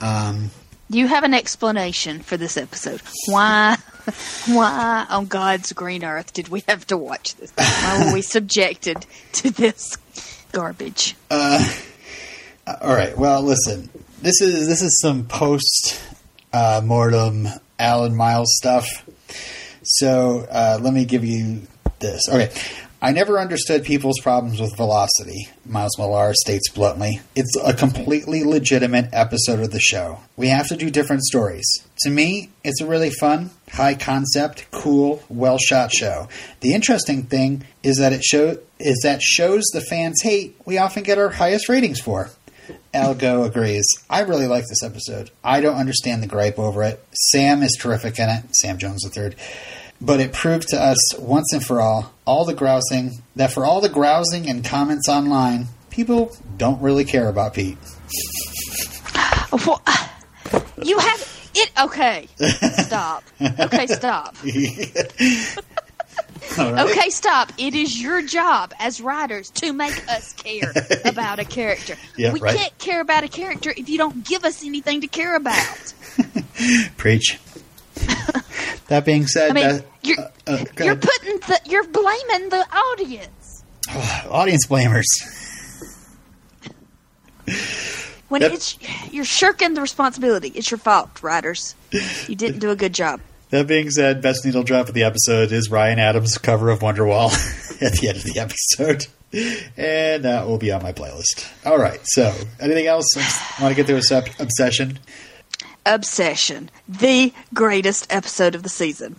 Um, 0.00 0.50
You 0.88 1.06
have 1.06 1.24
an 1.24 1.34
explanation 1.34 2.20
for 2.20 2.36
this 2.36 2.56
episode. 2.56 3.02
Why? 3.26 3.76
Why 4.46 5.06
on 5.08 5.26
God's 5.26 5.72
green 5.72 6.04
earth 6.04 6.32
did 6.32 6.48
we 6.48 6.62
have 6.68 6.86
to 6.88 6.96
watch 6.96 7.34
this? 7.36 7.52
Why 7.56 8.04
were 8.06 8.14
we 8.14 8.22
subjected 8.22 9.04
to 9.34 9.50
this 9.50 9.96
garbage? 10.52 11.14
all 11.30 11.58
right. 12.82 13.16
Well, 13.16 13.42
listen. 13.42 13.90
This 14.22 14.40
is 14.40 14.66
this 14.66 14.80
is 14.80 14.98
some 15.02 15.24
post 15.26 16.00
uh, 16.54 16.80
mortem 16.84 17.46
Alan 17.78 18.14
Miles 18.16 18.48
stuff. 18.56 18.86
So 19.82 20.46
uh, 20.50 20.78
let 20.80 20.94
me 20.94 21.04
give 21.04 21.24
you 21.24 21.62
this. 21.98 22.22
Okay. 22.30 22.50
I 23.04 23.12
never 23.12 23.38
understood 23.38 23.84
people's 23.84 24.18
problems 24.18 24.58
with 24.58 24.78
velocity, 24.78 25.48
Miles 25.66 25.98
Millar 25.98 26.32
states 26.32 26.70
bluntly. 26.70 27.20
It's 27.36 27.54
a 27.62 27.74
completely 27.74 28.44
legitimate 28.44 29.10
episode 29.12 29.60
of 29.60 29.72
the 29.72 29.78
show. 29.78 30.20
We 30.38 30.48
have 30.48 30.68
to 30.68 30.76
do 30.76 30.88
different 30.88 31.22
stories. 31.24 31.66
To 31.98 32.10
me, 32.10 32.48
it's 32.64 32.80
a 32.80 32.86
really 32.86 33.10
fun, 33.10 33.50
high 33.70 33.94
concept, 33.94 34.64
cool, 34.70 35.22
well 35.28 35.58
shot 35.58 35.92
show. 35.92 36.30
The 36.62 36.72
interesting 36.72 37.24
thing 37.24 37.66
is 37.82 37.98
that 37.98 38.14
it 38.14 38.24
show 38.24 38.56
is 38.78 39.00
that 39.02 39.20
shows 39.20 39.64
the 39.74 39.82
fans 39.82 40.22
hate 40.22 40.56
we 40.64 40.78
often 40.78 41.02
get 41.02 41.18
our 41.18 41.28
highest 41.28 41.68
ratings 41.68 42.00
for. 42.00 42.30
Al 42.94 43.14
Gough 43.14 43.44
agrees. 43.44 43.84
I 44.08 44.20
really 44.20 44.46
like 44.46 44.64
this 44.70 44.82
episode. 44.82 45.30
I 45.44 45.60
don't 45.60 45.76
understand 45.76 46.22
the 46.22 46.26
gripe 46.26 46.58
over 46.58 46.82
it. 46.82 47.04
Sam 47.12 47.62
is 47.62 47.76
terrific 47.78 48.18
in 48.18 48.30
it. 48.30 48.44
Sam 48.56 48.78
Jones 48.78 49.04
III. 49.14 49.34
But 50.04 50.20
it 50.20 50.32
proved 50.32 50.68
to 50.68 50.76
us 50.76 50.98
once 51.18 51.52
and 51.52 51.64
for 51.64 51.80
all, 51.80 52.12
all 52.26 52.44
the 52.44 52.52
grousing, 52.54 53.22
that 53.36 53.52
for 53.52 53.64
all 53.64 53.80
the 53.80 53.88
grousing 53.88 54.48
and 54.50 54.62
comments 54.62 55.08
online, 55.08 55.68
people 55.88 56.36
don't 56.58 56.80
really 56.82 57.04
care 57.04 57.28
about 57.28 57.54
Pete. 57.54 57.78
Well, 59.52 59.80
you 60.82 60.98
have 60.98 61.50
it. 61.54 61.70
Okay, 61.80 62.28
stop. 62.84 63.24
Okay, 63.40 63.86
stop. 63.86 64.36
Right. 66.58 66.90
Okay, 66.90 67.10
stop. 67.10 67.52
It 67.58 67.74
is 67.74 68.00
your 68.00 68.22
job 68.22 68.74
as 68.78 69.00
writers 69.00 69.50
to 69.52 69.72
make 69.72 69.96
us 70.08 70.34
care 70.34 70.72
about 71.04 71.38
a 71.38 71.44
character. 71.44 71.96
Yeah, 72.16 72.32
we 72.32 72.40
right. 72.40 72.54
can't 72.54 72.78
care 72.78 73.00
about 73.00 73.24
a 73.24 73.28
character 73.28 73.72
if 73.76 73.88
you 73.88 73.98
don't 73.98 74.24
give 74.24 74.44
us 74.44 74.62
anything 74.62 75.00
to 75.00 75.06
care 75.06 75.36
about. 75.36 75.94
Preach. 76.96 77.40
That 78.88 79.04
being 79.04 79.26
said, 79.26 79.50
I 79.50 79.54
mean, 79.54 79.64
uh, 79.66 79.80
you're 80.02 80.18
uh, 80.18 80.28
uh, 80.46 80.64
you're 80.82 80.96
putting 80.96 81.38
the 81.40 81.60
you're 81.66 81.86
blaming 81.86 82.48
the 82.50 82.66
audience 82.92 83.64
audience 84.30 84.66
blamers. 84.66 85.04
when 88.28 88.42
Yep. 88.42 88.52
it's 88.52 88.78
you're 89.12 89.24
shirking 89.24 89.74
the 89.74 89.80
responsibility. 89.80 90.48
It's 90.54 90.70
your 90.70 90.78
fault, 90.78 91.22
writers. 91.22 91.74
You 92.26 92.34
didn't 92.34 92.58
do 92.60 92.70
a 92.70 92.76
good 92.76 92.94
job. 92.94 93.20
That 93.50 93.68
being 93.68 93.90
said, 93.90 94.20
best 94.20 94.44
needle 94.44 94.64
drop 94.64 94.88
of 94.88 94.94
the 94.94 95.04
episode 95.04 95.52
is 95.52 95.70
Ryan 95.70 95.98
Adams' 96.00 96.38
cover 96.38 96.70
of 96.70 96.80
Wonderwall 96.80 97.30
at 97.82 97.92
the 97.92 98.08
end 98.08 98.16
of 98.18 98.24
the 98.24 98.40
episode. 98.40 99.06
And 99.76 100.24
that 100.24 100.46
will 100.46 100.58
be 100.58 100.72
on 100.72 100.82
my 100.82 100.92
playlist. 100.92 101.46
All 101.64 101.78
right, 101.78 102.00
so 102.04 102.32
anything 102.60 102.86
else? 102.86 103.06
I 103.16 103.62
Want 103.62 103.76
to 103.76 103.76
get 103.76 103.86
through 103.86 104.16
a 104.16 104.42
obsession? 104.42 104.98
Obsession, 105.86 106.70
the 106.88 107.32
greatest 107.52 108.06
episode 108.10 108.54
of 108.54 108.62
the 108.62 108.68
season. 108.68 109.16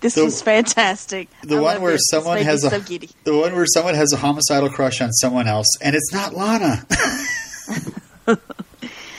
This 0.00 0.14
The- 0.14 0.24
was 0.24 0.40
fantastic. 0.42 1.28
The 1.42 1.56
I 1.58 1.60
one 1.60 1.82
where 1.82 1.92
this. 1.92 2.02
Someone 2.10 2.38
has 2.38 2.62
a 2.64 2.70
so 2.70 2.78
the 2.78 3.36
one 3.36 3.54
where 3.54 3.66
someone 3.66 3.94
has 3.94 4.12
a 4.12 4.16
homicidal 4.16 4.70
crush 4.70 5.00
on 5.00 5.12
someone 5.12 5.48
else, 5.48 5.66
and 5.82 5.96
it's 5.96 6.12
not 6.12 6.34
Lana. 6.34 6.86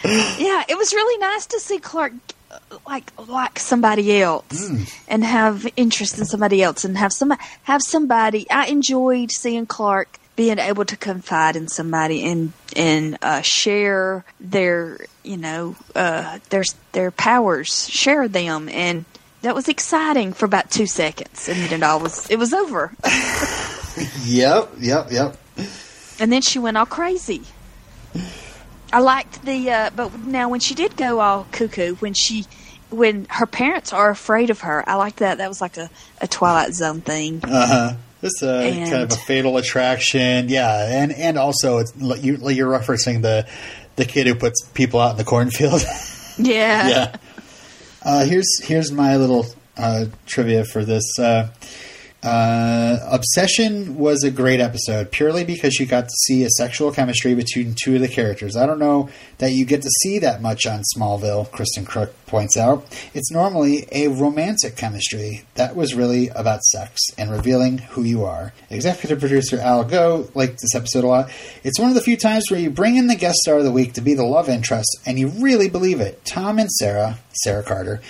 Yeah, 0.03 0.63
it 0.69 0.77
was 0.77 0.93
really 0.93 1.17
nice 1.19 1.45
to 1.47 1.59
see 1.59 1.79
Clark 1.79 2.13
like 2.88 3.11
like 3.27 3.59
somebody 3.59 4.21
else 4.21 4.45
Mm. 4.69 4.89
and 5.09 5.23
have 5.23 5.67
interest 5.75 6.17
in 6.17 6.25
somebody 6.25 6.63
else 6.63 6.85
and 6.85 6.97
have 6.97 7.11
some 7.11 7.33
have 7.63 7.81
somebody. 7.81 8.49
I 8.49 8.67
enjoyed 8.67 9.31
seeing 9.31 9.65
Clark 9.65 10.17
being 10.38 10.59
able 10.59 10.85
to 10.85 10.95
confide 10.95 11.57
in 11.57 11.67
somebody 11.67 12.23
and 12.23 12.53
and 12.77 13.17
uh, 13.21 13.41
share 13.41 14.23
their 14.39 14.99
you 15.23 15.35
know 15.35 15.75
uh, 15.95 16.39
their 16.51 16.63
their 16.93 17.11
powers, 17.11 17.89
share 17.89 18.29
them, 18.29 18.69
and 18.69 19.03
that 19.41 19.53
was 19.53 19.67
exciting 19.67 20.31
for 20.31 20.45
about 20.45 20.71
two 20.71 20.85
seconds, 20.85 21.49
and 21.49 21.57
then 21.59 21.73
it 21.73 21.83
all 21.83 21.99
was 21.99 22.29
it 22.29 22.39
was 22.39 22.53
over. 22.53 22.93
yep, 24.23 24.69
yep, 24.79 25.11
yep. 25.11 25.35
and 26.19 26.31
then 26.31 26.41
she 26.41 26.59
went 26.59 26.77
all 26.77 26.85
crazy. 26.85 27.41
I 28.93 28.99
liked 28.99 29.43
the, 29.43 29.69
uh, 29.69 29.89
but 29.95 30.17
now 30.19 30.47
when 30.49 30.61
she 30.61 30.73
did 30.73 30.95
go 30.95 31.19
all 31.19 31.45
cuckoo, 31.51 31.95
when 31.95 32.13
she, 32.13 32.45
when 32.89 33.25
her 33.29 33.45
parents 33.45 33.91
are 33.91 34.09
afraid 34.09 34.49
of 34.49 34.61
her, 34.61 34.88
I 34.88 34.95
liked 34.95 35.17
that. 35.17 35.39
That 35.39 35.49
was 35.49 35.59
like 35.59 35.75
a, 35.75 35.89
a 36.21 36.27
Twilight 36.27 36.73
Zone 36.73 37.01
thing. 37.01 37.41
Uh 37.43 37.67
huh. 37.67 37.93
A 38.24 38.28
And- 38.82 38.89
kind 38.89 39.03
of 39.03 39.11
a 39.11 39.15
fatal 39.15 39.57
attraction, 39.57 40.49
yeah, 40.49 41.01
and 41.01 41.11
and 41.11 41.38
also 41.38 41.78
it's 41.80 41.93
you, 41.97 42.38
you're 42.49 42.70
referencing 42.80 43.22
the 43.22 43.47
the 43.95 44.05
kid 44.05 44.28
who 44.28 44.36
puts 44.36 44.61
people 44.74 44.99
out 44.99 45.11
in 45.11 45.18
the 45.18 45.24
cornfield. 45.24 45.82
Yeah. 46.39 46.88
yeah. 46.88 47.15
Uh, 48.03 48.24
here's 48.26 48.59
here's 48.61 48.91
my 48.91 49.18
little 49.18 49.47
uh, 49.76 50.05
trivia 50.28 50.65
for 50.65 50.86
this. 50.86 51.18
Uh, 51.18 51.47
uh, 52.24 52.97
Obsession 53.11 53.95
was 53.97 54.24
a 54.24 54.32
great 54.32 54.59
episode 54.59 55.11
purely 55.11 55.43
because 55.43 55.80
you 55.80 55.86
got 55.86 56.05
to 56.05 56.15
see 56.26 56.43
a 56.43 56.49
sexual 56.49 56.91
chemistry 56.91 57.36
between 57.36 57.76
two 57.76 57.95
of 57.95 58.01
the 58.01 58.07
characters. 58.07 58.57
I 58.57 58.65
don't 58.65 58.80
know 58.80 59.09
that 59.38 59.51
you 59.51 59.65
get 59.65 59.84
to 59.84 59.89
see 60.01 60.18
that 60.20 60.41
much 60.41 60.65
on 60.65 60.82
Smallville, 60.95 61.47
Kristin 61.49 61.86
Kreuk 61.86 62.11
points 62.26 62.57
out. 62.57 62.86
It's 63.13 63.32
normally 63.32 63.88
a 63.91 64.07
romantic 64.07 64.76
chemistry 64.76 65.45
that 65.55 65.76
was 65.76 65.93
really 65.93 66.30
about 66.30 66.63
sex 66.63 66.99
and 67.18 67.32
revealing 67.32 67.78
who 67.78 68.03
you 68.03 68.26
are. 68.26 68.51
Executive 68.70 69.20
producer 69.20 69.59
Al 69.59 69.84
Gough 69.84 70.36
liked 70.36 70.59
this 70.61 70.76
episode 70.76 71.03
a 71.03 71.07
lot. 71.07 71.30
It's 71.63 71.80
one 71.80 71.89
of 71.89 71.95
the 71.95 72.01
few 72.01 72.18
times 72.18 72.49
where 72.49 72.59
you 72.59 72.72
bring 72.72 72.97
in 72.97 73.07
the 73.07 73.15
guest 73.15 73.38
star 73.38 73.59
of 73.59 73.63
the 73.63 73.72
week 73.72 73.93
to 73.93 74.01
be 74.01 74.15
the 74.15 74.26
love 74.26 74.49
interest 74.49 74.99
and 75.05 75.20
you 75.20 75.28
really 75.28 75.70
believe 75.70 76.01
it. 76.01 76.26
Tom 76.26 76.57
and 76.57 76.72
Sarah, 76.72 77.20
Sarah 77.43 77.63
Carter, 77.63 78.01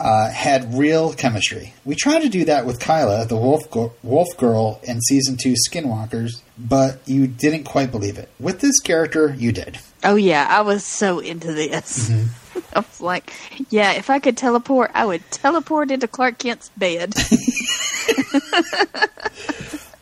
uh, 0.00 0.30
had 0.30 0.74
real 0.74 1.12
chemistry. 1.12 1.74
We 1.84 1.94
tried 1.94 2.20
to 2.20 2.28
do 2.28 2.44
that 2.44 2.66
with 2.66 2.80
Kyla, 2.80 3.26
the 3.26 3.36
wolf, 3.36 3.70
go- 3.70 3.92
wolf 4.02 4.28
girl, 4.36 4.80
in 4.84 5.00
season 5.00 5.36
two 5.36 5.54
Skinwalkers, 5.68 6.40
but 6.56 7.00
you 7.06 7.26
didn't 7.26 7.64
quite 7.64 7.90
believe 7.90 8.18
it. 8.18 8.28
With 8.38 8.60
this 8.60 8.78
character, 8.80 9.34
you 9.36 9.52
did. 9.52 9.78
Oh 10.04 10.16
yeah, 10.16 10.46
I 10.48 10.60
was 10.60 10.84
so 10.84 11.18
into 11.18 11.52
this. 11.52 12.08
Mm-hmm. 12.08 12.60
I 12.74 12.80
was 12.80 13.00
like, 13.00 13.32
yeah, 13.70 13.92
if 13.92 14.10
I 14.10 14.18
could 14.18 14.36
teleport, 14.36 14.90
I 14.94 15.04
would 15.04 15.28
teleport 15.30 15.90
into 15.90 16.08
Clark 16.08 16.38
Kent's 16.38 16.68
bed. 16.70 17.14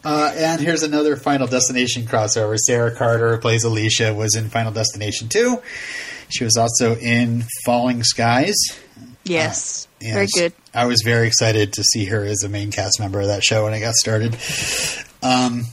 Uh, 0.07 0.33
and 0.37 0.61
here's 0.61 0.85
another 0.85 1.17
Final 1.17 1.49
Destination 1.49 2.05
crossover. 2.05 2.57
Sarah 2.57 2.95
Carter 2.95 3.35
who 3.35 3.41
plays 3.41 3.65
Alicia 3.65 4.15
was 4.15 4.37
in 4.37 4.51
Final 4.51 4.71
Destination 4.71 5.29
2. 5.29 5.61
She 6.29 6.45
was 6.45 6.57
also 6.57 6.95
in 6.95 7.43
Falling 7.65 8.05
Skies. 8.05 8.55
Yes, 9.31 9.89
Yeah, 10.01 10.15
very 10.15 10.27
good. 10.35 10.53
I 10.75 10.87
was 10.87 11.03
very 11.05 11.27
excited 11.27 11.73
to 11.75 11.83
see 11.83 12.07
her 12.07 12.25
as 12.25 12.43
a 12.43 12.49
main 12.49 12.71
cast 12.71 13.01
member 13.01 13.21
of 13.21 13.29
that 13.29 13.43
show 13.43 13.65
when 13.65 13.75
it 13.75 13.81
got 13.81 13.95
started. 13.95 14.37
Um, 15.23 15.65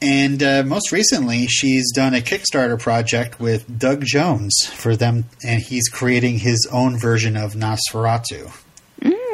and 0.00 0.42
uh, 0.42 0.62
most 0.64 0.92
recently, 0.92 1.46
she's 1.46 1.90
done 1.92 2.14
a 2.14 2.20
Kickstarter 2.20 2.78
project 2.78 3.40
with 3.40 3.78
Doug 3.78 4.04
Jones 4.04 4.54
for 4.74 4.94
them, 4.94 5.24
and 5.44 5.62
he's 5.62 5.88
creating 5.88 6.38
his 6.38 6.68
own 6.70 6.98
version 6.98 7.36
of 7.36 7.54
Nosferatu. 7.54 8.52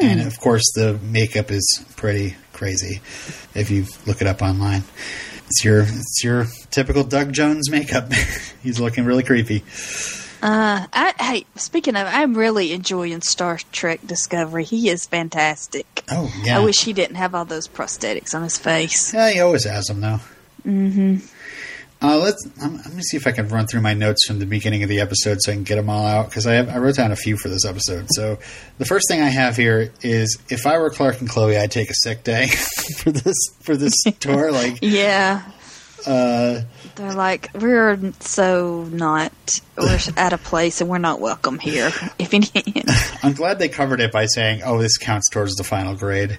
And 0.02 0.20
of 0.22 0.38
course, 0.40 0.64
the 0.74 0.98
makeup 1.02 1.50
is 1.50 1.84
pretty 1.96 2.36
crazy 2.52 3.00
if 3.54 3.70
you 3.70 3.86
look 4.06 4.20
it 4.20 4.26
up 4.26 4.42
online. 4.42 4.82
It's 5.46 5.64
your 5.64 5.82
it's 5.82 6.22
your 6.24 6.46
typical 6.70 7.04
Doug 7.04 7.32
Jones 7.32 7.70
makeup. 7.70 8.12
he's 8.62 8.80
looking 8.80 9.04
really 9.04 9.22
creepy. 9.22 9.64
Uh, 10.42 10.86
I, 10.92 11.14
hey, 11.20 11.46
speaking 11.54 11.94
of, 11.94 12.06
I'm 12.10 12.34
really 12.36 12.72
enjoying 12.72 13.22
Star 13.22 13.58
Trek 13.70 14.00
Discovery. 14.04 14.64
He 14.64 14.88
is 14.88 15.06
fantastic. 15.06 16.02
Oh 16.10 16.32
yeah, 16.44 16.58
I 16.58 16.64
wish 16.64 16.82
he 16.82 16.92
didn't 16.92 17.14
have 17.16 17.34
all 17.34 17.44
those 17.44 17.68
prosthetics 17.68 18.34
on 18.34 18.42
his 18.42 18.58
face. 18.58 19.14
Yeah, 19.14 19.30
he 19.30 19.40
always 19.40 19.64
has 19.64 19.84
them 19.84 20.00
though. 20.00 20.18
Mm-hmm. 20.66 21.16
Uh, 22.04 22.16
let's. 22.16 22.44
Um, 22.60 22.78
let 22.78 22.92
me 22.92 23.02
see 23.02 23.16
if 23.16 23.28
I 23.28 23.30
can 23.30 23.46
run 23.46 23.68
through 23.68 23.82
my 23.82 23.94
notes 23.94 24.26
from 24.26 24.40
the 24.40 24.46
beginning 24.46 24.82
of 24.82 24.88
the 24.88 25.00
episode 25.00 25.38
so 25.40 25.52
I 25.52 25.54
can 25.54 25.62
get 25.62 25.76
them 25.76 25.88
all 25.88 26.04
out 26.04 26.28
because 26.28 26.48
I 26.48 26.54
have, 26.54 26.68
I 26.68 26.78
wrote 26.78 26.96
down 26.96 27.12
a 27.12 27.16
few 27.16 27.36
for 27.36 27.48
this 27.48 27.64
episode. 27.64 28.08
So 28.10 28.38
the 28.78 28.84
first 28.84 29.06
thing 29.08 29.20
I 29.20 29.28
have 29.28 29.56
here 29.56 29.92
is 30.02 30.36
if 30.50 30.66
I 30.66 30.78
were 30.78 30.90
Clark 30.90 31.20
and 31.20 31.30
Chloe, 31.30 31.56
I'd 31.56 31.70
take 31.70 31.90
a 31.90 31.94
sick 31.94 32.24
day 32.24 32.48
for 32.98 33.12
this 33.12 33.36
for 33.60 33.76
this 33.76 33.94
tour. 34.18 34.50
Like, 34.50 34.78
Yeah, 34.82 35.48
uh, 36.04 36.62
they're 36.96 37.14
like 37.14 37.50
we're 37.54 38.12
so 38.20 38.84
not 38.90 39.32
we're 39.76 39.98
at 40.16 40.32
a 40.32 40.38
place 40.38 40.80
and 40.80 40.90
we're 40.90 40.98
not 40.98 41.20
welcome 41.20 41.58
here. 41.58 41.90
If 42.18 42.34
any, 42.34 42.48
I'm 43.22 43.32
glad 43.32 43.58
they 43.58 43.68
covered 43.68 44.00
it 44.00 44.12
by 44.12 44.26
saying, 44.26 44.62
"Oh, 44.64 44.78
this 44.78 44.98
counts 44.98 45.28
towards 45.30 45.54
the 45.54 45.64
final 45.64 45.94
grade." 45.94 46.38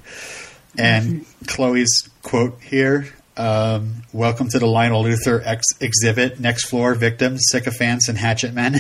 And 0.78 1.26
Chloe's 1.48 2.10
quote 2.22 2.60
here. 2.62 3.08
Um, 3.36 4.04
welcome 4.12 4.48
to 4.50 4.60
the 4.60 4.68
Lionel 4.68 5.04
Luthor 5.04 5.42
ex- 5.44 5.66
exhibit. 5.80 6.40
Next 6.40 6.66
floor, 6.66 6.94
victims, 6.94 7.42
sycophants, 7.50 8.08
and 8.08 8.18
hatchet 8.18 8.54
men. 8.54 8.80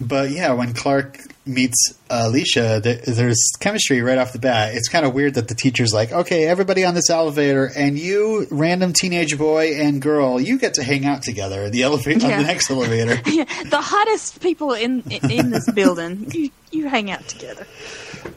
but 0.00 0.30
yeah, 0.30 0.52
when 0.52 0.72
Clark 0.74 1.18
meets 1.46 1.94
uh, 2.10 2.24
Alicia, 2.26 2.80
there's 2.80 3.52
chemistry 3.60 4.02
right 4.02 4.18
off 4.18 4.32
the 4.32 4.38
bat. 4.38 4.74
It's 4.74 4.88
kind 4.88 5.06
of 5.06 5.14
weird 5.14 5.34
that 5.34 5.48
the 5.48 5.54
teacher's 5.54 5.92
like, 5.92 6.12
okay, 6.12 6.46
everybody 6.46 6.84
on 6.84 6.94
this 6.94 7.08
elevator, 7.08 7.70
and 7.76 7.98
you, 7.98 8.46
random 8.50 8.92
teenage 8.92 9.38
boy 9.38 9.74
and 9.74 10.02
girl, 10.02 10.40
you 10.40 10.58
get 10.58 10.74
to 10.74 10.82
hang 10.82 11.06
out 11.06 11.22
together 11.22 11.70
the 11.70 11.82
elevator 11.82 12.26
on 12.26 12.38
the 12.38 12.44
next 12.44 12.70
elevator. 12.70 13.20
yeah, 13.30 13.44
the 13.64 13.80
hottest 13.80 14.40
people 14.40 14.72
in 14.72 15.02
in 15.28 15.50
this 15.50 15.70
building, 15.70 16.30
you 16.32 16.50
you 16.70 16.88
hang 16.88 17.10
out 17.10 17.26
together. 17.28 17.66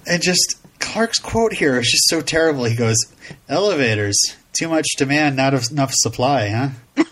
And 0.07 0.22
just 0.22 0.55
Clark's 0.80 1.20
quote 1.20 1.53
here 1.53 1.80
is 1.80 1.89
just 1.89 2.07
so 2.10 2.22
terrible. 2.22 2.66
He 2.66 2.76
goes, 2.76 2.97
"Elevators, 3.47 4.18
too 4.53 4.70
much 4.70 4.88
demand, 4.97 5.36
not 5.36 5.53
enough 5.72 5.93
supply, 5.93 6.49
huh?" 6.49 6.70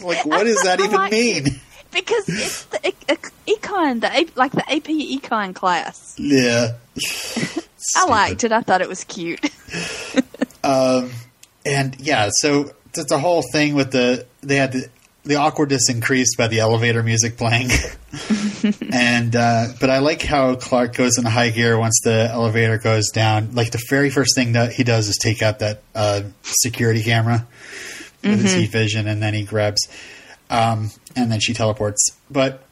like, 0.00 0.24
what 0.24 0.44
does 0.44 0.62
that 0.62 0.80
even 0.84 1.10
mean? 1.10 1.60
Because 1.94 2.24
it's 2.28 2.64
the 2.64 2.88
e- 2.88 2.94
e- 3.10 3.54
econ, 3.56 4.00
the 4.00 4.10
A- 4.14 4.28
like 4.36 4.52
the 4.52 4.68
AP 4.70 4.84
econ 4.88 5.54
class. 5.54 6.14
Yeah, 6.18 6.72
I 7.96 8.06
liked 8.08 8.44
it. 8.44 8.52
I 8.52 8.60
thought 8.60 8.80
it 8.82 8.88
was 8.88 9.04
cute. 9.04 9.40
um, 10.64 11.10
and 11.64 11.96
yeah, 12.00 12.28
so 12.32 12.72
it's 12.94 13.12
a 13.12 13.18
whole 13.18 13.42
thing 13.52 13.74
with 13.74 13.92
the 13.92 14.26
they 14.42 14.56
had 14.56 14.72
the 14.72 14.88
the 15.24 15.36
awkwardness 15.36 15.88
increased 15.88 16.36
by 16.36 16.48
the 16.48 16.60
elevator 16.60 17.02
music 17.02 17.36
playing. 17.38 17.70
and 18.92 19.34
uh, 19.34 19.68
but 19.80 19.88
I 19.90 19.98
like 19.98 20.22
how 20.22 20.54
Clark 20.54 20.94
goes 20.94 21.16
into 21.18 21.30
high 21.30 21.50
gear 21.50 21.78
once 21.78 22.00
the 22.04 22.28
elevator 22.30 22.76
goes 22.78 23.08
down. 23.10 23.54
Like 23.54 23.70
the 23.70 23.82
very 23.88 24.10
first 24.10 24.34
thing 24.36 24.52
that 24.52 24.72
he 24.72 24.84
does 24.84 25.08
is 25.08 25.16
take 25.16 25.42
out 25.42 25.60
that 25.60 25.82
uh, 25.94 26.22
security 26.42 27.02
camera 27.02 27.46
with 28.22 28.40
his 28.42 28.52
heat 28.54 28.70
vision, 28.70 29.06
and 29.06 29.22
then 29.22 29.34
he 29.34 29.44
grabs, 29.44 29.86
um, 30.50 30.90
and 31.16 31.30
then 31.30 31.40
she 31.40 31.54
teleports. 31.54 32.10
But 32.30 32.62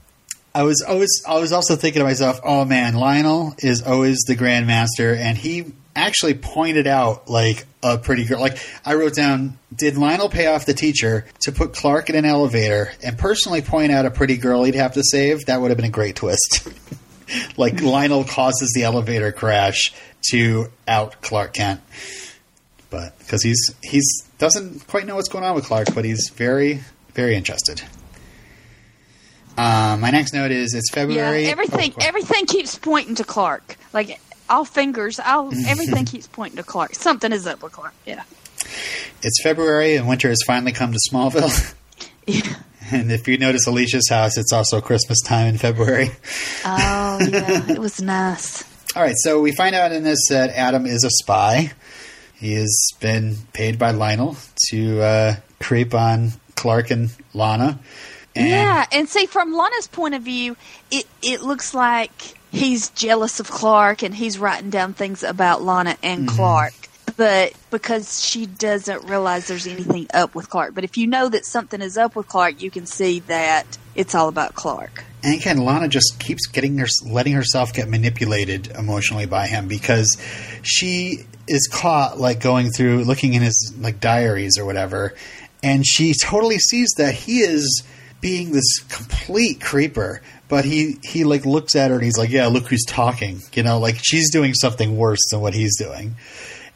I 0.55 0.64
was 0.64 0.84
always 0.86 1.11
I 1.26 1.38
was 1.38 1.53
also 1.53 1.76
thinking 1.76 2.01
to 2.01 2.05
myself, 2.05 2.40
oh 2.45 2.64
man, 2.64 2.95
Lionel 2.95 3.55
is 3.59 3.82
always 3.82 4.18
the 4.26 4.36
grandmaster, 4.36 5.16
and 5.16 5.36
he 5.36 5.72
actually 5.97 6.34
pointed 6.34 6.86
out 6.86 7.28
like 7.28 7.66
a 7.82 7.99
pretty 7.99 8.24
girl. 8.24 8.40
Like 8.40 8.59
I 8.84 8.95
wrote 8.95 9.14
down, 9.14 9.59
did 9.74 9.97
Lionel 9.97 10.28
pay 10.28 10.47
off 10.47 10.66
the 10.66 10.74
teacher 10.74 11.26
to 11.40 11.53
put 11.53 11.74
Clark 11.74 12.11
in 12.11 12.16
an 12.16 12.24
elevator 12.24 12.93
and 13.03 13.18
personally 13.18 13.62
point 13.62 13.93
out 13.93 14.05
a 14.05 14.11
pretty 14.11 14.36
girl 14.36 14.64
he'd 14.64 14.74
have 14.74 14.95
to 14.95 15.03
save? 15.03 15.47
That 15.47 15.61
would 15.61 15.70
have 15.70 15.78
been 15.78 15.86
a 15.86 15.90
great 15.90 16.16
twist. 16.16 16.68
like 17.57 17.80
Lionel 17.80 18.24
causes 18.24 18.72
the 18.74 18.84
elevator 18.84 19.32
crash 19.32 19.95
to 20.30 20.70
out 20.86 21.22
Clark 21.22 21.55
Kent, 21.55 21.80
but 22.90 23.18
because 23.18 23.43
he's 23.43 23.74
he's 23.82 24.07
doesn't 24.36 24.86
quite 24.86 25.07
know 25.07 25.16
what's 25.16 25.28
going 25.28 25.45
on 25.45 25.55
with 25.55 25.64
Clark, 25.64 25.95
but 25.95 26.05
he's 26.05 26.30
very 26.34 26.80
very 27.14 27.36
interested. 27.36 27.82
Um, 29.57 30.00
my 30.00 30.11
next 30.11 30.32
note 30.32 30.50
is 30.50 30.74
it's 30.74 30.90
February. 30.90 31.44
Yeah, 31.44 31.50
everything 31.50 31.92
oh, 31.96 32.05
everything 32.05 32.46
keeps 32.46 32.78
pointing 32.78 33.16
to 33.16 33.24
Clark. 33.24 33.76
Like 33.92 34.20
all 34.48 34.64
fingers, 34.64 35.20
all 35.20 35.53
everything 35.66 36.05
keeps 36.05 36.26
pointing 36.26 36.57
to 36.57 36.62
Clark. 36.62 36.94
Something 36.94 37.32
is 37.32 37.46
up 37.46 37.62
with 37.62 37.72
Clark. 37.72 37.94
Yeah. 38.07 38.22
It's 39.22 39.42
February 39.42 39.96
and 39.96 40.09
winter 40.09 40.28
has 40.28 40.40
finally 40.46 40.72
come 40.72 40.92
to 40.92 40.98
Smallville. 41.11 41.74
Yeah. 42.24 42.55
And 42.92 43.11
if 43.11 43.26
you 43.26 43.36
notice 43.36 43.66
Alicia's 43.66 44.09
house, 44.09 44.38
it's 44.38 44.53
also 44.53 44.80
Christmas 44.80 45.20
time 45.22 45.48
in 45.48 45.59
February. 45.59 46.11
Oh 46.64 47.18
yeah, 47.20 47.68
it 47.68 47.80
was 47.80 48.00
nice. 48.00 48.62
All 48.94 49.03
right, 49.03 49.16
so 49.18 49.40
we 49.40 49.50
find 49.50 49.74
out 49.74 49.90
in 49.90 50.05
this 50.05 50.28
that 50.28 50.50
Adam 50.50 50.86
is 50.86 51.03
a 51.03 51.11
spy. 51.11 51.72
He 52.34 52.53
has 52.53 52.90
been 53.00 53.36
paid 53.53 53.76
by 53.78 53.90
Lionel 53.90 54.36
to 54.70 55.00
uh, 55.00 55.36
creep 55.61 55.94
on 55.94 56.32
Clark 56.55 56.92
and 56.92 57.11
Lana. 57.34 57.80
And 58.35 58.49
yeah, 58.49 58.87
and 58.93 59.09
see 59.09 59.26
from 59.26 59.53
Lana's 59.53 59.89
point 59.89 60.14
of 60.14 60.22
view, 60.22 60.57
it 60.91 61.07
it 61.22 61.43
looks 61.43 61.74
like 61.74 62.12
he's 62.51 62.91
jealous 62.91 63.41
of 63.41 63.51
Clark 63.51 64.03
and 64.03 64.14
he's 64.14 64.39
writing 64.39 64.70
down 64.70 64.95
things 64.95 65.22
about 65.22 65.62
Lana 65.62 65.97
and 66.03 66.26
mm-hmm. 66.26 66.37
Clark. 66.37 66.74
But 67.16 67.53
because 67.70 68.24
she 68.24 68.47
doesn't 68.47 69.05
realize 69.05 69.47
there's 69.47 69.66
anything 69.66 70.07
up 70.14 70.35
with 70.35 70.49
Clark. 70.49 70.74
But 70.74 70.85
if 70.85 70.97
you 70.97 71.07
know 71.07 71.28
that 71.28 71.45
something 71.45 71.83
is 71.83 71.99
up 71.99 72.16
with 72.16 72.26
Clark, 72.26 72.62
you 72.62 72.70
can 72.70 72.87
see 72.87 73.20
that 73.20 73.66
it's 73.95 74.14
all 74.14 74.28
about 74.28 74.55
Clark. 74.55 75.05
And 75.22 75.39
again, 75.39 75.59
Lana 75.59 75.89
just 75.89 76.18
keeps 76.18 76.47
getting 76.47 76.78
her, 76.78 76.87
letting 77.07 77.35
herself 77.35 77.74
get 77.74 77.89
manipulated 77.89 78.68
emotionally 78.68 79.26
by 79.26 79.47
him 79.47 79.68
because 79.68 80.16
she 80.62 81.26
is 81.47 81.68
caught 81.70 82.18
like 82.18 82.41
going 82.41 82.70
through 82.70 83.05
looking 83.05 83.35
in 83.35 83.43
his 83.43 83.74
like 83.78 84.01
diaries 84.01 84.59
or 84.59 84.64
whatever, 84.64 85.14
and 85.62 85.87
she 85.87 86.14
totally 86.20 86.59
sees 86.59 86.93
that 86.97 87.14
he 87.14 87.41
is 87.41 87.85
being 88.23 88.53
this 88.53 88.79
complete 88.89 89.61
creeper. 89.61 90.23
But 90.49 90.64
he 90.64 90.97
he 91.03 91.25
like 91.25 91.45
looks 91.45 91.77
at 91.77 91.91
her 91.91 91.97
and 91.97 92.05
he's 92.05 92.16
like, 92.16 92.31
yeah, 92.31 92.47
look 92.47 92.66
who's 92.68 92.85
talking. 92.87 93.41
You 93.53 93.62
know, 93.62 93.79
like 93.79 93.97
she's 94.03 94.31
doing 94.31 94.55
something 94.55 94.97
worse 94.97 95.20
than 95.31 95.41
what 95.43 95.53
he's 95.53 95.77
doing. 95.77 96.16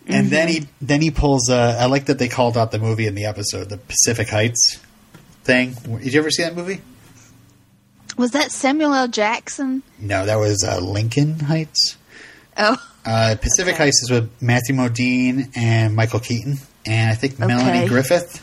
And 0.08 0.28
then 0.30 0.48
he 0.48 0.66
then 0.80 1.00
he 1.02 1.10
pulls. 1.10 1.50
Uh, 1.50 1.76
I 1.80 1.86
like 1.86 2.04
that 2.06 2.18
they 2.18 2.28
called 2.28 2.56
out 2.56 2.70
the 2.70 2.78
movie 2.78 3.06
in 3.06 3.14
the 3.14 3.24
episode, 3.24 3.68
the 3.70 3.76
Pacific 3.78 4.28
Heights 4.28 4.78
thing. 5.42 5.74
Did 6.02 6.12
you 6.12 6.20
ever 6.20 6.30
see 6.30 6.42
that 6.44 6.54
movie? 6.54 6.80
Was 8.16 8.30
that 8.30 8.50
Samuel 8.52 8.94
L. 8.94 9.08
Jackson? 9.08 9.82
No, 9.98 10.24
that 10.24 10.36
was 10.36 10.64
uh, 10.64 10.78
Lincoln 10.78 11.40
Heights. 11.40 11.96
Oh, 12.56 12.76
Uh, 13.04 13.34
Pacific 13.40 13.74
Okay. 13.74 13.84
Heights 13.84 14.02
is 14.04 14.10
with 14.10 14.30
Matthew 14.40 14.74
Modine 14.74 15.50
and 15.56 15.94
Michael 15.94 16.20
Keaton, 16.20 16.56
and 16.86 17.10
I 17.10 17.14
think 17.14 17.38
Melanie 17.38 17.80
Okay. 17.80 17.88
Griffith. 17.88 18.42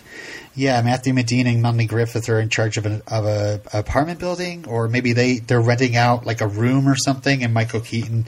Yeah, 0.56 0.82
Matthew 0.84 1.14
Modine 1.14 1.48
and 1.48 1.62
Melanie 1.62 1.86
Griffith 1.88 2.30
are 2.30 2.40
in 2.40 2.50
charge 2.50 2.78
of 2.78 2.86
an 2.86 3.02
of 3.08 3.26
a 3.26 3.60
apartment 3.74 4.20
building, 4.20 4.66
or 4.68 4.88
maybe 4.88 5.14
they 5.14 5.40
they're 5.40 5.62
renting 5.62 5.96
out 5.96 6.26
like 6.26 6.42
a 6.42 6.48
room 6.48 6.88
or 6.88 6.96
something, 6.96 7.44
and 7.44 7.54
Michael 7.54 7.80
Keaton 7.82 8.26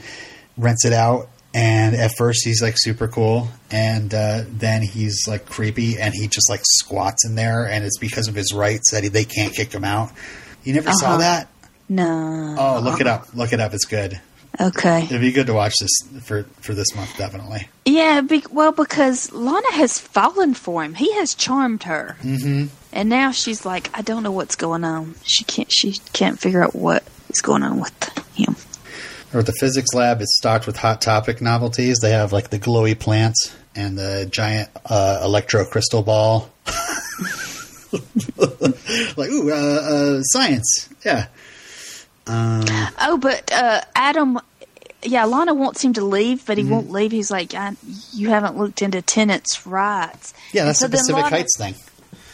rents 0.56 0.84
it 0.84 0.92
out. 0.92 1.28
And 1.54 1.94
at 1.96 2.10
first 2.18 2.44
he's 2.44 2.60
like 2.60 2.74
super 2.76 3.08
cool, 3.08 3.48
and 3.70 4.12
uh, 4.12 4.42
then 4.46 4.82
he's 4.82 5.26
like 5.26 5.46
creepy, 5.46 5.98
and 5.98 6.12
he 6.12 6.26
just 6.26 6.50
like 6.50 6.60
squats 6.64 7.24
in 7.24 7.34
there, 7.34 7.66
and 7.66 7.82
it's 7.84 7.98
because 7.98 8.28
of 8.28 8.34
his 8.34 8.52
rights 8.52 8.90
that 8.92 9.04
he, 9.04 9.08
they 9.08 9.24
can't 9.24 9.54
kick 9.54 9.72
him 9.72 9.84
out. 9.84 10.10
You 10.64 10.74
never 10.74 10.90
saw 10.92 11.10
Uh-huh. 11.10 11.18
that? 11.18 11.48
no. 11.88 12.56
Oh, 12.58 12.80
look 12.82 13.00
it 13.00 13.06
up! 13.06 13.34
Look 13.34 13.52
it 13.54 13.60
up. 13.60 13.72
It's 13.72 13.86
good. 13.86 14.20
Okay. 14.60 15.04
It'd 15.04 15.20
be 15.20 15.32
good 15.32 15.46
to 15.48 15.54
watch 15.54 15.74
this 15.80 15.90
for 16.24 16.44
for 16.60 16.72
this 16.74 16.94
month, 16.96 17.16
definitely. 17.18 17.68
Yeah, 17.84 18.20
be, 18.22 18.42
well, 18.50 18.72
because 18.72 19.30
Lana 19.32 19.72
has 19.72 19.98
fallen 19.98 20.54
for 20.54 20.82
him. 20.82 20.94
He 20.94 21.12
has 21.14 21.34
charmed 21.34 21.82
her, 21.84 22.16
Mm-hmm. 22.22 22.66
and 22.92 23.08
now 23.08 23.30
she's 23.32 23.64
like, 23.66 23.90
I 23.96 24.02
don't 24.02 24.22
know 24.22 24.32
what's 24.32 24.56
going 24.56 24.82
on. 24.84 25.14
She 25.24 25.44
can't. 25.44 25.70
She 25.72 25.92
can't 26.12 26.38
figure 26.38 26.62
out 26.64 26.74
what 26.74 27.04
is 27.28 27.40
going 27.42 27.62
on 27.62 27.80
with 27.80 27.92
him. 28.34 28.56
Or 29.34 29.42
the 29.42 29.52
physics 29.52 29.92
lab 29.92 30.20
is 30.22 30.34
stocked 30.38 30.66
with 30.66 30.76
hot 30.76 31.02
topic 31.02 31.40
novelties. 31.42 31.98
They 31.98 32.12
have 32.12 32.32
like 32.32 32.48
the 32.50 32.58
glowy 32.58 32.98
plants 32.98 33.54
and 33.74 33.98
the 33.98 34.26
giant 34.30 34.70
uh, 34.86 35.20
electro 35.22 35.64
crystal 35.66 36.02
ball. 36.02 36.50
like 39.16 39.30
ooh, 39.30 39.50
uh, 39.52 39.54
uh, 39.54 40.22
science, 40.22 40.88
yeah. 41.04 41.26
Um, 42.26 42.64
Oh, 43.00 43.18
but 43.20 43.52
uh, 43.52 43.82
Adam, 43.94 44.38
yeah, 45.02 45.24
Lana 45.26 45.54
wants 45.54 45.82
him 45.82 45.92
to 45.94 46.04
leave, 46.04 46.44
but 46.46 46.56
he 46.58 46.64
Mm-hmm. 46.64 46.72
won't 46.72 46.90
leave. 46.90 47.12
He's 47.12 47.30
like, 47.30 47.54
I, 47.54 47.76
you 48.12 48.30
haven't 48.30 48.56
looked 48.56 48.82
into 48.82 49.00
tenants' 49.02 49.66
rights. 49.66 50.34
yeah, 50.52 50.64
that's 50.64 50.80
so 50.80 50.86
the 50.88 50.92
Pacific 50.96 51.22
Lana- 51.22 51.36
Heights 51.36 51.56
thing. 51.58 51.74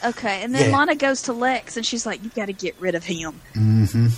Okay, 0.05 0.43
and 0.43 0.53
then 0.55 0.70
Yeah. 0.70 0.76
Lana 0.76 0.95
goes 0.97 1.22
to 1.22 1.32
Lex, 1.32 1.76
and 1.76 1.84
she's 1.86 2.05
like, 2.07 2.24
you 2.24 2.30
got 2.34 2.47
to 2.47 2.53
get 2.53 2.74
rid 2.80 2.95
of 2.97 3.05
him. 3.05 3.40
And 3.55 4.11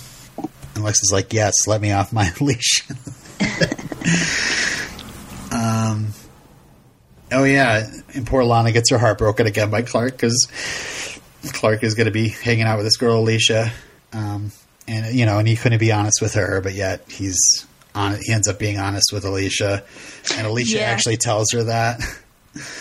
Lex 0.83 0.99
is 1.03 1.11
like, 1.13 1.31
"Yes, 1.31 1.53
let 1.67 1.79
me 1.79 1.91
off 1.91 2.11
my 2.11 2.31
leash." 2.41 2.81
um, 5.51 6.07
oh 7.31 7.43
yeah, 7.43 7.87
and 8.13 8.25
poor 8.27 8.43
Lana 8.43 8.71
gets 8.71 8.89
her 8.91 8.97
heart 8.97 9.17
broken 9.17 9.47
again 9.47 9.69
by 9.69 9.81
Clark 9.83 10.13
because 10.13 10.47
Clark 11.53 11.83
is 11.83 11.95
going 11.95 12.05
to 12.05 12.11
be 12.11 12.29
hanging 12.29 12.63
out 12.63 12.77
with 12.77 12.85
this 12.85 12.97
girl 12.97 13.19
Alicia, 13.19 13.71
um, 14.13 14.51
and 14.87 15.15
you 15.15 15.25
know, 15.25 15.37
and 15.39 15.47
he 15.47 15.55
couldn't 15.55 15.79
be 15.79 15.91
honest 15.91 16.21
with 16.21 16.33
her, 16.35 16.61
but 16.61 16.73
yet 16.73 17.03
he's 17.09 17.37
on. 17.93 18.17
He 18.21 18.31
ends 18.33 18.47
up 18.47 18.59
being 18.59 18.77
honest 18.77 19.11
with 19.13 19.25
Alicia, 19.25 19.83
and 20.35 20.47
Alicia 20.47 20.77
Yeah. 20.77 20.83
actually 20.83 21.17
tells 21.17 21.51
her 21.51 21.63
that. 21.63 22.01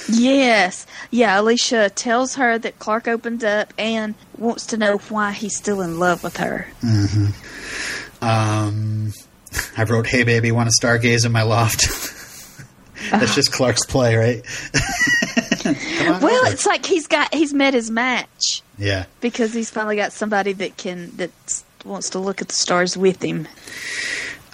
Yes. 0.08 0.86
Yeah, 1.10 1.40
Alicia 1.40 1.90
tells 1.90 2.36
her 2.36 2.58
that 2.58 2.78
Clark 2.78 3.08
opened 3.08 3.42
up 3.42 3.74
and 3.76 4.14
wants 4.38 4.66
to 4.66 4.76
know 4.76 4.98
why 5.08 5.32
he's 5.32 5.56
still 5.56 5.80
in 5.80 5.98
love 5.98 6.22
with 6.22 6.36
her. 6.36 6.68
Um, 8.22 9.12
I 9.76 9.82
wrote, 9.84 10.06
"Hey 10.06 10.22
baby, 10.24 10.52
want 10.52 10.70
to 10.70 10.86
stargaze 10.86 11.26
in 11.26 11.32
my 11.32 11.42
loft." 11.42 11.86
That's 13.10 13.34
just 13.34 13.52
Clark's 13.52 13.84
play, 13.86 14.16
right? 14.16 14.42
Well, 15.64 16.42
over. 16.42 16.52
it's 16.52 16.66
like 16.66 16.84
he's 16.84 17.06
got 17.06 17.32
he's 17.32 17.54
met 17.54 17.72
his 17.72 17.90
match 17.90 18.62
yeah. 18.78 19.06
because 19.22 19.54
he's 19.54 19.70
finally 19.70 19.96
got 19.96 20.12
somebody 20.12 20.52
that 20.52 20.76
can 20.76 21.10
that 21.16 21.30
wants 21.84 22.10
to 22.10 22.18
look 22.18 22.40
at 22.40 22.48
the 22.48 22.54
stars 22.54 22.96
with 22.96 23.22
him. 23.22 23.46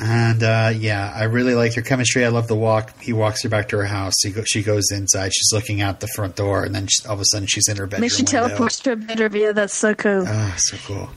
And 0.02 0.42
uh, 0.42 0.72
yeah, 0.74 1.12
I 1.14 1.24
really 1.24 1.54
like 1.54 1.74
her 1.74 1.82
chemistry. 1.82 2.24
I 2.24 2.28
love 2.28 2.48
the 2.48 2.56
walk. 2.56 2.98
He 3.02 3.12
walks 3.12 3.42
her 3.42 3.50
back 3.50 3.68
to 3.68 3.76
her 3.76 3.84
house. 3.84 4.14
He 4.22 4.30
go, 4.30 4.42
she 4.46 4.62
goes 4.62 4.90
inside. 4.90 5.34
She's 5.34 5.52
looking 5.52 5.82
out 5.82 6.00
the 6.00 6.08
front 6.08 6.36
door, 6.36 6.64
and 6.64 6.74
then 6.74 6.86
she, 6.86 7.06
all 7.06 7.14
of 7.14 7.20
a 7.20 7.24
sudden 7.26 7.46
she's 7.46 7.68
in 7.68 7.76
her 7.76 7.84
bedroom. 7.84 8.04
And 8.04 8.10
then 8.10 8.16
she 8.16 8.22
window. 8.22 8.48
teleports 8.48 8.80
to 8.80 8.92
a 8.92 8.96
bedroom. 8.96 9.36
Yeah, 9.36 9.52
that's 9.52 9.74
so 9.74 9.94
cool. 9.94 10.24
Ah, 10.26 10.54
so 10.56 10.78
cool. 10.86 11.10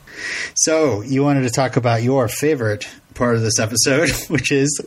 So 0.55 1.01
you 1.01 1.24
wanted 1.24 1.43
to 1.43 1.49
talk 1.49 1.78
about 1.78 2.03
your 2.03 2.28
favorite 2.28 2.86
part 3.14 3.36
of 3.36 3.41
this 3.41 3.57
episode, 3.57 4.09
which 4.28 4.51
is 4.51 4.82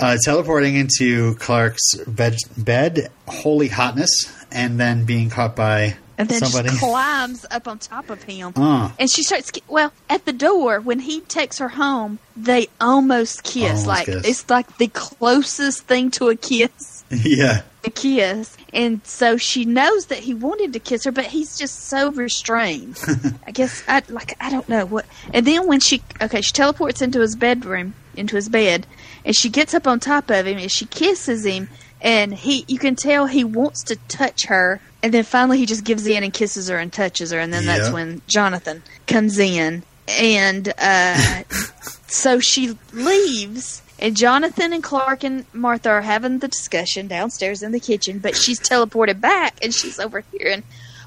uh, 0.00 0.16
teleporting 0.24 0.74
into 0.74 1.36
Clark's 1.36 1.96
bed, 2.08 2.36
bed, 2.56 3.12
holy 3.28 3.68
hotness, 3.68 4.10
and 4.50 4.80
then 4.80 5.04
being 5.04 5.30
caught 5.30 5.54
by 5.54 5.96
and 6.18 6.28
then 6.28 6.40
somebody. 6.40 6.68
just 6.68 6.80
climbs 6.80 7.46
up 7.50 7.66
on 7.68 7.78
top 7.78 8.10
of 8.10 8.22
him. 8.22 8.52
Uh. 8.56 8.90
And 8.98 9.10
she 9.10 9.22
starts, 9.22 9.50
well, 9.68 9.92
at 10.08 10.24
the 10.24 10.32
door, 10.32 10.80
when 10.80 11.00
he 11.00 11.20
takes 11.22 11.58
her 11.58 11.68
home, 11.68 12.18
they 12.36 12.68
almost 12.80 13.42
kiss. 13.42 13.70
Almost 13.70 13.86
like, 13.86 14.06
kiss. 14.06 14.24
it's 14.24 14.50
like 14.50 14.76
the 14.78 14.88
closest 14.88 15.82
thing 15.82 16.10
to 16.12 16.28
a 16.28 16.36
kiss. 16.36 17.04
yeah, 17.10 17.62
A 17.84 17.90
kiss. 17.90 18.56
And 18.72 19.04
so 19.06 19.36
she 19.36 19.64
knows 19.64 20.06
that 20.06 20.18
he 20.18 20.34
wanted 20.34 20.72
to 20.72 20.78
kiss 20.78 21.04
her, 21.04 21.12
but 21.12 21.26
he's 21.26 21.58
just 21.58 21.84
so 21.84 22.10
restrained. 22.12 22.98
I 23.46 23.50
guess, 23.50 23.82
I 23.86 24.02
like, 24.08 24.36
I 24.40 24.50
don't 24.50 24.68
know 24.68 24.86
what. 24.86 25.06
And 25.32 25.46
then 25.46 25.66
when 25.66 25.80
she, 25.80 26.02
okay, 26.20 26.40
she 26.40 26.52
teleports 26.52 27.02
into 27.02 27.20
his 27.20 27.36
bedroom, 27.36 27.94
into 28.16 28.36
his 28.36 28.48
bed, 28.48 28.86
and 29.24 29.34
she 29.34 29.48
gets 29.48 29.74
up 29.74 29.86
on 29.86 30.00
top 30.00 30.30
of 30.30 30.46
him 30.46 30.58
and 30.58 30.70
she 30.70 30.86
kisses 30.86 31.44
him. 31.44 31.68
And 32.04 32.32
he 32.34 32.64
you 32.68 32.78
can 32.78 32.94
tell 32.94 33.26
he 33.26 33.42
wants 33.42 33.82
to 33.84 33.96
touch 34.06 34.46
her. 34.46 34.80
And 35.02 35.12
then 35.12 35.24
finally 35.24 35.58
he 35.58 35.66
just 35.66 35.84
gives 35.84 36.06
in 36.06 36.22
and 36.22 36.32
kisses 36.32 36.68
her 36.68 36.76
and 36.78 36.92
touches 36.92 37.32
her. 37.32 37.38
And 37.40 37.52
then 37.52 37.64
that's 37.66 37.90
when 37.90 38.22
jonathan 38.28 38.82
comes 39.08 39.38
in. 39.38 39.82
And 40.06 40.72
uh, 40.78 41.42
so 42.06 42.38
she 42.38 42.78
leaves. 42.92 43.80
And 43.98 44.16
jonathan 44.16 44.72
and 44.72 44.82
clark 44.82 45.24
and 45.24 45.46
martha 45.54 45.88
are 45.88 46.02
having 46.02 46.40
the 46.40 46.48
discussion 46.48 47.06
downstairs 47.08 47.62
in 47.62 47.72
the 47.72 47.80
kitchen. 47.80 48.18
But 48.18 48.36
she's 48.36 48.60
teleported 48.60 49.20
back 49.20 49.58
and 49.64 49.72
she's 49.74 49.98
overhearing 49.98 50.62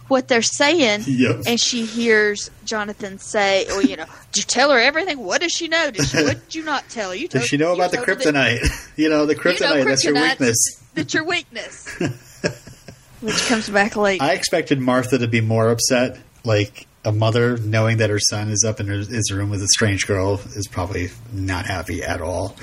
what 0.08 0.30
they're 0.30 0.41
saying 0.41 1.02
Yep. 1.06 1.41
and 1.48 1.60
she 1.60 1.84
hears 1.84 2.50
jonathan 2.64 3.20
say 3.20 3.66
well 3.68 3.82
you 3.82 3.98
know 3.98 4.06
did 4.32 4.38
you 4.38 4.43
tell 4.43 4.72
her 4.72 4.80
everything? 4.80 5.20
What 5.20 5.41
does 5.41 5.52
she 5.52 5.68
know? 5.68 5.91
Did 5.91 6.06
she, 6.06 6.24
what 6.24 6.41
did 6.45 6.56
you 6.56 6.64
not 6.64 6.88
tell 6.89 7.10
her? 7.10 7.16
You 7.16 7.28
Does 7.28 7.41
told- 7.41 7.50
she 7.50 7.58
know 7.58 7.74
about 7.74 7.91
the 7.91 7.98
her 7.98 8.06
that- 8.16 8.20
kryptonite? 8.24 8.91
you 8.98 9.10
know, 9.10 9.26
the 9.26 9.36
kryptonite, 9.36 9.60
you 9.60 9.66
know, 9.80 9.84
that's 9.84 10.04
your 10.06 10.14
kryptonite, 10.16 10.30
weakness. 10.39 10.84
That's 10.98 11.14
your 11.14 11.24
weakness. 11.26 11.88
Which 13.22 13.48
comes 13.48 13.70
back 13.70 13.95
late. 13.95 14.22
I 14.22 14.34
expected 14.34 14.80
Martha 14.80 15.18
to 15.18 15.28
be 15.28 15.41
more 15.41 15.70
upset. 15.70 16.20
Like 16.43 16.86
a 17.04 17.12
mother 17.12 17.58
knowing 17.58 17.98
that 17.98 18.10
her 18.10 18.20
son 18.20 18.50
is 18.50 18.64
up 18.68 18.80
in 18.80 18.88
her, 18.88 18.98
his 18.98 19.32
room 19.32 19.50
with 19.50 19.62
a 19.64 19.68
strange 19.70 20.06
girl 20.08 20.36
is 20.56 20.68
probably 20.68 21.10
not 21.34 21.66
happy 21.66 22.04
at 22.04 22.22
all. 22.22 22.56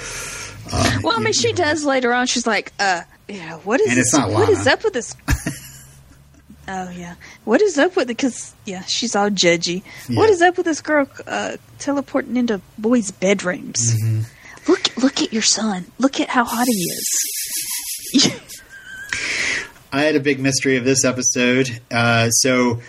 Um, 0.72 1.03
well, 1.03 1.16
I 1.16 1.20
mean, 1.20 1.32
she 1.32 1.53
does 1.53 1.85
later 1.85 2.12
on. 2.14 2.26
She's 2.26 2.47
like, 2.47 2.72
uh, 2.78 3.03
yeah, 3.28 3.57
what 3.59 3.80
is 3.80 3.89
And 3.89 3.97
this? 3.99 4.07
it's 4.07 4.14
not 4.14 4.30
what 4.30 4.49
is 4.49 4.66
up 4.66 4.85
with 4.85 4.93
this? 4.95 5.14
oh 6.68 6.91
yeah, 6.91 7.14
what 7.45 7.61
is 7.61 7.76
up 7.78 7.97
with 7.97 8.05
it? 8.05 8.16
Because 8.16 8.55
yeah, 8.64 8.82
she's 8.85 9.14
all 9.16 9.28
judgy. 9.30 9.82
What 10.09 10.28
Yeah. 10.28 10.32
is 10.35 10.43
up 10.43 10.57
with 10.57 10.66
this 10.66 10.80
girl 10.80 11.07
uh, 11.26 11.57
teleporting 11.78 12.37
into 12.37 12.61
boys' 12.78 13.11
bedrooms? 13.11 13.95
Mm-hmm. 13.95 14.20
Look, 14.70 14.97
look 14.97 15.20
at 15.20 15.32
your 15.32 15.43
son. 15.43 15.85
Look 15.99 16.20
at 16.20 16.30
how 16.30 16.45
hot 16.45 16.66
he 16.66 16.72
is. 16.85 17.09
I 19.95 20.03
had 20.03 20.16
a 20.16 20.20
big 20.20 20.40
mystery 20.40 20.76
of 20.76 20.84
this 20.84 21.05
episode. 21.05 21.70
Uh, 21.88 22.28
so 22.30 22.80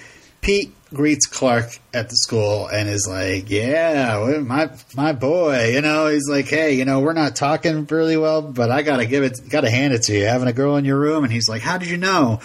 Pete 0.41 0.73
greets 0.91 1.27
Clark 1.27 1.77
at 1.93 2.09
the 2.09 2.15
school 2.15 2.65
and 2.65 2.89
is 2.89 3.05
like, 3.07 3.47
"Yeah, 3.47 4.39
my 4.43 4.71
my 4.95 5.13
boy." 5.13 5.71
You 5.73 5.81
know, 5.81 6.07
he's 6.07 6.27
like, 6.27 6.47
"Hey, 6.47 6.73
you 6.73 6.83
know, 6.83 7.01
we're 7.01 7.13
not 7.13 7.35
talking 7.35 7.85
really 7.85 8.17
well, 8.17 8.41
but 8.41 8.71
I 8.71 8.81
gotta 8.81 9.05
give 9.05 9.23
it, 9.23 9.39
gotta 9.47 9.69
hand 9.69 9.93
it 9.93 10.01
to 10.03 10.17
you. 10.17 10.25
Having 10.25 10.47
a 10.47 10.53
girl 10.53 10.77
in 10.77 10.85
your 10.85 10.97
room." 10.97 11.23
And 11.23 11.31
he's 11.31 11.47
like, 11.47 11.61
"How 11.61 11.77
did 11.77 11.89
you 11.89 11.97
know?" 11.97 12.39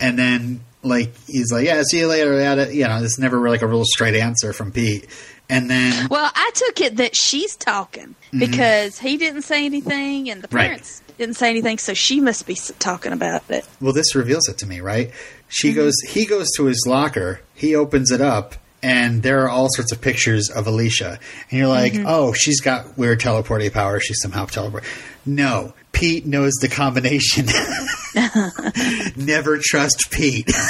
And 0.00 0.18
then 0.18 0.60
like 0.82 1.12
he's 1.26 1.52
like, 1.52 1.66
"Yeah, 1.66 1.82
see 1.82 1.98
you 1.98 2.08
later." 2.08 2.40
At 2.40 2.58
it, 2.58 2.72
you 2.72 2.88
know, 2.88 3.02
this 3.02 3.18
never 3.18 3.50
like 3.50 3.60
a 3.60 3.66
real 3.66 3.84
straight 3.84 4.14
answer 4.14 4.54
from 4.54 4.72
Pete. 4.72 5.06
And 5.50 5.68
then 5.68 6.08
Well, 6.10 6.30
I 6.34 6.50
took 6.54 6.80
it 6.80 6.96
that 6.96 7.16
she's 7.16 7.56
talking 7.56 8.14
because 8.38 8.98
he 8.98 9.16
didn't 9.16 9.42
say 9.42 9.64
anything 9.66 10.30
and 10.30 10.42
the 10.42 10.48
Mm-hmm. 10.48 10.56
Right. 10.56 10.66
parents 10.68 11.02
didn't 11.18 11.36
say 11.36 11.50
anything, 11.50 11.76
so 11.78 11.92
she 11.92 12.20
must 12.20 12.46
be 12.46 12.54
talking 12.78 13.12
about 13.12 13.42
it. 13.50 13.66
Well, 13.80 13.92
this 13.92 14.14
reveals 14.14 14.48
it 14.48 14.56
to 14.58 14.66
me, 14.66 14.80
right? 14.80 15.10
She 15.48 15.72
goes, 15.74 15.94
he 16.08 16.24
goes 16.26 16.48
to 16.56 16.64
his 16.66 16.84
locker, 16.86 17.40
he 17.54 17.74
opens 17.74 18.10
it 18.10 18.20
up, 18.20 18.54
and 18.82 19.22
there 19.22 19.42
are 19.44 19.48
all 19.50 19.68
sorts 19.74 19.92
of 19.92 20.00
pictures 20.00 20.48
of 20.48 20.66
Alicia. 20.66 21.18
And 21.50 21.58
you're 21.58 21.68
like, 21.68 21.92
oh, 22.06 22.32
she's 22.32 22.60
got 22.60 22.96
weird 22.96 23.20
teleporting 23.20 23.70
power. 23.72 24.00
She 24.00 24.14
somehow 24.14 24.46
teleport. 24.46 24.84
No, 25.26 25.74
Pete 25.92 26.24
knows 26.24 26.52
the 26.62 26.68
combination. 26.68 27.46
Never 29.26 29.58
trust 29.62 30.10
Pete. 30.10 30.48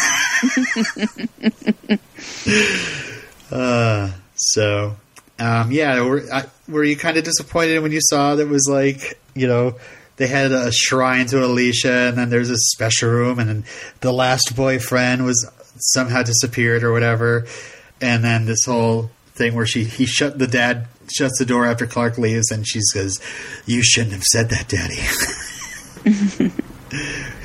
uh, 3.53 4.11
so, 4.41 4.97
um, 5.38 5.70
yeah, 5.70 6.01
were, 6.03 6.24
I, 6.32 6.45
were 6.66 6.82
you 6.82 6.97
kind 6.97 7.16
of 7.16 7.24
disappointed 7.24 7.80
when 7.80 7.93
you 7.93 8.01
saw 8.01 8.36
that 8.36 8.49
was 8.49 8.66
like, 8.70 9.18
you 9.34 9.47
know, 9.47 9.76
they 10.16 10.26
had 10.26 10.53
a 10.53 10.72
shrine 10.72 11.26
to 11.26 11.45
Alicia, 11.45 12.09
and 12.09 12.16
then 12.16 12.30
there's 12.30 12.51
a 12.51 12.57
special 12.57 13.11
room, 13.11 13.38
and 13.38 13.49
then 13.49 13.64
the 14.01 14.12
last 14.12 14.57
boyfriend 14.57 15.24
was 15.24 15.51
somehow 15.76 16.22
disappeared 16.22 16.82
or 16.82 16.93
whatever, 16.93 17.47
and 18.01 18.22
then 18.24 18.47
this 18.47 18.64
whole 18.66 19.11
thing 19.34 19.55
where 19.55 19.66
she 19.66 19.84
he 19.84 20.05
shut 20.05 20.38
the 20.38 20.47
dad 20.47 20.86
shuts 21.11 21.38
the 21.38 21.47
door 21.47 21.64
after 21.66 21.86
Clark 21.86 22.18
leaves, 22.18 22.51
and 22.51 22.66
she 22.66 22.80
says, 22.93 23.18
"You 23.64 23.82
shouldn't 23.82 24.12
have 24.12 24.24
said 24.24 24.51
that, 24.51 24.68
Daddy." 24.68 25.01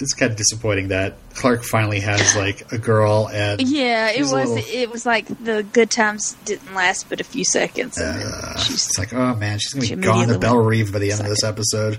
it's 0.00 0.14
kind 0.14 0.30
of 0.30 0.36
disappointing 0.38 0.88
that 0.88 1.14
Clark 1.34 1.64
finally 1.64 2.00
has 2.00 2.36
like 2.36 2.72
a 2.72 2.78
girl, 2.78 3.28
and 3.32 3.60
Yeah, 3.62 4.10
it 4.10 4.20
was. 4.22 4.32
little- 4.32 4.56
It 4.58 4.90
was 4.90 5.04
like 5.06 5.26
the 5.42 5.62
good 5.62 5.90
times 5.90 6.36
didn't 6.44 6.74
last 6.74 7.08
but 7.08 7.20
a 7.20 7.24
few 7.24 7.44
seconds. 7.44 7.98
And 7.98 8.22
uh, 8.22 8.58
she's, 8.58 8.86
it's 8.86 8.98
like, 8.98 9.12
oh 9.12 9.34
man, 9.34 9.58
she's 9.58 9.72
gonna 9.74 9.86
she 9.86 9.94
be 9.94 10.02
gone 10.02 10.28
to 10.28 10.38
went 10.38 10.66
Reeve 10.66 10.92
by 10.92 10.98
the 10.98 11.12
end 11.12 11.20
of 11.20 11.26
this 11.26 11.44
episode. 11.44 11.98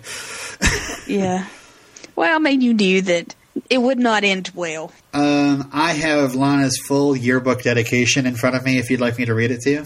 yeah. 1.08 1.46
Well, 2.16 2.36
I 2.36 2.40
mean, 2.40 2.62
you 2.62 2.74
knew 2.74 3.02
that 3.04 3.36
it 3.70 3.78
would 3.80 4.00
not 4.00 4.24
end 4.24 4.52
well. 4.54 4.92
Um, 5.14 5.70
I 5.74 5.94
have 5.94 6.36
Lana's 6.36 6.78
full 6.88 7.16
yearbook 7.16 7.64
dedication 7.64 8.26
in 8.26 8.36
front 8.36 8.56
of 8.56 8.64
me. 8.66 8.78
If 8.78 8.90
you'd 8.90 9.00
like 9.02 9.18
me 9.18 9.26
to 9.26 9.34
read 9.34 9.52
it 9.52 9.62
to 9.62 9.70
you. 9.72 9.86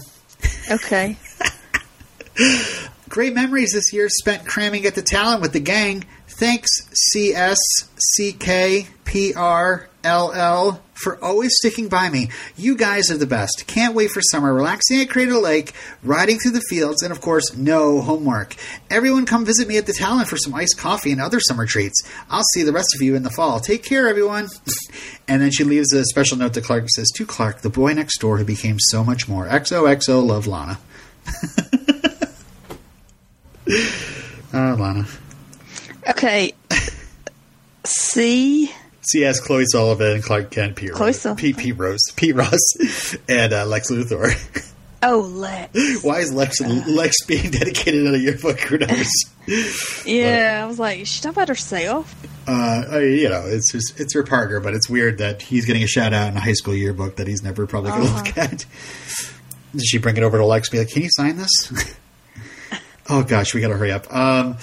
Okay. 0.70 1.16
Great 3.08 3.34
memories 3.34 3.72
this 3.72 3.92
year 3.92 4.08
spent 4.08 4.44
cramming 4.46 4.84
at 4.86 4.94
the 4.94 5.02
Talon 5.02 5.40
with 5.40 5.52
the 5.52 5.60
gang. 5.60 6.04
Thanks, 6.36 6.68
CS, 6.92 7.58
CK, 8.18 8.88
PR, 9.04 9.86
LL, 10.04 10.80
for 10.94 11.22
always 11.22 11.52
sticking 11.54 11.88
by 11.88 12.10
me. 12.10 12.28
You 12.56 12.76
guys 12.76 13.08
are 13.08 13.16
the 13.16 13.24
best. 13.24 13.64
Can't 13.68 13.94
wait 13.94 14.10
for 14.10 14.20
summer, 14.20 14.52
relaxing 14.52 15.00
at 15.00 15.10
Crater 15.10 15.38
Lake, 15.38 15.72
riding 16.02 16.40
through 16.40 16.50
the 16.50 16.64
fields, 16.68 17.04
and 17.04 17.12
of 17.12 17.20
course, 17.20 17.56
no 17.56 18.00
homework. 18.00 18.56
Everyone 18.90 19.26
come 19.26 19.44
visit 19.44 19.68
me 19.68 19.76
at 19.78 19.86
the 19.86 19.92
Talon 19.92 20.26
for 20.26 20.36
some 20.36 20.52
iced 20.56 20.76
coffee 20.76 21.12
and 21.12 21.20
other 21.20 21.38
summer 21.38 21.66
treats. 21.66 22.02
I'll 22.28 22.42
see 22.52 22.64
the 22.64 22.72
rest 22.72 22.96
of 22.96 23.00
you 23.00 23.14
in 23.14 23.22
the 23.22 23.30
fall. 23.30 23.60
Take 23.60 23.84
care, 23.84 24.08
everyone. 24.08 24.48
and 25.28 25.40
then 25.40 25.52
she 25.52 25.62
leaves 25.62 25.92
a 25.92 26.04
special 26.04 26.36
note 26.36 26.54
to 26.54 26.60
Clark 26.60 26.82
that 26.82 26.90
says, 26.90 27.12
To 27.14 27.24
Clark, 27.24 27.60
the 27.60 27.70
boy 27.70 27.92
next 27.92 28.18
door 28.18 28.38
who 28.38 28.44
became 28.44 28.80
so 28.80 29.04
much 29.04 29.28
more. 29.28 29.46
XOXO, 29.46 30.26
love 30.26 30.48
Lana. 30.48 30.80
oh, 34.52 34.76
Lana. 34.80 35.06
Okay. 36.08 36.52
C. 37.84 38.70
CS 39.02 39.40
Chloe 39.40 39.64
Sullivan 39.66 40.12
and 40.12 40.22
Clark 40.22 40.50
Kent, 40.50 40.76
Pete, 40.76 40.92
Chloe 40.92 41.08
Rose, 41.12 41.26
Pete, 41.36 41.56
Pete 41.58 41.76
Rose, 41.76 42.00
Pete 42.16 42.34
Ross, 42.34 43.16
and 43.28 43.52
uh, 43.52 43.66
Lex 43.66 43.90
Luthor. 43.90 44.32
Oh, 45.02 45.20
Lex. 45.34 46.02
Why 46.02 46.20
is 46.20 46.32
Lex 46.32 46.60
Lex 46.62 47.24
being 47.26 47.50
dedicated 47.50 48.06
in 48.06 48.14
a 48.14 48.18
yearbook? 48.18 48.60
Who 48.60 48.78
knows? 48.78 49.10
Yeah, 50.06 50.62
I 50.64 50.66
was 50.66 50.78
like, 50.78 51.00
is 51.00 51.08
she 51.08 51.20
talking 51.20 51.36
about 51.36 51.48
herself? 51.48 52.14
Uh, 52.48 52.84
I- 52.92 52.98
you 53.00 53.28
know, 53.28 53.42
it's 53.44 53.70
just, 53.72 54.00
it's 54.00 54.14
her 54.14 54.22
partner, 54.22 54.58
but 54.58 54.72
it's 54.72 54.88
weird 54.88 55.18
that 55.18 55.42
he's 55.42 55.66
getting 55.66 55.82
a 55.82 55.86
shout 55.86 56.14
out 56.14 56.30
in 56.30 56.36
a 56.38 56.40
high 56.40 56.54
school 56.54 56.74
yearbook 56.74 57.16
that 57.16 57.26
he's 57.26 57.42
never 57.42 57.66
probably 57.66 57.90
going 57.90 58.04
to 58.04 58.08
Uh-huh. 58.08 58.22
look 58.24 58.38
at. 58.38 58.64
Did 59.72 59.84
she 59.84 59.98
bring 59.98 60.16
it 60.16 60.22
over 60.22 60.38
to 60.38 60.46
Lex? 60.46 60.68
and 60.68 60.72
Be 60.72 60.78
like, 60.78 60.88
can 60.88 61.02
you 61.02 61.10
sign 61.10 61.36
this? 61.36 61.94
oh 63.10 63.22
gosh, 63.22 63.52
we 63.52 63.60
got 63.60 63.68
to 63.68 63.76
hurry 63.76 63.92
up. 63.92 64.10
Um, 64.14 64.56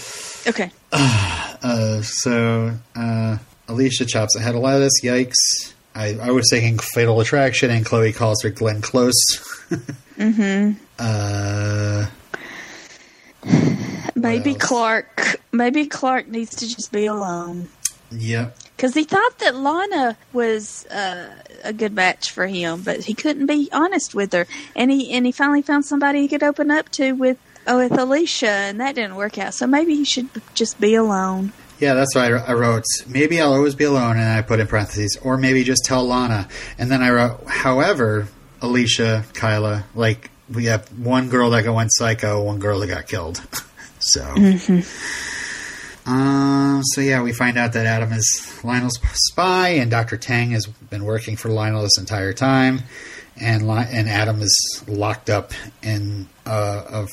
Okay. 0.48 0.72
Uh, 1.64 2.02
so 2.02 2.74
uh, 2.96 3.38
Alicia 3.68 4.04
chops 4.04 4.36
a 4.36 4.40
head 4.40 4.56
of 4.56 4.62
lettuce. 4.62 5.00
Yikes! 5.04 5.74
I, 5.94 6.18
I 6.20 6.32
was 6.32 6.48
thinking 6.50 6.80
Fatal 6.80 7.20
Attraction, 7.20 7.70
and 7.70 7.86
Chloe 7.86 8.14
calls 8.14 8.42
her 8.42 8.50
Glenn 8.50 8.82
Close. 8.82 9.14
mm-hmm. 10.18 10.72
Uh, 10.98 12.08
Maybe 14.16 14.52
else? 14.54 14.62
Clark. 14.64 15.42
Maybe 15.52 15.86
Clark 15.86 16.30
needs 16.30 16.56
to 16.56 16.68
just 16.68 16.92
be 16.92 17.06
alone. 17.06 17.70
yep. 18.10 18.58
Because 18.76 18.96
he 18.96 19.04
thought 19.04 19.38
that 19.38 19.56
Lana 19.56 20.18
was 20.34 20.88
uh, 20.88 21.30
a 21.64 21.74
good 21.74 21.94
match 21.94 22.32
for 22.32 22.48
him, 22.48 22.82
but 22.82 23.02
he 23.02 23.14
couldn't 23.14 23.46
be 23.46 23.70
honest 23.72 24.16
with 24.16 24.34
her, 24.34 24.48
and 24.76 24.90
he 24.90 25.12
and 25.12 25.28
he 25.28 25.32
finally 25.32 25.62
found 25.62 25.86
somebody 25.86 26.22
he 26.22 26.28
could 26.28 26.42
open 26.42 26.72
up 26.72 26.90
to 26.94 27.12
with 27.12 27.38
oh, 27.68 27.78
with 27.78 27.98
Alicia, 27.98 28.50
and 28.50 28.80
that 28.80 28.96
didn't 28.96 29.16
work 29.16 29.38
out. 29.38 29.54
So 29.54 29.68
maybe 29.68 29.96
he 29.96 30.06
should 30.06 30.30
just 30.54 30.80
be 30.80 30.96
alone. 30.96 31.54
Yeah, 31.80 31.96
that's 31.96 32.14
why 32.16 32.28
I, 32.28 32.54
wrote. 32.54 32.84
Maybe 33.08 33.42
I'll 33.42 33.54
always 33.54 33.74
be 33.74 33.86
alone, 33.86 34.18
and 34.18 34.30
I 34.30 34.44
put 34.44 34.60
in 34.60 34.68
parentheses, 34.68 35.18
or 35.24 35.36
maybe 35.36 35.64
just 35.64 35.84
tell 35.84 36.06
Lana. 36.06 36.48
And 36.78 36.92
then 36.92 37.02
I 37.02 37.10
wrote, 37.10 37.44
however, 37.48 38.28
Alicia, 38.62 39.26
Kyla, 39.34 39.86
like 39.96 40.30
we 40.54 40.66
have 40.66 40.88
one 40.98 41.30
girl 41.30 41.50
that 41.52 41.64
got 41.64 41.74
went 41.74 41.90
psycho, 41.92 42.44
one 42.44 42.60
girl 42.60 42.80
that 42.82 42.88
got 42.88 43.08
killed. 43.08 43.42
so, 44.00 44.24
um, 46.06 46.84
so 46.84 47.02
yeah, 47.02 47.24
we 47.24 47.34
find 47.34 47.58
out 47.58 47.74
that 47.74 47.88
Adam 47.88 48.12
is 48.14 48.60
Lionel's 48.64 49.00
spy, 49.14 49.70
and 49.70 49.90
Doctor 49.90 50.18
Tang 50.18 50.52
has 50.52 50.68
been 50.68 51.04
working 51.04 51.36
for 51.36 51.50
Lionel 51.50 51.82
this 51.82 51.98
entire 51.98 52.34
time, 52.34 52.82
and 53.38 53.64
and 53.64 54.08
Adam 54.08 54.40
is 54.42 54.84
locked 54.88 55.32
up 55.32 55.52
in 55.82 56.28
uh, 56.46 56.84
of 56.88 57.10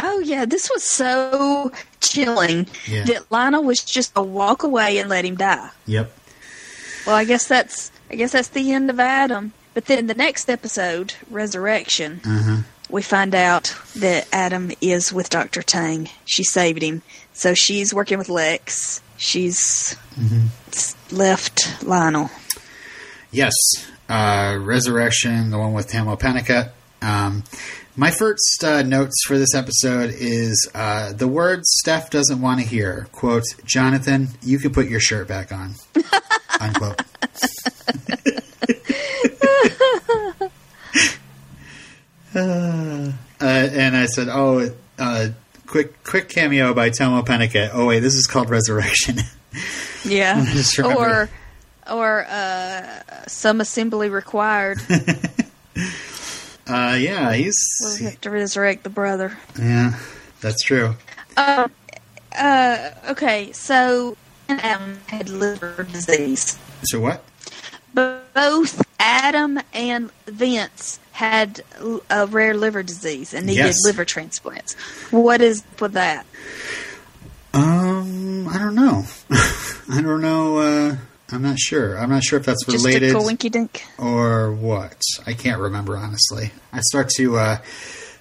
Oh 0.00 0.20
yeah, 0.20 0.44
this 0.44 0.70
was 0.72 0.82
so 0.88 1.72
chilling 2.00 2.66
Yeah. 2.86 3.04
that 3.04 3.30
Lionel 3.30 3.64
was 3.64 3.82
just 3.82 4.12
a 4.16 4.22
walk 4.22 4.62
away 4.62 4.98
and 4.98 5.08
let 5.08 5.24
him 5.24 5.36
die. 5.36 5.70
yep. 5.86 6.12
Well, 7.06 7.16
I 7.16 7.24
guess 7.24 7.46
that's 7.48 7.90
I 8.10 8.16
guess 8.16 8.32
that's 8.32 8.48
the 8.48 8.72
end 8.72 8.90
of 8.90 9.00
Adam. 9.00 9.52
But 9.74 9.86
then 9.86 10.06
the 10.08 10.14
next 10.14 10.48
episode, 10.50 11.14
Resurrection, 11.30 12.20
Uh-huh. 12.24 12.56
we 12.90 13.02
find 13.02 13.34
out 13.34 13.74
that 13.96 14.26
Adam 14.32 14.72
is 14.80 15.12
with 15.12 15.30
Dr. 15.30 15.62
Tang. 15.62 16.08
She 16.24 16.42
saved 16.42 16.82
him. 16.82 17.02
So 17.32 17.54
she's 17.54 17.94
working 17.94 18.18
with 18.18 18.28
Lex 18.28 19.00
she's 19.16 19.96
Mm-hmm. 20.18 21.16
left 21.16 21.82
Lionel. 21.84 22.30
Yes, 23.30 23.52
uh, 24.08 24.56
Resurrection, 24.60 25.50
the 25.50 25.58
one 25.58 25.72
with 25.74 25.90
Tahmoh 25.90 26.18
Penikett. 26.18 26.70
Um, 27.02 27.44
my 27.98 28.12
first 28.12 28.62
uh, 28.62 28.82
notes 28.82 29.24
for 29.26 29.36
this 29.36 29.56
episode 29.56 30.14
is 30.16 30.70
uh, 30.72 31.12
the 31.12 31.26
words 31.26 31.68
Steph 31.80 32.10
doesn't 32.10 32.40
want 32.40 32.60
to 32.60 32.66
hear. 32.66 33.08
Quote, 33.10 33.42
Jonathan, 33.64 34.28
you 34.40 34.60
can 34.60 34.72
put 34.72 34.88
your 34.88 35.00
shirt 35.00 35.26
back 35.26 35.50
on. 35.52 35.74
Unquote. 36.60 37.02
Uh, 42.34 43.12
and 43.40 43.96
I 43.96 44.06
said, 44.06 44.28
"Oh, 44.28 44.70
uh, 44.98 45.28
quick, 45.66 46.04
quick 46.04 46.28
cameo 46.28 46.72
by 46.72 46.90
Tahmoh 46.90 47.24
Penikett. 47.24 47.70
Oh 47.72 47.86
wait, 47.86 48.00
this 48.00 48.14
is 48.14 48.26
called 48.26 48.48
Resurrection." 48.50 49.18
Yeah, 50.04 50.46
or 50.84 51.28
or 51.90 52.24
uh, 52.26 53.02
some 53.26 53.60
assembly 53.60 54.08
required. 54.08 54.78
Uh, 56.68 56.96
yeah, 56.98 57.32
he's 57.34 57.56
We'll 57.80 58.10
have 58.10 58.20
to 58.22 58.30
resurrect 58.30 58.82
the 58.84 58.90
brother. 58.90 59.36
yeah, 59.58 59.98
that's 60.40 60.62
true. 60.62 60.94
Uh, 61.36 61.68
okay, 63.10 63.52
so 63.52 64.16
Adam 64.48 65.00
had 65.06 65.28
liver 65.28 65.82
disease. 65.92 66.58
So 66.84 67.00
what? 67.00 67.24
Both 67.94 68.82
Adam 69.00 69.58
and 69.72 70.10
Vince 70.26 71.00
had 71.12 71.62
a 72.10 72.26
rare 72.26 72.54
liver 72.54 72.82
disease 72.84 73.34
and 73.34 73.46
needed 73.46 73.64
Yes. 73.66 73.84
liver 73.84 74.04
transplants. 74.04 74.74
What 75.10 75.40
is 75.40 75.64
with 75.80 75.94
that? 75.94 76.26
Um, 77.54 78.46
I 78.48 78.58
don't 78.58 78.74
know. 78.76 79.04
I 79.30 80.00
don't 80.02 80.20
know. 80.20 80.58
Uh, 80.58 80.96
I'm 81.30 81.42
not 81.42 81.58
sure. 81.58 81.98
I'm 81.98 82.10
not 82.10 82.22
sure 82.24 82.38
if 82.38 82.46
that's 82.46 82.64
Just 82.64 82.84
related 82.84 83.10
a 83.10 83.14
coinky 83.14 83.50
dink. 83.50 83.84
or 83.98 84.52
what. 84.52 85.00
I 85.26 85.34
can't 85.34 85.60
remember 85.60 85.96
honestly. 85.96 86.52
I 86.72 86.80
start 86.80 87.10
to 87.16 87.36
uh, 87.36 87.58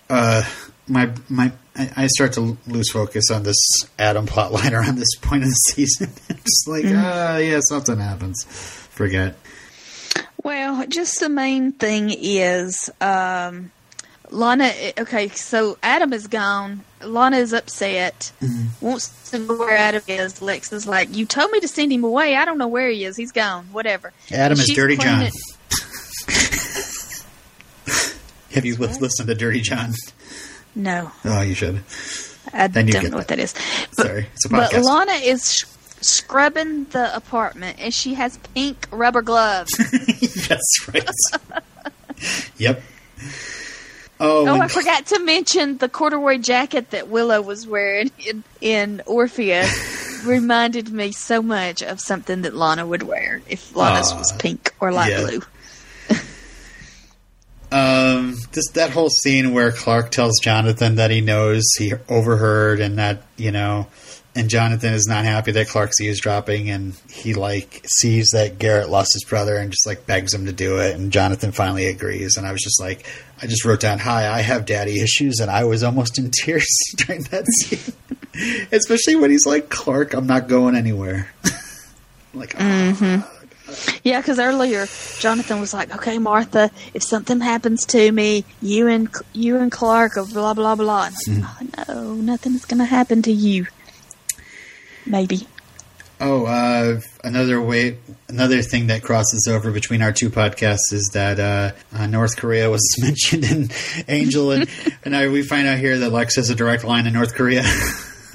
uh, 0.09 0.43
my 0.87 1.11
my. 1.29 1.51
I 1.75 2.07
start 2.07 2.33
to 2.33 2.57
lose 2.65 2.89
focus 2.91 3.29
on 3.29 3.43
this 3.43 3.57
Adam 3.99 4.25
plotline 4.25 4.71
around 4.73 4.97
this 4.97 5.15
point 5.21 5.43
in 5.43 5.49
the 5.49 5.55
season. 5.55 6.11
Just 6.29 6.67
like, 6.67 6.85
ah, 6.87 7.37
yeah, 7.37 7.59
something 7.61 7.97
happens. 7.99 8.43
Forget. 8.43 9.35
Well, 10.43 10.85
just 10.87 11.19
the 11.19 11.29
main 11.29 11.71
thing 11.73 12.09
is 12.09 12.89
um, 13.01 13.71
Lana. 14.29 14.71
Okay, 14.99 15.29
so 15.29 15.77
Adam 15.81 16.11
is 16.13 16.27
gone. 16.27 16.83
Lana 17.03 17.37
is 17.37 17.53
upset. 17.53 18.31
Mm-hmm. 18.41 18.85
Wants 18.85 19.31
to 19.31 19.39
know 19.39 19.55
where 19.57 19.77
Adam 19.77 20.01
is. 20.07 20.41
Lex 20.41 20.71
is 20.73 20.85
like, 20.87 21.15
"You 21.15 21.25
told 21.25 21.51
me 21.51 21.59
to 21.61 21.67
send 21.67 21.91
him 21.93 22.03
away. 22.03 22.35
I 22.35 22.45
don't 22.45 22.57
know 22.57 22.67
where 22.67 22.89
he 22.89 23.05
is. 23.05 23.15
He's 23.17 23.31
gone. 23.31 23.65
Whatever." 23.71 24.13
Adam 24.31 24.59
is 24.59 24.67
Dirty 24.73 24.97
John. 24.97 25.21
Have 28.53 28.65
you 28.65 28.75
li- 28.75 28.87
listened 28.99 29.27
to 29.29 29.35
Dirty 29.35 29.61
John? 29.61 29.93
No, 30.75 31.11
Oh, 31.25 31.41
you 31.41 31.53
should. 31.53 31.83
I 32.53 32.67
Then 32.67 32.87
you 32.87 32.93
don't 32.93 33.09
know 33.11 33.17
what 33.17 33.27
that. 33.27 33.37
that 33.37 33.43
is. 33.43 33.53
But, 33.95 34.05
Sorry, 34.07 34.27
it's 34.33 34.45
a 34.45 34.49
podcast. 34.49 34.71
but. 34.71 34.83
Lana 34.83 35.11
is 35.13 35.53
sh- 35.53 35.65
scrubbing 36.01 36.85
the 36.85 37.15
apartment, 37.15 37.77
and 37.79 37.93
she 37.93 38.13
has 38.15 38.37
pink 38.53 38.87
rubber 38.91 39.21
gloves. 39.21 39.71
That's 40.47 40.87
right. 40.93 41.09
yep. 42.57 42.81
Oh, 44.19 44.47
Oh, 44.47 44.59
I 44.59 44.67
forgot 44.67 45.05
to 45.07 45.19
mention 45.19 45.77
the 45.77 45.89
corduroy 45.89 46.37
jacket 46.37 46.91
that 46.91 47.07
Willow 47.07 47.41
was 47.41 47.67
wearing 47.67 48.11
in, 48.25 48.43
in 48.61 49.01
Orpheus 49.05 50.23
reminded 50.25 50.91
me 50.91 51.11
so 51.11 51.41
much 51.41 51.83
of 51.83 51.99
something 51.99 52.41
that 52.41 52.55
Lana 52.55 52.85
would 52.85 53.03
wear 53.03 53.41
if 53.47 53.75
Lana's 53.75 54.11
Aw, 54.11 54.17
was 54.17 54.31
pink 54.33 54.73
or 54.79 54.91
light 54.91 55.11
yeah. 55.11 55.21
blue. 55.21 55.41
Um, 57.69 58.37
just 58.53 58.75
that 58.75 58.91
whole 58.91 59.09
scene 59.09 59.53
where 59.53 59.73
Clark 59.73 60.11
tells 60.11 60.39
Jonathan 60.39 60.95
that 60.95 61.11
he 61.11 61.19
knows 61.19 61.65
he 61.77 61.93
overheard 62.07 62.79
and 62.79 62.97
that 62.97 63.23
you 63.35 63.51
know, 63.51 63.87
and 64.35 64.49
Jonathan 64.49 64.93
is 64.93 65.05
not 65.05 65.25
happy 65.25 65.51
that 65.51 65.67
Clark's 65.67 65.99
eavesdropping, 65.99 66.69
and 66.69 66.93
he 67.11 67.33
like 67.33 67.81
sees 67.85 68.29
that 68.29 68.57
Garrett 68.57 68.89
lost 68.89 69.13
his 69.13 69.25
brother 69.25 69.57
and 69.57 69.71
just 69.71 69.85
like 69.85 70.05
begs 70.05 70.33
him 70.33 70.45
to 70.45 70.53
do 70.53 70.79
it, 70.79 70.95
and 70.95 71.11
Jonathan 71.11 71.51
finally 71.51 71.87
agrees, 71.87 72.37
and 72.37 72.47
I 72.47 72.53
was 72.53 72.61
just 72.61 72.79
like, 72.79 73.05
I 73.41 73.47
just 73.47 73.65
wrote 73.65 73.79
down, 73.79 73.99
"Hi, 73.99 74.27
I 74.27 74.41
have 74.41 74.65
daddy 74.65 74.99
issues," 74.99 75.39
and 75.39 75.49
I 75.51 75.63
was 75.63 75.83
almost 75.83 76.17
in 76.17 76.31
tears 76.31 76.67
during 76.95 77.23
that 77.23 77.45
scene, 77.45 77.93
especially 78.71 79.15
when 79.15 79.31
he's 79.31 79.45
like, 79.45 79.69
"Clark, 79.69 80.13
I'm 80.13 80.27
not 80.27 80.47
going 80.47 80.75
anywhere." 80.75 81.29
like, 82.33 82.55
ah. 82.57 83.33
Yeah, 84.01 84.21
because 84.21 84.39
earlier 84.39 84.87
Jonathan 85.19 85.59
was 85.59 85.73
like, 85.73 85.93
"Okay, 85.93 86.17
Martha, 86.17 86.71
if 86.93 87.03
something 87.03 87.41
happens 87.41 87.85
to 87.87 88.11
me, 88.11 88.45
you 88.61 88.87
and 88.87 89.09
you 89.33 89.57
and 89.57 89.71
Clark 89.71 90.17
are 90.17 90.25
blah 90.25 90.53
blah 90.53 90.75
blah." 90.75 91.09
And 91.27 91.41
like, 91.41 91.89
oh 91.89 91.93
no, 91.93 92.13
nothing's 92.15 92.65
gonna 92.65 92.85
happen 92.85 93.21
to 93.23 93.31
you. 93.31 93.67
Maybe. 95.05 95.47
Oh, 96.19 96.45
uh, 96.47 96.99
another 97.23 97.61
way, 97.61 97.99
another 98.27 98.63
thing 98.63 98.87
that 98.87 99.03
crosses 99.03 99.47
over 99.47 99.71
between 99.71 100.01
our 100.01 100.11
two 100.11 100.31
podcasts 100.31 100.91
is 100.91 101.11
that 101.13 101.39
uh, 101.39 101.73
uh, 101.95 102.07
North 102.07 102.37
Korea 102.37 102.71
was 102.71 102.81
mentioned 102.99 103.43
in 103.43 103.69
Angel, 104.07 104.51
and 104.51 104.67
and 105.05 105.15
I, 105.15 105.27
we 105.27 105.43
find 105.43 105.67
out 105.67 105.77
here 105.77 105.97
that 105.99 106.11
Lex 106.11 106.35
has 106.37 106.49
a 106.49 106.55
direct 106.55 106.83
line 106.83 107.05
in 107.05 107.13
North 107.13 107.35
Korea. 107.35 107.61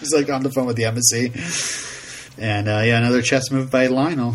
He's 0.00 0.12
like 0.14 0.30
on 0.30 0.42
the 0.42 0.50
phone 0.54 0.66
with 0.66 0.76
the 0.76 0.86
embassy, 0.86 1.32
and 2.38 2.66
uh, 2.68 2.80
yeah, 2.84 2.98
another 2.98 3.20
chess 3.22 3.50
move 3.50 3.70
by 3.70 3.86
Lionel. 3.88 4.34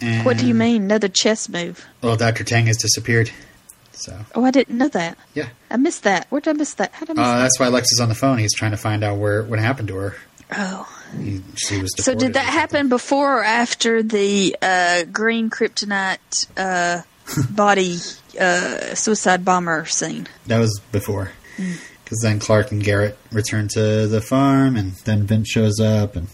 And, 0.00 0.26
What 0.26 0.38
do 0.38 0.46
you 0.48 0.54
mean? 0.54 0.82
Another 0.82 1.08
chess 1.08 1.48
move? 1.48 1.86
Well, 2.02 2.16
Doctor 2.16 2.42
Tang 2.42 2.66
has 2.66 2.76
disappeared, 2.78 3.30
so 3.92 4.24
Oh, 4.34 4.44
I 4.44 4.50
didn't 4.50 4.76
know 4.76 4.88
that. 4.88 5.16
yeah, 5.34 5.50
I 5.70 5.76
missed 5.76 6.02
that. 6.02 6.26
Where 6.30 6.40
did 6.40 6.50
I 6.50 6.54
miss 6.54 6.74
that? 6.74 6.92
How 6.92 7.06
did 7.06 7.10
I 7.16 7.20
miss 7.22 7.28
uh, 7.28 7.32
that? 7.36 7.42
that's 7.42 7.60
why 7.60 7.68
Lex 7.68 7.92
is 7.92 8.00
on 8.00 8.08
the 8.08 8.14
phone. 8.16 8.38
He's 8.38 8.54
trying 8.54 8.72
to 8.72 8.76
find 8.76 9.04
out 9.04 9.18
where 9.18 9.44
what 9.44 9.60
happened 9.60 9.86
to 9.88 9.94
her. 9.96 10.16
Oh. 10.54 10.98
He, 11.18 11.42
she 11.56 11.80
was 11.80 11.92
So 11.98 12.14
did 12.14 12.34
that 12.34 12.44
happen 12.46 12.88
before 12.88 13.38
or 13.40 13.44
after 13.44 14.02
the 14.02 14.56
uh, 14.62 15.04
green 15.12 15.50
kryptonite 15.50 16.46
uh, 16.56 17.02
body 17.50 17.98
uh, 18.40 18.94
suicide 18.94 19.44
bomber 19.44 19.84
scene? 19.86 20.26
That 20.46 20.58
was 20.58 20.80
before. 20.92 21.32
Mm. 21.56 21.76
Because 22.04 22.20
then 22.20 22.38
Clark 22.40 22.72
and 22.72 22.82
Garrett 22.84 23.16
return 23.30 23.68
to 23.68 24.06
the 24.06 24.20
farm, 24.20 24.76
and 24.76 24.92
then 25.04 25.26
Vince 25.26 25.48
shows 25.48 25.80
up, 25.80 26.16
and 26.16 26.28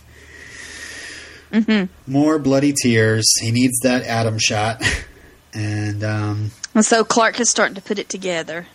Mm-hmm. 1.52 2.12
more 2.12 2.38
bloody 2.38 2.74
tears. 2.74 3.24
He 3.40 3.50
needs 3.52 3.78
that 3.82 4.04
Adam 4.04 4.38
shot, 4.38 4.82
and 5.54 6.04
um, 6.04 6.50
And 6.74 6.84
so 6.84 7.04
Clark 7.04 7.40
is 7.40 7.48
starting 7.48 7.74
to 7.74 7.80
put 7.80 7.98
it 7.98 8.10
together. 8.10 8.66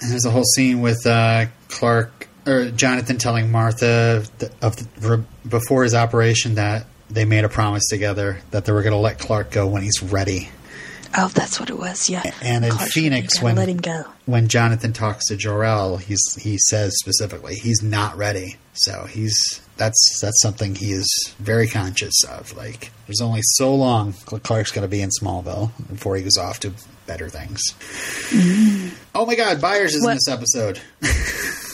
and 0.00 0.10
there's 0.12 0.26
a 0.26 0.30
whole 0.30 0.44
scene 0.44 0.82
with 0.82 1.06
uh, 1.06 1.46
Clark 1.68 2.27
or 2.48 2.70
Jonathan 2.70 3.18
telling 3.18 3.50
Martha 3.50 4.24
th- 4.38 4.52
of 4.62 4.76
the, 5.00 5.24
before 5.48 5.84
his 5.84 5.94
operation 5.94 6.54
that 6.56 6.86
they 7.10 7.24
made 7.24 7.44
a 7.44 7.48
promise 7.48 7.86
together 7.88 8.38
that 8.50 8.64
they 8.64 8.72
were 8.72 8.82
going 8.82 8.92
to 8.92 8.98
let 8.98 9.18
Clark 9.18 9.50
go 9.50 9.66
when 9.66 9.82
he's 9.82 10.02
ready. 10.02 10.50
Oh, 11.16 11.28
that's 11.28 11.58
what 11.58 11.70
it 11.70 11.78
was. 11.78 12.10
Yeah. 12.10 12.22
And 12.42 12.64
in 12.64 12.70
Clark's 12.70 12.92
Phoenix, 12.92 13.40
when 13.40 13.56
let 13.56 13.68
him 13.68 13.78
go. 13.78 14.04
when 14.26 14.48
Jonathan 14.48 14.92
talks 14.92 15.26
to 15.28 15.36
Jor-El, 15.36 15.96
he's 15.96 16.20
he 16.40 16.58
says 16.58 16.92
specifically 16.98 17.54
he's 17.54 17.82
not 17.82 18.16
ready. 18.18 18.56
So 18.74 19.04
he's 19.06 19.60
that's 19.78 20.18
that's 20.20 20.40
something 20.42 20.74
he 20.74 20.92
is 20.92 21.08
very 21.38 21.66
conscious 21.66 22.24
of. 22.24 22.54
Like 22.56 22.90
there's 23.06 23.22
only 23.22 23.40
so 23.42 23.74
long 23.74 24.12
Clark's 24.12 24.70
going 24.70 24.82
to 24.82 24.88
be 24.88 25.00
in 25.00 25.08
Smallville 25.08 25.70
before 25.88 26.16
he 26.16 26.22
goes 26.22 26.36
off 26.36 26.60
to 26.60 26.72
better 27.06 27.30
things. 27.30 27.62
Mm-hmm. 28.28 28.94
Oh 29.14 29.24
my 29.24 29.34
God, 29.34 29.62
Byers 29.62 29.94
is 29.94 30.04
in 30.04 30.14
this 30.14 30.28
episode. 30.28 30.78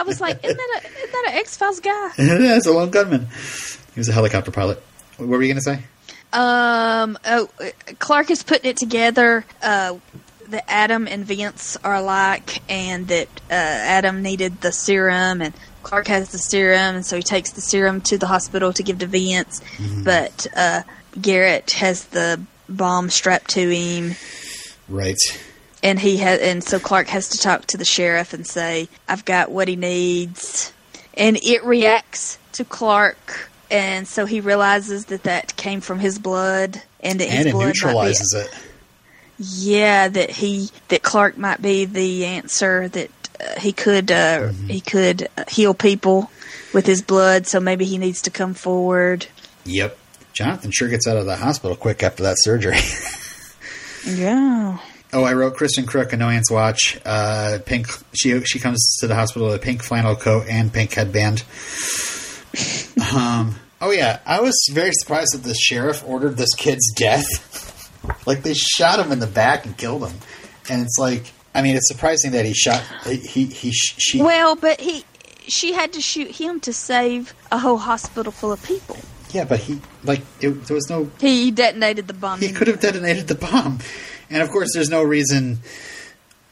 I 0.00 0.02
was 0.02 0.20
like, 0.20 0.42
isn't 0.42 0.56
that 0.56 0.80
a, 0.82 0.86
isn't 0.86 1.12
that 1.12 1.24
an 1.28 1.34
X 1.34 1.56
Files 1.56 1.80
guy? 1.80 2.10
yeah, 2.18 2.56
it's 2.56 2.66
a 2.66 2.72
lone 2.72 2.90
gunman. 2.90 3.26
He 3.94 4.00
was 4.00 4.08
a 4.08 4.12
helicopter 4.12 4.50
pilot. 4.50 4.82
What 5.18 5.28
were 5.28 5.42
you 5.42 5.52
going 5.52 5.56
to 5.56 5.62
say? 5.62 5.84
Um. 6.32 7.18
Oh, 7.24 7.48
Clark 7.98 8.30
is 8.30 8.42
putting 8.42 8.70
it 8.70 8.76
together. 8.76 9.44
Uh, 9.62 9.98
that 10.48 10.64
Adam 10.68 11.06
and 11.06 11.24
Vince 11.24 11.76
are 11.84 11.94
alike, 11.94 12.62
and 12.68 13.06
that 13.08 13.28
uh, 13.50 13.54
Adam 13.54 14.22
needed 14.22 14.60
the 14.62 14.72
serum, 14.72 15.42
and 15.42 15.54
Clark 15.82 16.08
has 16.08 16.32
the 16.32 16.38
serum, 16.38 16.96
and 16.96 17.06
so 17.06 17.16
he 17.16 17.22
takes 17.22 17.52
the 17.52 17.60
serum 17.60 18.00
to 18.02 18.18
the 18.18 18.26
hospital 18.26 18.72
to 18.72 18.82
give 18.82 18.98
to 18.98 19.06
Vince. 19.06 19.60
But 20.02 20.46
uh, 20.56 20.82
Garrett 21.20 21.72
has 21.72 22.06
the 22.06 22.40
bomb 22.68 23.10
strapped 23.10 23.50
to 23.50 23.68
him, 23.68 24.14
Right. 24.88 25.16
And 25.82 25.98
he 25.98 26.18
has, 26.18 26.40
and 26.40 26.62
so 26.62 26.78
Clark 26.78 27.08
has 27.08 27.28
to 27.30 27.38
talk 27.38 27.66
to 27.66 27.76
the 27.76 27.84
sheriff 27.84 28.32
and 28.34 28.46
say, 28.46 28.88
"I've 29.08 29.24
got 29.24 29.50
what 29.50 29.68
he 29.68 29.76
needs," 29.76 30.72
and 31.14 31.36
it 31.38 31.64
reacts 31.64 32.38
to 32.52 32.64
Clark. 32.64 33.48
And 33.70 34.08
so 34.08 34.26
he 34.26 34.40
realizes 34.40 35.04
that 35.06 35.22
that 35.22 35.54
came 35.56 35.80
from 35.80 36.00
his 36.00 36.18
blood, 36.18 36.82
and 37.00 37.20
that 37.20 37.28
his 37.28 37.38
And 37.38 37.48
it 37.48 37.52
blood 37.52 37.66
neutralizes 37.66 38.34
it. 38.34 38.50
yeah, 39.38 40.08
that 40.08 40.30
he 40.30 40.70
that 40.88 41.02
Clark 41.02 41.38
might 41.38 41.62
be 41.62 41.84
the 41.84 42.26
answer 42.26 42.88
that 42.88 43.10
uh, 43.40 43.60
he 43.60 43.72
could 43.72 44.10
uh, 44.10 44.40
Mm-hmm. 44.48 44.66
he 44.68 44.80
could 44.80 45.28
uh, 45.36 45.44
heal 45.48 45.74
people. 45.74 46.30
with 46.72 46.86
his 46.86 47.02
blood, 47.02 47.48
so 47.48 47.58
maybe 47.58 47.84
he 47.84 47.98
needs 47.98 48.22
to 48.22 48.30
come 48.30 48.54
forward. 48.54 49.26
Yep. 49.64 49.98
Jonathan 50.32 50.70
sure 50.70 50.86
gets 50.88 51.08
out 51.08 51.16
of 51.16 51.26
the 51.26 51.34
hospital 51.34 51.74
quick 51.76 52.02
after 52.04 52.22
that 52.22 52.36
surgery. 52.38 52.78
Yeah. 54.06 54.78
Oh, 55.12 55.24
I 55.24 55.32
wrote 55.34 55.56
Kristin 55.56 55.84
Kreuk, 55.86 56.12
Annoyance 56.12 56.50
Watch. 56.50 57.00
Uh, 57.04 57.58
pink. 57.66 57.88
She 58.14 58.40
she 58.44 58.58
comes 58.58 58.96
to 59.00 59.06
the 59.06 59.14
hospital 59.14 59.48
with 59.48 59.56
a 59.56 59.58
pink 59.58 59.82
flannel 59.82 60.14
coat 60.16 60.46
and 60.48 60.72
pink 60.72 60.94
headband. 60.94 61.42
um. 63.14 63.56
Oh 63.82 63.90
yeah, 63.90 64.20
I 64.26 64.40
was 64.40 64.54
very 64.72 64.92
surprised 64.92 65.32
that 65.34 65.42
the 65.42 65.54
sheriff 65.54 66.04
ordered 66.06 66.36
this 66.36 66.54
kid's 66.54 66.92
death. 66.94 68.26
like 68.26 68.42
they 68.42 68.54
shot 68.54 68.98
him 69.04 69.10
in 69.10 69.18
the 69.20 69.26
back 69.26 69.64
and 69.64 69.76
killed 69.76 70.06
him, 70.06 70.16
and 70.68 70.82
it's 70.82 70.98
like, 70.98 71.32
I 71.54 71.62
mean, 71.62 71.76
it's 71.76 71.88
surprising 71.88 72.32
that 72.32 72.44
he 72.44 72.52
shot. 72.52 72.82
He 73.04 73.46
he 73.46 73.72
she. 73.72 74.20
Well, 74.22 74.54
but 74.54 74.80
he 74.80 75.04
she 75.48 75.72
had 75.72 75.92
to 75.94 76.00
shoot 76.00 76.30
him 76.30 76.60
to 76.60 76.72
save 76.72 77.34
a 77.50 77.58
whole 77.58 77.78
hospital 77.78 78.30
full 78.32 78.52
of 78.52 78.62
people. 78.62 78.98
Yeah, 79.30 79.44
but 79.44 79.60
he 79.60 79.80
like 80.04 80.20
it, 80.40 80.50
there 80.66 80.74
was 80.74 80.90
no. 80.90 81.10
He 81.20 81.50
detonated 81.50 82.06
the 82.06 82.14
bomb. 82.14 82.40
He 82.40 82.52
could 82.52 82.68
have 82.68 82.80
detonated 82.80 83.28
the 83.28 83.34
bomb, 83.34 83.78
and 84.30 84.42
of 84.42 84.50
course, 84.50 84.70
there's 84.72 84.88
no 84.88 85.02
reason. 85.02 85.58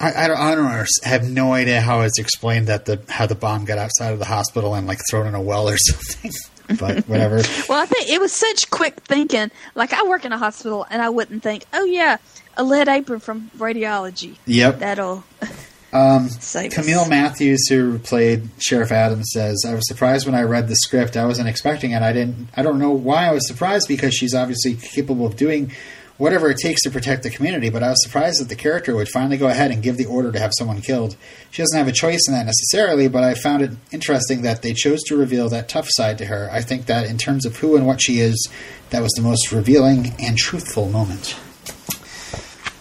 I, 0.01 0.24
I 0.24 0.29
don't. 0.29 0.37
I 0.37 0.55
don't 0.55 0.64
know, 0.64 0.85
I 1.05 1.09
have 1.09 1.29
no 1.29 1.53
idea 1.53 1.81
how 1.81 2.03
it's 2.03 2.18
explained 2.18 2.68
that 2.68 2.85
the 2.85 3.01
how 3.09 3.26
the 3.26 3.35
bomb 3.35 3.64
got 3.64 3.79
outside 3.79 4.12
of 4.12 4.18
the 4.18 4.24
hospital 4.24 4.74
and 4.74 4.87
like 4.87 5.01
thrown 5.11 5.26
in 5.26 5.35
a 5.35 5.41
well 5.41 5.68
or 5.68 5.76
something. 5.79 6.33
but 6.79 7.05
whatever. 7.09 7.41
well, 7.68 7.83
I 7.83 7.87
think 7.87 8.09
it 8.09 8.20
was 8.20 8.33
such 8.33 8.70
quick 8.70 9.01
thinking. 9.01 9.51
Like 9.74 9.93
I 9.93 10.05
work 10.07 10.24
in 10.24 10.33
a 10.33 10.39
hospital, 10.39 10.87
and 10.91 11.03
I 11.03 11.09
wouldn't 11.09 11.43
think, 11.43 11.64
"Oh 11.72 11.85
yeah, 11.85 12.18
a 12.57 12.62
lead 12.62 12.89
apron 12.89 13.20
from 13.20 13.51
radiology." 13.59 14.37
Yep. 14.47 14.79
That'll. 14.81 15.24
Um, 15.91 16.29
Camille 16.70 17.01
us. 17.01 17.09
Matthews, 17.09 17.66
who 17.66 17.99
played 17.99 18.51
Sheriff 18.59 18.93
Adams, 18.93 19.31
says, 19.33 19.64
"I 19.66 19.72
was 19.72 19.89
surprised 19.89 20.26
when 20.26 20.35
I 20.35 20.43
read 20.43 20.68
the 20.68 20.76
script. 20.76 21.16
I 21.16 21.24
wasn't 21.24 21.49
expecting 21.49 21.93
it. 21.93 22.03
I 22.03 22.12
didn't. 22.12 22.49
I 22.55 22.62
don't 22.62 22.79
know 22.79 22.91
why 22.91 23.26
I 23.26 23.33
was 23.33 23.49
surprised 23.49 23.89
because 23.89 24.12
she's 24.12 24.35
obviously 24.35 24.74
capable 24.74 25.24
of 25.24 25.37
doing 25.37 25.72
whatever 26.18 26.50
it 26.50 26.58
takes 26.58 26.82
to 26.82 26.90
protect 26.90 27.22
the 27.22 27.30
community. 27.30 27.70
But 27.70 27.82
I 27.82 27.90
was 27.90 28.02
surprised 28.02 28.40
that 28.40 28.48
the 28.48 28.56
character 28.56 28.94
would 28.94 29.08
finally 29.08 29.36
go 29.36 29.48
ahead 29.48 29.70
and 29.70 29.82
give 29.82 29.96
the 29.96 30.04
order 30.04 30.30
to 30.30 30.38
have 30.38 30.52
someone 30.58 30.82
killed. 30.82 31.16
She 31.50 31.62
doesn't 31.62 31.78
have 31.78 31.88
a 31.88 31.92
choice 31.92 32.20
in 32.28 32.34
that 32.34 32.44
necessarily, 32.44 33.08
but 33.08 33.24
I 33.24 33.34
found 33.34 33.62
it 33.62 33.70
interesting 33.90 34.42
that 34.42 34.62
they 34.62 34.74
chose 34.74 35.02
to 35.04 35.16
reveal 35.16 35.48
that 35.48 35.68
tough 35.68 35.88
side 35.90 36.18
to 36.18 36.26
her. 36.26 36.50
I 36.52 36.60
think 36.60 36.86
that 36.86 37.06
in 37.06 37.16
terms 37.16 37.46
of 37.46 37.56
who 37.56 37.76
and 37.76 37.86
what 37.86 38.02
she 38.02 38.20
is, 38.20 38.48
that 38.90 39.00
was 39.00 39.12
the 39.12 39.22
most 39.22 39.50
revealing 39.52 40.14
and 40.18 40.36
truthful 40.36 40.88
moment. 40.90 41.36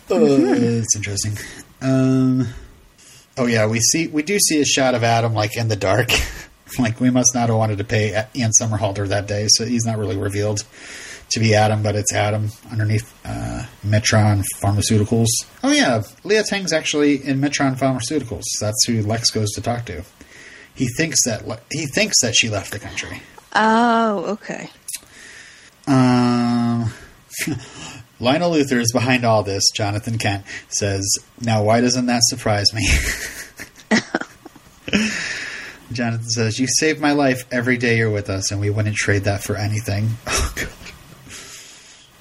Uh, 0.10 0.16
it's 0.16 0.96
interesting." 0.96 1.38
Um, 1.82 2.48
Oh 3.40 3.46
yeah, 3.46 3.68
we 3.68 3.80
see 3.80 4.08
we 4.08 4.24
do 4.24 4.40
see 4.40 4.60
a 4.62 4.66
shot 4.66 4.96
of 4.96 5.04
Adam 5.04 5.34
like 5.34 5.56
in 5.58 5.68
the 5.68 5.76
dark. 5.76 6.10
like 6.80 7.00
we 7.00 7.12
must 7.12 7.36
not 7.36 7.50
have 7.50 7.58
wanted 7.58 7.78
to 7.78 7.84
pay 7.84 8.26
Ian 8.36 8.52
Somerhalder 8.60 9.08
that 9.08 9.28
day, 9.28 9.46
so 9.50 9.64
he's 9.64 9.86
not 9.86 9.98
really 9.98 10.18
revealed 10.18 10.64
to 11.32 11.40
be 11.40 11.54
Adam, 11.54 11.84
but 11.84 11.96
it's 11.96 12.14
Adam 12.14 12.50
underneath 12.72 13.14
uh, 13.26 13.66
Metron 13.86 14.44
Pharmaceuticals. 14.62 15.28
Oh 15.64 15.72
yeah, 15.72 16.04
Leah 16.24 16.44
Tang's 16.44 16.74
actually 16.74 17.16
in 17.26 17.40
Metron 17.42 17.78
Pharmaceuticals. 17.78 18.44
That's 18.60 18.86
who 18.88 19.02
Lex 19.02 19.30
goes 19.32 19.52
to 19.52 19.62
talk 19.62 19.86
to. 19.86 20.04
He 20.74 20.88
thinks 20.98 21.24
that 21.26 21.48
Le- 21.48 21.60
he 21.72 21.86
thinks 21.88 22.22
that 22.22 22.36
she 22.36 22.50
left 22.50 22.72
the 22.72 22.80
country. 22.80 23.22
Oh, 23.54 24.26
okay. 24.34 24.70
Um, 25.88 26.92
Lionel 28.20 28.52
Luthor 28.52 28.80
is 28.80 28.92
behind 28.92 29.26
all 29.26 29.44
this. 29.44 29.64
Jonathan 29.76 30.18
Kent 30.18 30.46
says, 30.70 31.08
"Now, 31.42 31.64
why 31.64 31.82
doesn't 31.82 32.06
that 32.08 32.22
surprise 32.26 32.74
me?" 32.74 32.88
Jonathan 35.92 36.30
says, 36.30 36.60
"You 36.60 36.68
saved 36.68 37.00
my 37.00 37.12
life 37.14 37.46
every 37.52 37.78
day 37.78 37.98
you're 37.98 38.10
with 38.12 38.30
us, 38.30 38.52
and 38.52 38.60
we 38.60 38.70
wouldn't 38.70 38.96
trade 38.96 39.24
that 39.24 39.44
for 39.44 39.56
anything." 39.56 40.10
Oh, 40.28 40.54
God. 40.56 40.70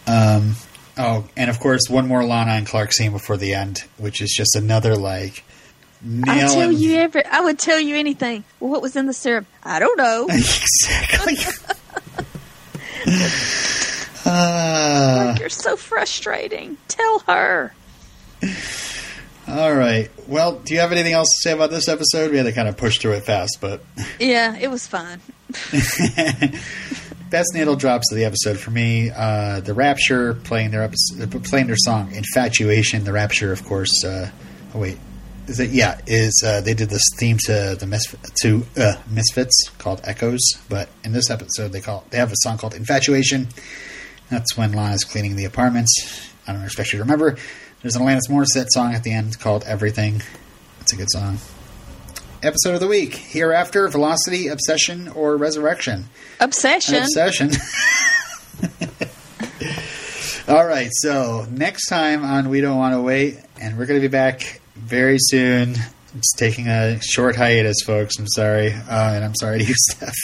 Um. 0.06 0.54
Oh, 0.98 1.26
and 1.36 1.50
of 1.50 1.60
course, 1.60 1.90
one 1.90 2.08
more 2.08 2.24
Lana 2.24 2.52
and 2.52 2.66
Clark 2.66 2.92
scene 2.92 3.12
before 3.12 3.36
the 3.36 3.52
end, 3.52 3.84
which 3.98 4.22
is 4.22 4.32
just 4.34 4.56
another 4.56 4.96
like 4.96 5.44
I 6.26 6.40
tell 6.40 6.72
you 6.72 6.96
every. 6.96 7.24
I 7.24 7.40
would 7.40 7.58
tell 7.58 7.80
you 7.80 7.96
anything. 7.96 8.44
Well, 8.60 8.70
what 8.70 8.82
was 8.82 8.96
in 8.96 9.06
the 9.06 9.12
syrup? 9.12 9.46
I 9.62 9.78
don't 9.78 9.98
know. 9.98 10.26
exactly. 10.30 11.36
uh, 14.24 15.36
You're 15.38 15.48
so 15.48 15.76
frustrating. 15.76 16.76
Tell 16.88 17.20
her. 17.20 17.74
All 19.48 19.74
right. 19.74 20.10
Well, 20.28 20.58
do 20.58 20.74
you 20.74 20.80
have 20.80 20.92
anything 20.92 21.12
else 21.12 21.28
to 21.28 21.48
say 21.48 21.52
about 21.52 21.70
this 21.70 21.88
episode? 21.88 22.30
We 22.30 22.36
had 22.36 22.46
to 22.46 22.52
kind 22.52 22.68
of 22.68 22.76
push 22.76 22.98
through 22.98 23.12
it 23.12 23.24
fast, 23.24 23.58
but 23.60 23.80
Yeah, 24.18 24.56
it 24.56 24.68
was 24.68 24.88
best 27.30 27.54
needle 27.54 27.76
drops 27.76 28.10
of 28.10 28.16
the 28.16 28.24
episode 28.24 28.58
for 28.58 28.70
me: 28.70 29.10
uh, 29.14 29.60
the 29.60 29.74
Rapture 29.74 30.34
playing 30.34 30.70
their 30.70 30.82
episode, 30.82 31.44
playing 31.44 31.66
their 31.66 31.76
song 31.76 32.12
"Infatuation." 32.14 33.04
The 33.04 33.12
Rapture, 33.12 33.52
of 33.52 33.64
course. 33.64 34.04
Uh, 34.04 34.30
oh 34.74 34.78
wait, 34.78 34.98
is 35.46 35.60
it? 35.60 35.70
Yeah, 35.70 36.00
is 36.06 36.42
uh, 36.44 36.60
they 36.60 36.74
did 36.74 36.90
this 36.90 37.04
theme 37.18 37.38
to 37.46 37.76
the 37.78 37.86
Misf- 37.86 38.34
to 38.42 38.66
uh, 38.80 38.96
Misfits 39.10 39.70
called 39.78 40.00
Echoes, 40.04 40.42
but 40.68 40.88
in 41.04 41.12
this 41.12 41.30
episode 41.30 41.72
they 41.72 41.80
call 41.80 42.04
they 42.10 42.18
have 42.18 42.32
a 42.32 42.36
song 42.36 42.58
called 42.58 42.74
"Infatuation." 42.74 43.48
That's 44.30 44.56
when 44.56 44.72
Lana's 44.72 45.04
cleaning 45.04 45.36
the 45.36 45.44
apartments. 45.44 45.92
I 46.46 46.52
don't 46.52 46.64
expect 46.64 46.92
you 46.92 46.98
to 46.98 47.04
remember. 47.04 47.36
There's 47.82 47.94
an 47.94 48.02
Alanis 48.02 48.28
Morissette 48.28 48.68
song 48.70 48.94
at 48.94 49.02
the 49.02 49.12
end 49.12 49.38
called 49.38 49.64
"Everything." 49.64 50.22
It's 50.80 50.92
a 50.92 50.96
good 50.96 51.10
song. 51.10 51.38
Episode 52.46 52.74
of 52.74 52.80
the 52.80 52.86
week: 52.86 53.16
Hereafter, 53.16 53.88
Velocity, 53.88 54.46
Obsession, 54.46 55.08
or 55.08 55.36
Resurrection. 55.36 56.04
Obsession. 56.38 57.02
Obsession. 57.02 57.50
All 60.48 60.64
right, 60.64 60.90
so 60.92 61.44
next 61.50 61.88
time 61.88 62.24
on 62.24 62.48
We 62.48 62.60
Don't 62.60 62.78
Want 62.78 62.94
to 62.94 63.02
Wait, 63.02 63.40
and 63.60 63.76
we're 63.76 63.86
going 63.86 64.00
to 64.00 64.08
be 64.08 64.12
back 64.12 64.60
very 64.76 65.16
soon. 65.18 65.74
It's 66.16 66.32
taking 66.36 66.68
a 66.68 67.00
short 67.02 67.34
hiatus, 67.34 67.78
folks. 67.84 68.16
I'm 68.16 68.28
sorry, 68.28 68.72
uh, 68.72 69.14
and 69.14 69.24
I'm 69.24 69.34
sorry 69.34 69.58
to 69.58 69.64
you, 69.64 69.74
Steph. 69.76 70.14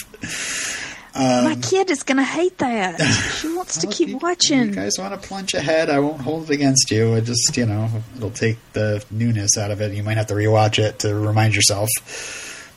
My 1.15 1.59
kid 1.63 1.91
is 1.91 2.03
going 2.03 2.17
to 2.19 2.25
hate 2.25 2.59
that. 2.59 3.01
She 3.43 3.55
wants 3.55 3.79
to 3.79 3.87
keep 3.87 4.09
you- 4.11 4.19
watching. 4.19 4.69
You 4.69 4.75
guys 4.75 4.93
want 4.99 5.21
to 5.21 5.29
plunge 5.29 5.55
ahead? 5.55 5.91
I 5.91 5.99
won't 5.99 6.21
hold 6.21 6.51
it 6.51 6.55
against 6.55 6.91
you. 6.91 7.15
It 7.15 7.23
just, 7.25 7.57
you 7.57 7.67
know, 7.67 7.89
it'll 8.17 8.31
take 8.31 8.59
the 8.73 9.05
newness 9.11 9.57
out 9.59 9.71
of 9.71 9.81
it. 9.81 9.93
You 9.93 10.03
might 10.03 10.17
have 10.17 10.29
to 10.29 10.35
rewatch 10.35 10.79
it 10.79 11.01
to 11.01 11.15
remind 11.15 11.55
yourself. 11.55 11.89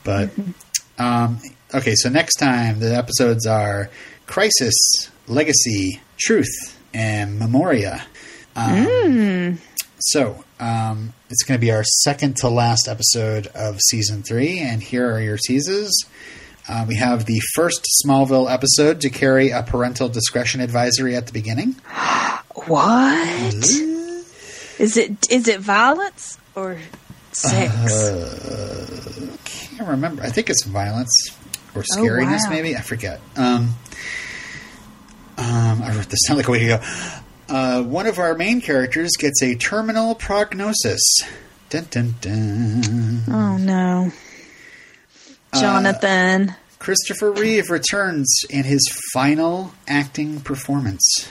But 0.04 0.30
um, 0.98 1.40
okay, 1.74 1.94
so 1.96 2.08
next 2.08 2.34
time 2.36 2.80
the 2.80 2.94
episodes 2.96 3.46
are 3.46 3.90
Crisis, 4.26 4.74
Legacy, 5.28 6.00
Truth, 6.18 6.78
and 6.94 7.38
Memoria. 7.38 8.04
Um, 8.54 9.58
So 9.98 10.44
um, 10.60 11.12
it's 11.30 11.42
going 11.42 11.58
to 11.58 11.64
be 11.64 11.72
our 11.72 11.84
second 11.84 12.36
to 12.38 12.48
last 12.48 12.86
episode 12.88 13.46
of 13.48 13.80
season 13.80 14.22
three, 14.22 14.58
and 14.60 14.82
here 14.82 15.10
are 15.12 15.20
your 15.20 15.38
teases. 15.38 16.06
Uh, 16.68 16.84
we 16.88 16.96
have 16.96 17.26
the 17.26 17.40
first 17.54 17.86
Smallville 18.04 18.52
episode 18.52 19.00
to 19.02 19.10
carry 19.10 19.50
a 19.50 19.62
parental 19.62 20.08
discretion 20.08 20.60
advisory 20.60 21.14
at 21.14 21.26
the 21.26 21.32
beginning. 21.32 21.76
What? 22.66 23.54
Is 24.78 24.96
it 24.96 25.30
is 25.30 25.46
it 25.46 25.60
violence 25.60 26.38
or 26.54 26.78
sex? 27.32 27.72
Uh, 27.72 29.36
can't 29.44 29.88
remember. 29.88 30.22
I 30.22 30.30
think 30.30 30.50
it's 30.50 30.64
violence 30.64 31.12
or 31.74 31.82
scariness, 31.82 32.40
wow. 32.44 32.50
maybe. 32.50 32.76
I 32.76 32.80
forget. 32.80 33.20
Um, 33.36 33.74
um, 35.38 35.82
I 35.82 35.94
wrote 35.94 36.08
this 36.08 36.26
down 36.26 36.38
like 36.38 36.48
a 36.48 36.50
week 36.50 36.62
ago. 36.62 36.80
Uh, 37.48 37.82
one 37.82 38.06
of 38.06 38.18
our 38.18 38.34
main 38.34 38.60
characters 38.60 39.12
gets 39.16 39.42
a 39.42 39.54
terminal 39.54 40.14
prognosis. 40.14 41.02
Dun, 41.68 41.86
dun, 41.90 42.14
dun. 42.20 43.22
oh 43.28 43.56
no. 43.56 44.12
Uh, 45.56 45.60
Jonathan. 45.60 46.54
Christopher 46.78 47.32
Reeve 47.32 47.70
returns 47.70 48.32
in 48.50 48.64
his 48.64 48.86
final 49.12 49.72
acting 49.88 50.40
performance. 50.40 51.30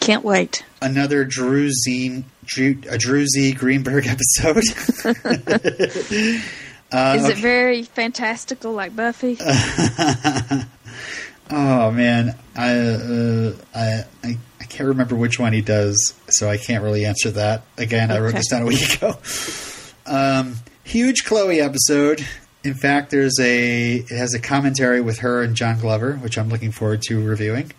Can't 0.00 0.24
wait. 0.24 0.64
Another 0.80 1.24
Drew 1.24 1.70
Z, 1.70 2.24
Drew, 2.44 2.78
a 2.90 2.98
Drew 2.98 3.26
Z 3.26 3.52
Greenberg 3.52 4.06
episode. 4.42 4.64
Uh, 6.94 7.16
Is 7.18 7.26
it 7.26 7.38
very 7.38 7.84
fantastical 7.84 8.74
like 8.74 8.94
Buffy? 8.94 9.38
Oh 11.50 11.90
man, 11.90 12.34
I, 12.56 12.70
uh, 12.78 13.52
I 13.74 14.04
I 14.24 14.38
I 14.58 14.64
can't 14.64 14.88
remember 14.88 15.14
which 15.14 15.38
one 15.38 15.52
he 15.52 15.60
does, 15.60 16.14
so 16.28 16.48
I 16.48 16.56
can't 16.56 16.82
really 16.82 17.04
answer 17.04 17.30
that. 17.32 17.64
Again, 17.76 18.10
I 18.10 18.20
wrote 18.20 18.32
this 18.32 18.48
down 18.48 18.62
a 18.62 18.66
week 18.66 18.94
ago. 18.96 19.18
Um, 20.06 20.56
huge 20.92 21.24
Chloe 21.24 21.60
episode. 21.60 22.24
In 22.64 22.74
fact, 22.74 23.10
there's 23.10 23.38
a 23.40 23.96
it 23.96 24.08
has 24.10 24.34
a 24.34 24.38
commentary 24.38 25.00
with 25.00 25.18
her 25.20 25.42
and 25.42 25.56
John 25.56 25.78
Glover, 25.80 26.14
which 26.16 26.38
I'm 26.38 26.48
looking 26.48 26.70
forward 26.70 27.02
to 27.08 27.24
reviewing. 27.24 27.72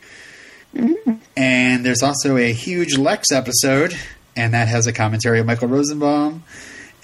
And 1.37 1.85
there's 1.85 2.01
also 2.01 2.35
a 2.37 2.51
huge 2.51 2.97
Lex 2.97 3.31
episode, 3.31 3.95
and 4.35 4.53
that 4.53 4.67
has 4.67 4.87
a 4.87 4.93
commentary 4.93 5.39
of 5.39 5.45
Michael 5.45 5.67
Rosenbaum 5.67 6.43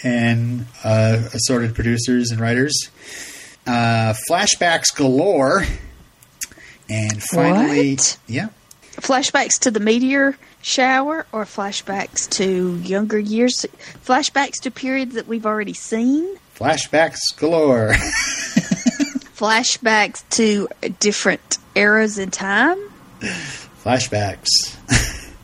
and 0.04 0.66
uh, 0.84 1.30
assorted 1.34 1.76
producers 1.76 2.32
and 2.32 2.40
writers. 2.42 2.90
Uh, 3.68 4.14
flashbacks 4.30 4.94
galore. 4.96 5.66
And 6.90 7.22
finally, 7.22 7.92
What? 7.96 8.18
yeah, 8.28 8.50
Flashbacks 8.96 9.60
to 9.60 9.72
the 9.72 9.80
meteor 9.80 10.36
shower 10.62 11.26
or 11.32 11.46
flashbacks 11.46 12.30
to 12.32 12.78
younger 12.78 13.20
years? 13.20 13.66
Flashbacks 14.06 14.62
to 14.62 14.72
periods 14.72 15.16
that 15.16 15.28
we've 15.28 15.46
already 15.46 15.74
seen? 15.74 16.38
flashbacks 16.56 17.20
galore. 17.38 17.94
Flashbacks 19.40 20.24
to 20.32 20.68
different 21.00 21.58
eras 21.74 22.18
in 22.18 22.30
time? 22.32 22.78
flashbacks. 23.84 24.48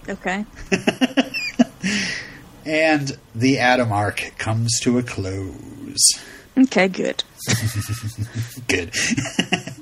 Okay. 0.09 0.45
And 2.65 3.15
the 3.35 3.59
Adam 3.59 3.91
arc 3.91 4.31
comes 4.39 4.79
to 4.81 4.97
a 4.97 5.03
close. 5.03 6.01
Okay, 6.57 6.87
good. 6.87 7.23
Good. 8.67 8.91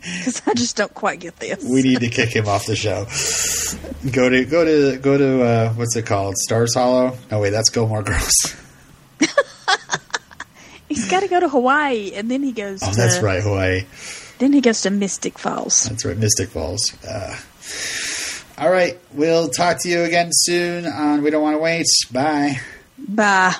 Because 0.03 0.41
I 0.45 0.53
just 0.53 0.76
don't 0.76 0.93
quite 0.93 1.22
get 1.22 1.38
this. 1.38 1.64
we 1.64 1.82
need 1.82 2.01
to 2.01 2.09
kick 2.09 2.36
him 2.36 2.45
off 2.47 2.66
the 2.66 2.76
show. 2.76 3.05
Go 4.11 4.28
to 4.30 4.43
go 4.43 4.66
to 4.66 4.97
go 4.97 5.18
to 5.18 5.43
uh, 5.43 5.74
what's 5.74 5.95
it 5.95 6.05
called? 6.05 6.36
Stars 6.38 6.74
Hollow? 6.76 7.18
No 7.32 7.39
wait, 7.39 7.51
that's 7.51 7.70
Gilmore 7.70 8.03
Girls. 8.03 8.55
He's 10.89 11.09
got 11.09 11.22
to 11.22 11.28
go 11.30 11.39
to 11.39 11.47
Hawaii, 11.47 12.11
and 12.14 12.30
then 12.30 12.43
he 12.43 12.51
goes. 12.51 12.82
Oh, 12.84 12.91
to, 12.91 12.95
that's 12.97 13.20
right, 13.20 13.41
Hawaii. 13.41 13.86
Then 14.39 14.51
he 14.51 14.59
goes 14.61 14.82
to 14.82 14.89
Mystic 14.89 15.39
Falls. 15.39 15.86
That's 15.86 16.03
right, 16.05 16.18
Mystic 16.18 16.49
Falls. 16.49 16.93
Uh, 17.05 17.38
all 18.57 18.70
right, 18.72 18.99
we'll 19.14 19.47
talk 19.47 19.78
to 19.84 19.89
you 19.89 20.01
again 20.03 20.30
soon 20.32 20.86
on 20.86 21.24
We 21.24 21.30
Don't 21.32 21.41
Want 21.41 21.55
to 21.55 21.59
Wait. 21.59 21.88
Bye. 22.11 22.59
Bye. 22.97 23.55